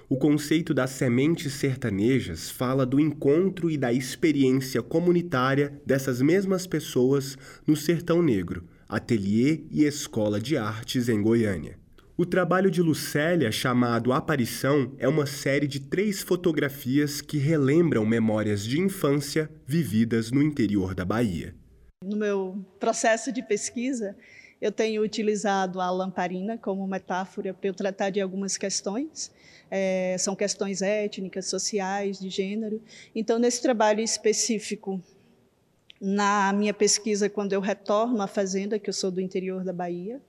O 0.07 0.15
conceito 0.15 0.75
das 0.75 0.91
sementes 0.91 1.53
sertanejas 1.53 2.51
fala 2.51 2.85
do 2.85 2.99
encontro 2.99 3.67
e 3.67 3.79
da 3.79 3.91
experiência 3.91 4.83
comunitária 4.83 5.81
dessas 5.83 6.21
mesmas 6.21 6.67
pessoas 6.67 7.35
no 7.65 7.75
Sertão 7.75 8.21
Negro, 8.21 8.63
ateliê 8.87 9.63
e 9.71 9.83
escola 9.85 10.39
de 10.39 10.55
artes 10.55 11.09
em 11.09 11.19
Goiânia. 11.19 11.75
O 12.15 12.27
trabalho 12.27 12.69
de 12.69 12.83
Lucélia, 12.83 13.51
chamado 13.51 14.13
Aparição, 14.13 14.93
é 14.99 15.07
uma 15.07 15.25
série 15.25 15.65
de 15.65 15.79
três 15.79 16.21
fotografias 16.21 17.21
que 17.21 17.39
relembram 17.39 18.05
memórias 18.05 18.63
de 18.63 18.79
infância 18.79 19.49
vividas 19.65 20.29
no 20.29 20.43
interior 20.43 20.93
da 20.93 21.03
Bahia. 21.03 21.55
No 22.03 22.15
meu 22.15 22.65
processo 22.79 23.31
de 23.31 23.43
pesquisa, 23.43 24.15
eu 24.61 24.71
tenho 24.71 25.01
utilizado 25.03 25.81
a 25.81 25.91
lamparina 25.91 26.57
como 26.57 26.87
metáfora 26.87 27.53
para 27.53 27.69
eu 27.69 27.73
tratar 27.73 28.09
de 28.09 28.21
algumas 28.21 28.57
questões 28.57 29.31
é, 29.69 30.15
são 30.17 30.35
questões 30.35 30.81
étnicas, 30.81 31.45
sociais, 31.45 32.19
de 32.19 32.29
gênero. 32.29 32.81
Então, 33.13 33.37
nesse 33.37 33.61
trabalho 33.61 34.01
específico, 34.01 35.01
na 36.01 36.51
minha 36.53 36.73
pesquisa, 36.73 37.29
quando 37.29 37.53
eu 37.53 37.61
retorno 37.61 38.21
à 38.21 38.27
fazenda, 38.27 38.79
que 38.79 38.89
eu 38.89 38.93
sou 38.93 39.11
do 39.11 39.21
interior 39.21 39.63
da 39.63 39.73
Bahia, 39.73 40.21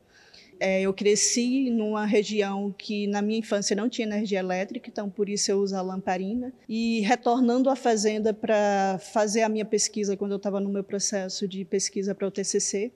é, 0.60 0.82
eu 0.82 0.92
cresci 0.92 1.70
numa 1.70 2.04
região 2.04 2.72
que 2.76 3.06
na 3.06 3.22
minha 3.22 3.38
infância 3.38 3.74
não 3.74 3.88
tinha 3.88 4.06
energia 4.06 4.38
elétrica, 4.38 4.90
então 4.90 5.08
por 5.08 5.28
isso 5.28 5.50
eu 5.50 5.58
uso 5.58 5.74
a 5.74 5.80
lamparina. 5.80 6.52
E 6.68 7.00
retornando 7.00 7.70
à 7.70 7.74
fazenda 7.74 8.34
para 8.34 9.00
fazer 9.12 9.40
a 9.40 9.48
minha 9.48 9.64
pesquisa, 9.64 10.18
quando 10.18 10.32
eu 10.32 10.36
estava 10.36 10.60
no 10.60 10.68
meu 10.68 10.84
processo 10.84 11.48
de 11.48 11.64
pesquisa 11.64 12.14
para 12.14 12.28
o 12.28 12.30
TCC, 12.30 12.92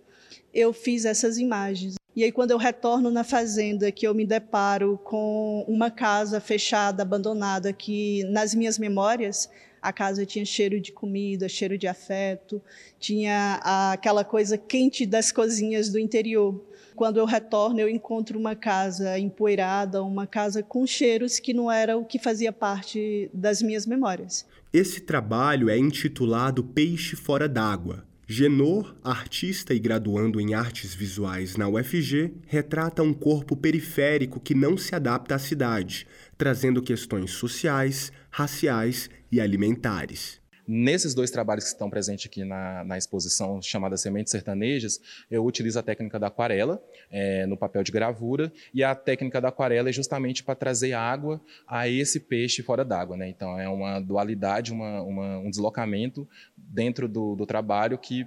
eu 0.53 0.75
fiz 0.75 1.07
essas 1.07 1.39
imagens. 1.39 1.95
E 2.15 2.23
aí, 2.23 2.31
quando 2.31 2.53
eu 2.53 2.59
retorno 2.59 3.11
na 3.11 3.25
fazenda, 3.25 3.91
que 3.91 4.07
eu 4.07 4.15
me 4.15 4.25
deparo 4.25 5.01
com 5.03 5.65
uma 5.67 5.91
casa 5.91 6.41
fechada, 6.41 7.03
abandonada, 7.03 7.73
que 7.73 8.23
nas 8.25 8.55
minhas 8.55 8.79
memórias 8.79 9.51
a 9.83 9.93
casa 9.93 10.25
tinha 10.25 10.45
cheiro 10.45 10.81
de 10.81 10.93
comida, 10.93 11.49
cheiro 11.49 11.77
de 11.77 11.87
afeto, 11.87 12.63
tinha 12.99 13.61
aquela 13.93 14.25
coisa 14.25 14.57
quente 14.57 15.05
das 15.05 15.33
cozinhas 15.33 15.91
do 15.91 15.99
interior. 15.99 16.59
Quando 16.95 17.19
eu 17.19 17.25
retorno, 17.25 17.81
eu 17.81 17.89
encontro 17.89 18.39
uma 18.39 18.55
casa 18.55 19.19
empoeirada, 19.19 20.03
uma 20.03 20.27
casa 20.27 20.63
com 20.63 20.87
cheiros 20.87 21.39
que 21.39 21.53
não 21.53 21.71
era 21.71 21.97
o 21.97 22.05
que 22.05 22.19
fazia 22.19 22.53
parte 22.53 23.31
das 23.33 23.61
minhas 23.61 23.87
memórias. 23.87 24.47
Esse 24.73 25.01
trabalho 25.01 25.69
é 25.69 25.77
intitulado 25.77 26.63
Peixe 26.63 27.17
Fora 27.17 27.49
d'Água 27.49 28.05
Genor, 28.27 28.97
artista 29.05 29.75
e 29.75 29.79
graduando 29.79 30.41
em 30.41 30.55
artes 30.55 30.95
visuais 30.95 31.57
na 31.57 31.69
UFG, 31.69 32.33
retrata 32.47 33.03
um 33.03 33.13
corpo 33.13 33.55
periférico 33.55 34.41
que 34.41 34.55
não 34.55 34.79
se 34.79 34.95
adapta 34.95 35.35
à 35.35 35.39
cidade, 35.39 36.07
trazendo 36.39 36.81
questões 36.81 37.33
sociais, 37.33 38.11
raciais 38.31 39.11
e 39.31 39.43
alimentares. 39.43 40.41
Nesses 40.67 41.15
dois 41.15 41.31
trabalhos 41.31 41.65
que 41.65 41.71
estão 41.71 41.91
presentes 41.91 42.27
aqui 42.27 42.45
na, 42.45 42.83
na 42.85 42.97
exposição 42.97 43.61
chamada 43.61 43.97
Sementes 43.97 44.31
Sertanejas, 44.31 45.01
eu 45.31 45.45
utilizo 45.45 45.79
a 45.79 45.83
técnica 45.83 46.19
da 46.19 46.29
aquarela 46.29 46.83
é, 47.11 47.45
no 47.47 47.57
papel 47.57 47.83
de 47.83 47.93
gravura 47.93 48.53
e 48.73 48.83
a 48.83 48.95
técnica 48.95 49.41
da 49.41 49.49
aquarela 49.49 49.91
é 49.91 49.93
justamente 49.93 50.43
para 50.43 50.55
trazer 50.55 50.95
água 50.95 51.41
a 51.67 51.87
esse 51.87 52.19
peixe 52.19 52.63
fora 52.63 52.85
d'água. 52.85 53.17
Né? 53.17 53.29
Então 53.29 53.59
é 53.59 53.69
uma 53.69 54.01
dualidade, 54.01 54.73
uma, 54.73 55.03
uma, 55.03 55.39
um 55.39 55.51
deslocamento 55.51 56.27
dentro 56.57 57.07
do, 57.09 57.37
do 57.37 57.45
trabalho 57.45 57.99
que 57.99 58.27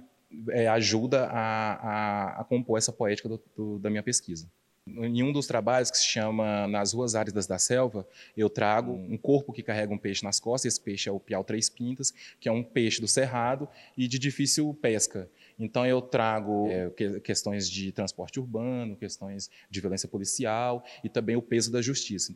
é, 0.50 0.68
ajuda 0.68 1.26
a, 1.26 1.72
a, 1.72 2.40
a, 2.40 2.44
compor 2.44 2.78
essa 2.78 2.92
poética 2.92 3.28
do, 3.28 3.42
do, 3.56 3.78
da 3.78 3.90
minha 3.90 4.02
pesquisa. 4.02 4.48
Em 4.96 5.22
um 5.22 5.32
dos 5.32 5.46
trabalhos 5.46 5.90
que 5.90 5.98
se 5.98 6.06
chama 6.06 6.66
Nas 6.66 6.92
Ruas 6.92 7.14
Áridas 7.14 7.46
da 7.46 7.58
Selva, 7.58 8.06
eu 8.36 8.48
trago 8.48 8.92
um 8.92 9.16
corpo 9.16 9.52
que 9.52 9.62
carrega 9.62 9.92
um 9.92 9.98
peixe 9.98 10.24
nas 10.24 10.40
costas. 10.40 10.72
Esse 10.72 10.80
peixe 10.80 11.08
é 11.08 11.12
o 11.12 11.20
piau 11.20 11.44
três 11.44 11.68
pintas, 11.68 12.12
que 12.40 12.48
é 12.48 12.52
um 12.52 12.62
peixe 12.62 13.00
do 13.00 13.08
cerrado 13.08 13.68
e 13.96 14.08
de 14.08 14.18
difícil 14.18 14.72
pesca. 14.74 15.30
Então 15.58 15.84
eu 15.84 16.00
trago 16.00 16.68
é, 16.70 16.90
questões 17.20 17.68
de 17.68 17.92
transporte 17.92 18.38
urbano, 18.38 18.96
questões 18.96 19.50
de 19.70 19.80
violência 19.80 20.08
policial 20.08 20.84
e 21.02 21.08
também 21.08 21.36
o 21.36 21.42
peso 21.42 21.70
da 21.70 21.82
justiça. 21.82 22.34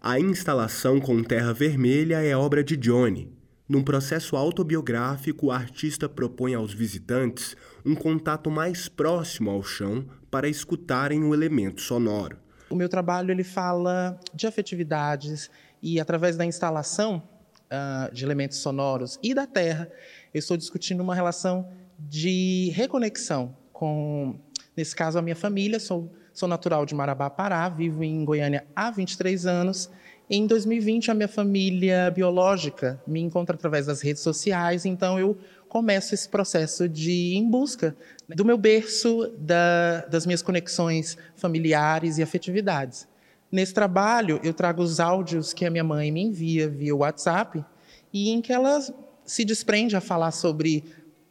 A 0.00 0.20
instalação 0.20 1.00
com 1.00 1.22
terra 1.22 1.52
vermelha 1.52 2.22
é 2.22 2.36
obra 2.36 2.62
de 2.62 2.76
Johnny. 2.76 3.32
Num 3.66 3.82
processo 3.82 4.36
autobiográfico, 4.36 5.46
o 5.46 5.50
artista 5.50 6.06
propõe 6.06 6.54
aos 6.54 6.74
visitantes 6.74 7.56
um 7.84 7.94
contato 7.94 8.50
mais 8.50 8.88
próximo 8.88 9.50
ao 9.50 9.62
chão 9.62 10.04
para 10.34 10.48
escutarem 10.48 11.22
o 11.22 11.32
elemento 11.32 11.80
sonoro. 11.80 12.36
O 12.68 12.74
meu 12.74 12.88
trabalho 12.88 13.30
ele 13.30 13.44
fala 13.44 14.18
de 14.34 14.48
afetividades 14.48 15.48
e 15.80 16.00
através 16.00 16.36
da 16.36 16.44
instalação 16.44 17.22
uh, 17.70 18.12
de 18.12 18.24
elementos 18.24 18.58
sonoros 18.58 19.16
e 19.22 19.32
da 19.32 19.46
terra, 19.46 19.88
eu 20.34 20.40
estou 20.40 20.56
discutindo 20.56 21.04
uma 21.04 21.14
relação 21.14 21.68
de 21.96 22.72
reconexão 22.74 23.56
com, 23.72 24.36
nesse 24.76 24.96
caso, 24.96 25.20
a 25.20 25.22
minha 25.22 25.36
família. 25.36 25.78
Sou, 25.78 26.12
sou 26.32 26.48
natural 26.48 26.84
de 26.84 26.96
Marabá, 26.96 27.30
Pará, 27.30 27.68
vivo 27.68 28.02
em 28.02 28.24
Goiânia 28.24 28.66
há 28.74 28.90
23 28.90 29.46
anos. 29.46 29.88
Em 30.28 30.46
2020, 30.46 31.10
a 31.10 31.14
minha 31.14 31.28
família 31.28 32.10
biológica 32.10 32.98
me 33.06 33.20
encontra 33.20 33.54
através 33.54 33.86
das 33.86 34.00
redes 34.00 34.22
sociais, 34.22 34.86
então 34.86 35.18
eu 35.18 35.36
começo 35.68 36.14
esse 36.14 36.26
processo 36.26 36.88
de 36.88 37.10
ir 37.10 37.36
em 37.36 37.48
busca 37.50 37.94
do 38.28 38.42
meu 38.42 38.56
berço, 38.56 39.30
da, 39.38 40.06
das 40.06 40.24
minhas 40.24 40.40
conexões 40.40 41.18
familiares 41.36 42.16
e 42.16 42.22
afetividades. 42.22 43.06
Nesse 43.52 43.74
trabalho, 43.74 44.40
eu 44.42 44.54
trago 44.54 44.82
os 44.82 44.98
áudios 44.98 45.52
que 45.52 45.66
a 45.66 45.70
minha 45.70 45.84
mãe 45.84 46.10
me 46.10 46.22
envia 46.22 46.68
via 46.68 46.96
WhatsApp 46.96 47.62
e 48.10 48.30
em 48.30 48.40
que 48.40 48.52
ela 48.52 48.80
se 49.26 49.44
desprende 49.44 49.94
a 49.94 50.00
falar 50.00 50.30
sobre 50.30 50.84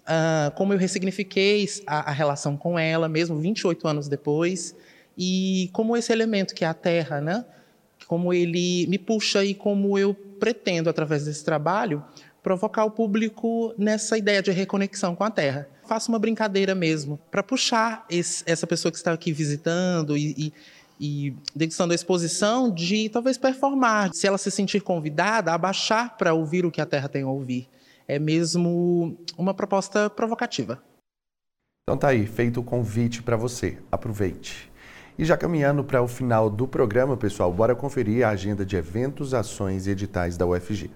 uh, 0.04 0.54
como 0.56 0.72
eu 0.72 0.78
ressignifiquei 0.78 1.68
a, 1.88 2.12
a, 2.12 2.14
relação 2.14 2.56
com 2.56 2.78
ela, 2.78 3.10
mesmo 3.10 3.38
28 3.38 3.88
anos 3.88 4.08
depois, 4.08 4.76
e 5.18 5.70
como 5.74 5.98
esse 5.98 6.12
elemento 6.12 6.54
que 6.54 6.64
é 6.64 6.68
a 6.68 6.74
terra, 6.76 7.20
né? 7.20 7.44
Como 8.08 8.34
ele 8.34 8.88
me 8.88 8.97
puxa 8.97 9.43
e 9.43 9.54
como 9.54 9.97
eu 9.97 10.14
pretendo, 10.14 10.89
através 10.89 11.26
desse 11.26 11.43
trabalho, 11.43 12.04
provocar 12.41 12.84
o 12.86 12.91
público 12.91 13.74
nessa 13.78 14.18
ideia 14.18 14.41
de 14.41 14.51
reconexão 14.51 15.16
com 15.16 15.24
a 15.24 15.32
terra. 15.32 15.68
Faço 15.88 16.12
uma 16.12 16.20
brincadeira 16.20 16.76
mesmo, 16.76 17.20
para 17.32 17.41
puxar 17.41 18.06
esse, 18.10 18.43
essa 18.45 18.68
pessoa 18.68 18.91
que 18.91 18.97
está 18.97 19.14
aqui 19.14 19.32
visitando 19.32 20.18
e, 20.18 20.36
e 20.38 20.54
e 20.99 21.36
degustando 21.56 21.91
a 21.91 21.95
exposição 21.95 22.74
de 22.74 23.10
talvez 23.10 23.38
performar, 23.38 24.12
se 24.14 24.28
ela 24.28 24.38
se 24.38 24.49
sentir 24.51 24.82
convidada, 24.82 25.51
abaixar 25.51 26.16
para 26.18 26.34
ouvir 26.34 26.66
o 26.66 26.72
que 26.72 26.80
a 26.80 26.86
Terra 26.86 27.10
tem 27.10 27.24
a 27.24 27.28
ouvir. 27.28 27.68
É 28.08 28.20
mesmo 28.20 29.18
uma 29.38 29.54
proposta 29.54 30.10
provocativa. 30.10 30.82
Então 31.84 31.97
tá 31.97 32.10
aí, 32.10 32.26
feito 32.26 32.62
o 32.62 32.64
convite 32.64 33.22
para 33.22 33.36
você. 33.36 33.78
Aproveite. 33.91 34.72
E 35.18 35.24
já 35.24 35.38
caminhando 35.38 35.84
para 35.84 36.01
o 36.01 36.07
final 36.07 36.49
do 36.49 36.68
programa, 36.68 37.16
pessoal, 37.16 37.53
bora 37.53 37.76
conferir 37.76 38.26
a 38.26 38.32
agenda 38.32 38.66
de 38.66 38.76
eventos, 38.76 39.34
ações 39.34 39.86
e 39.86 39.91
editais 39.91 40.38
da 40.38 40.47
UFG. 40.47 40.89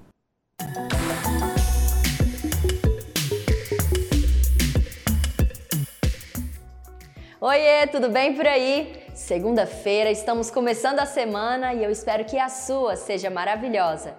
Oiê, 7.39 7.85
tudo 7.91 8.09
bem 8.09 8.35
por 8.35 8.47
aí? 8.47 9.03
Segunda-feira, 9.13 10.09
estamos 10.09 10.49
começando 10.49 10.99
a 10.99 11.05
semana 11.05 11.75
e 11.75 11.83
eu 11.83 11.91
espero 11.91 12.25
que 12.25 12.39
a 12.39 12.49
sua 12.49 12.95
seja 12.95 13.29
maravilhosa. 13.29 14.15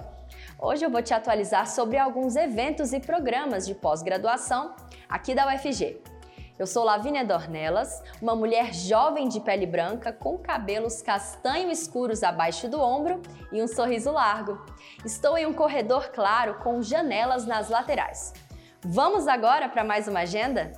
Hoje 0.60 0.84
eu 0.84 0.90
vou 0.90 1.02
te 1.02 1.12
atualizar 1.12 1.68
sobre 1.68 1.98
alguns 1.98 2.36
eventos 2.36 2.92
e 2.92 3.00
programas 3.00 3.66
de 3.66 3.74
pós-graduação 3.74 4.76
aqui 5.08 5.34
da 5.34 5.52
UFG. 5.52 6.00
Eu 6.58 6.66
sou 6.66 6.82
Lavínia 6.82 7.24
Dornelas, 7.24 8.02
uma 8.20 8.34
mulher 8.34 8.74
jovem 8.74 9.28
de 9.28 9.38
pele 9.38 9.64
branca 9.64 10.12
com 10.12 10.36
cabelos 10.36 11.00
castanho 11.00 11.70
escuros 11.70 12.24
abaixo 12.24 12.68
do 12.68 12.80
ombro 12.80 13.22
e 13.52 13.62
um 13.62 13.68
sorriso 13.68 14.10
largo. 14.10 14.66
Estou 15.04 15.38
em 15.38 15.46
um 15.46 15.52
corredor 15.52 16.08
claro 16.08 16.54
com 16.54 16.82
janelas 16.82 17.46
nas 17.46 17.68
laterais. 17.68 18.34
Vamos 18.82 19.28
agora 19.28 19.68
para 19.68 19.84
mais 19.84 20.08
uma 20.08 20.20
agenda? 20.20 20.72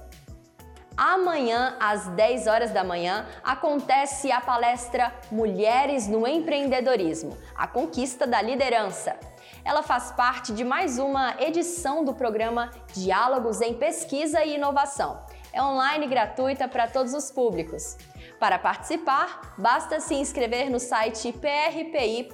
Amanhã, 0.94 1.78
às 1.80 2.08
10 2.08 2.46
horas 2.46 2.72
da 2.72 2.84
manhã, 2.84 3.26
acontece 3.42 4.30
a 4.30 4.38
palestra 4.38 5.14
Mulheres 5.32 6.06
no 6.06 6.26
Empreendedorismo 6.26 7.38
A 7.56 7.66
Conquista 7.66 8.26
da 8.26 8.42
Liderança. 8.42 9.16
Ela 9.64 9.82
faz 9.82 10.12
parte 10.12 10.52
de 10.52 10.62
mais 10.62 10.98
uma 10.98 11.36
edição 11.40 12.04
do 12.04 12.12
programa 12.12 12.70
Diálogos 12.92 13.62
em 13.62 13.72
Pesquisa 13.72 14.44
e 14.44 14.56
Inovação. 14.56 15.24
É 15.52 15.62
online 15.62 16.06
e 16.06 16.08
gratuita 16.08 16.68
para 16.68 16.86
todos 16.86 17.12
os 17.12 17.30
públicos. 17.30 17.96
Para 18.38 18.58
participar, 18.58 19.54
basta 19.58 20.00
se 20.00 20.14
inscrever 20.14 20.70
no 20.70 20.78
site 20.78 21.32
prpi.ufg.br. 21.32 22.30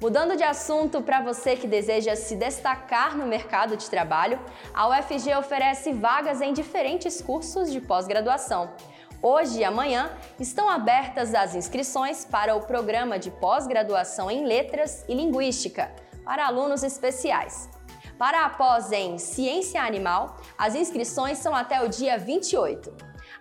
Mudando 0.00 0.36
de 0.36 0.42
assunto, 0.42 1.00
para 1.00 1.22
você 1.22 1.56
que 1.56 1.66
deseja 1.66 2.14
se 2.14 2.36
destacar 2.36 3.16
no 3.16 3.26
mercado 3.26 3.76
de 3.78 3.88
trabalho, 3.88 4.38
a 4.74 4.88
UFG 4.88 5.34
oferece 5.38 5.92
vagas 5.92 6.42
em 6.42 6.52
diferentes 6.52 7.22
cursos 7.22 7.72
de 7.72 7.80
pós-graduação. 7.80 8.74
Hoje 9.22 9.60
e 9.60 9.64
amanhã 9.64 10.10
estão 10.38 10.68
abertas 10.68 11.34
as 11.34 11.54
inscrições 11.54 12.26
para 12.26 12.54
o 12.54 12.60
programa 12.60 13.18
de 13.18 13.30
pós-graduação 13.30 14.30
em 14.30 14.44
Letras 14.44 15.02
e 15.08 15.14
Linguística 15.14 15.90
para 16.24 16.46
alunos 16.46 16.82
especiais. 16.82 17.75
Para 18.18 18.46
a 18.46 18.50
pós 18.50 18.92
em 18.92 19.18
Ciência 19.18 19.82
Animal, 19.82 20.38
as 20.56 20.74
inscrições 20.74 21.36
são 21.36 21.54
até 21.54 21.84
o 21.84 21.88
dia 21.88 22.16
28. 22.16 22.90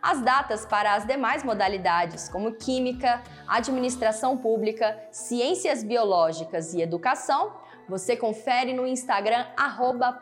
As 0.02 0.22
datas 0.22 0.66
para 0.66 0.96
as 0.96 1.08
demais 1.08 1.46
modalidades, 1.46 2.28
como 2.28 2.52
Química, 2.52 3.24
Administração 3.48 4.38
Pública, 4.38 5.00
Ciências 5.12 5.82
Biológicas 5.82 6.74
e 6.74 6.82
Educação, 6.82 7.54
você 7.88 8.18
confere 8.18 8.74
no 8.74 8.86
Instagram 8.86 9.46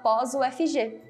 pós-UFG. 0.03 1.01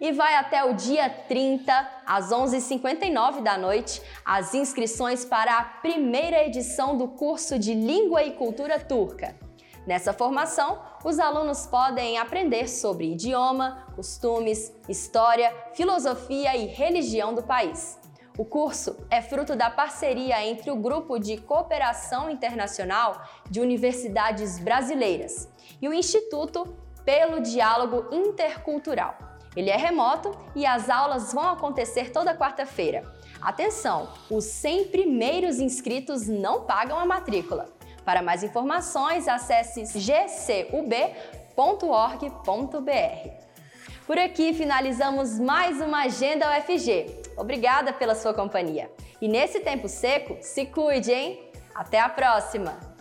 E 0.00 0.12
vai 0.12 0.36
até 0.36 0.62
o 0.64 0.74
dia 0.74 1.10
30, 1.10 1.90
às 2.06 2.30
11h59 2.30 3.42
da 3.42 3.58
noite, 3.58 4.00
as 4.24 4.54
inscrições 4.54 5.24
para 5.24 5.58
a 5.58 5.64
primeira 5.64 6.44
edição 6.44 6.96
do 6.96 7.08
curso 7.08 7.58
de 7.58 7.74
Língua 7.74 8.22
e 8.22 8.32
Cultura 8.32 8.78
Turca. 8.78 9.41
Nessa 9.86 10.12
formação, 10.12 10.80
os 11.04 11.18
alunos 11.18 11.66
podem 11.66 12.16
aprender 12.16 12.68
sobre 12.68 13.12
idioma, 13.12 13.84
costumes, 13.96 14.72
história, 14.88 15.52
filosofia 15.74 16.56
e 16.56 16.66
religião 16.66 17.34
do 17.34 17.42
país. 17.42 17.98
O 18.38 18.44
curso 18.44 18.96
é 19.10 19.20
fruto 19.20 19.54
da 19.54 19.68
parceria 19.68 20.42
entre 20.46 20.70
o 20.70 20.76
Grupo 20.76 21.18
de 21.18 21.36
Cooperação 21.36 22.30
Internacional 22.30 23.20
de 23.50 23.60
Universidades 23.60 24.58
Brasileiras 24.58 25.48
e 25.80 25.88
o 25.88 25.92
Instituto 25.92 26.76
pelo 27.04 27.40
Diálogo 27.40 28.06
Intercultural. 28.10 29.18
Ele 29.54 29.68
é 29.68 29.76
remoto 29.76 30.30
e 30.54 30.64
as 30.64 30.88
aulas 30.88 31.32
vão 31.34 31.48
acontecer 31.50 32.10
toda 32.10 32.34
quarta-feira. 32.34 33.04
Atenção, 33.40 34.08
os 34.30 34.44
100 34.44 34.88
primeiros 34.88 35.58
inscritos 35.58 36.26
não 36.26 36.62
pagam 36.62 36.98
a 36.98 37.04
matrícula. 37.04 37.68
Para 38.04 38.22
mais 38.22 38.42
informações, 38.42 39.28
acesse 39.28 39.84
gcub.org.br. 39.84 41.02
Por 44.06 44.18
aqui 44.18 44.52
finalizamos 44.52 45.38
mais 45.38 45.80
uma 45.80 46.02
Agenda 46.02 46.46
UFG. 46.58 47.22
Obrigada 47.36 47.92
pela 47.92 48.14
sua 48.14 48.34
companhia. 48.34 48.90
E 49.20 49.28
nesse 49.28 49.60
tempo 49.60 49.88
seco, 49.88 50.36
se 50.40 50.66
cuide, 50.66 51.12
hein? 51.12 51.50
Até 51.74 52.00
a 52.00 52.08
próxima! 52.08 52.91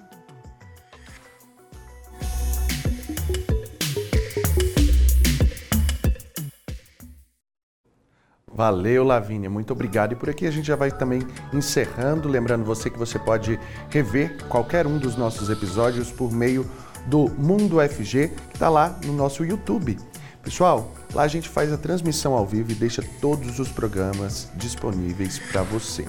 Valeu, 8.62 9.04
Lavínia, 9.04 9.50
muito 9.50 9.74
obrigado. 9.74 10.12
E 10.12 10.16
por 10.16 10.30
aqui 10.30 10.46
a 10.46 10.52
gente 10.52 10.68
já 10.68 10.76
vai 10.76 10.92
também 10.92 11.24
encerrando, 11.52 12.30
lembrando 12.30 12.64
você 12.64 12.92
que 12.92 13.00
você 13.00 13.18
pode 13.18 13.60
rever 13.90 14.38
qualquer 14.50 14.86
um 14.86 15.00
dos 15.00 15.16
nossos 15.16 15.50
episódios 15.50 16.12
por 16.12 16.32
meio 16.32 16.70
do 17.08 17.28
Mundo 17.40 17.78
FG, 17.80 18.28
que 18.28 18.54
está 18.54 18.70
lá 18.70 19.00
no 19.04 19.14
nosso 19.14 19.44
YouTube. 19.44 19.98
Pessoal, 20.44 20.94
lá 21.12 21.24
a 21.24 21.28
gente 21.28 21.50
faz 21.50 21.74
a 21.74 21.78
transmissão 21.78 22.36
ao 22.36 22.46
vivo 22.46 22.72
e 22.72 22.76
deixa 22.76 23.04
todos 23.20 23.58
os 23.58 23.70
programas 23.70 24.48
disponíveis 24.54 25.40
para 25.40 25.64
você. 25.64 26.06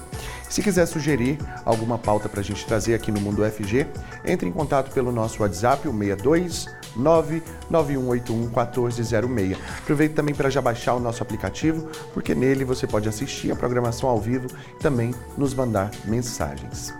Se 0.47 0.61
quiser 0.61 0.85
sugerir 0.85 1.39
alguma 1.65 1.97
pauta 1.97 2.29
para 2.29 2.41
a 2.41 2.43
gente 2.43 2.63
trazer 2.67 2.93
aqui 2.93 3.11
no 3.11 3.19
Mundo 3.19 3.43
FG, 3.43 3.87
entre 4.23 4.47
em 4.47 4.51
contato 4.51 4.93
pelo 4.93 5.11
nosso 5.11 5.41
WhatsApp, 5.41 5.87
o 5.87 5.91
62 5.91 6.67
991811406. 6.97 9.57
Aproveite 9.79 10.15
também 10.15 10.35
para 10.35 10.49
já 10.49 10.61
baixar 10.61 10.95
o 10.95 10.99
nosso 10.99 11.23
aplicativo, 11.23 11.89
porque 12.13 12.35
nele 12.35 12.63
você 12.63 12.87
pode 12.87 13.09
assistir 13.09 13.51
a 13.51 13.55
programação 13.55 14.09
ao 14.09 14.19
vivo 14.19 14.47
e 14.75 14.79
também 14.79 15.13
nos 15.37 15.53
mandar 15.53 15.91
mensagens. 16.05 16.93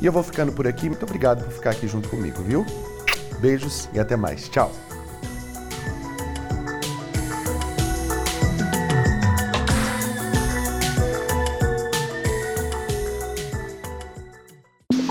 E 0.00 0.06
eu 0.06 0.12
vou 0.12 0.22
ficando 0.22 0.52
por 0.52 0.66
aqui. 0.66 0.88
Muito 0.88 1.04
obrigado 1.04 1.44
por 1.44 1.52
ficar 1.52 1.70
aqui 1.70 1.88
junto 1.88 2.08
comigo, 2.08 2.42
viu? 2.42 2.64
Beijos 3.40 3.88
e 3.92 3.98
até 3.98 4.16
mais. 4.16 4.48
Tchau! 4.48 4.87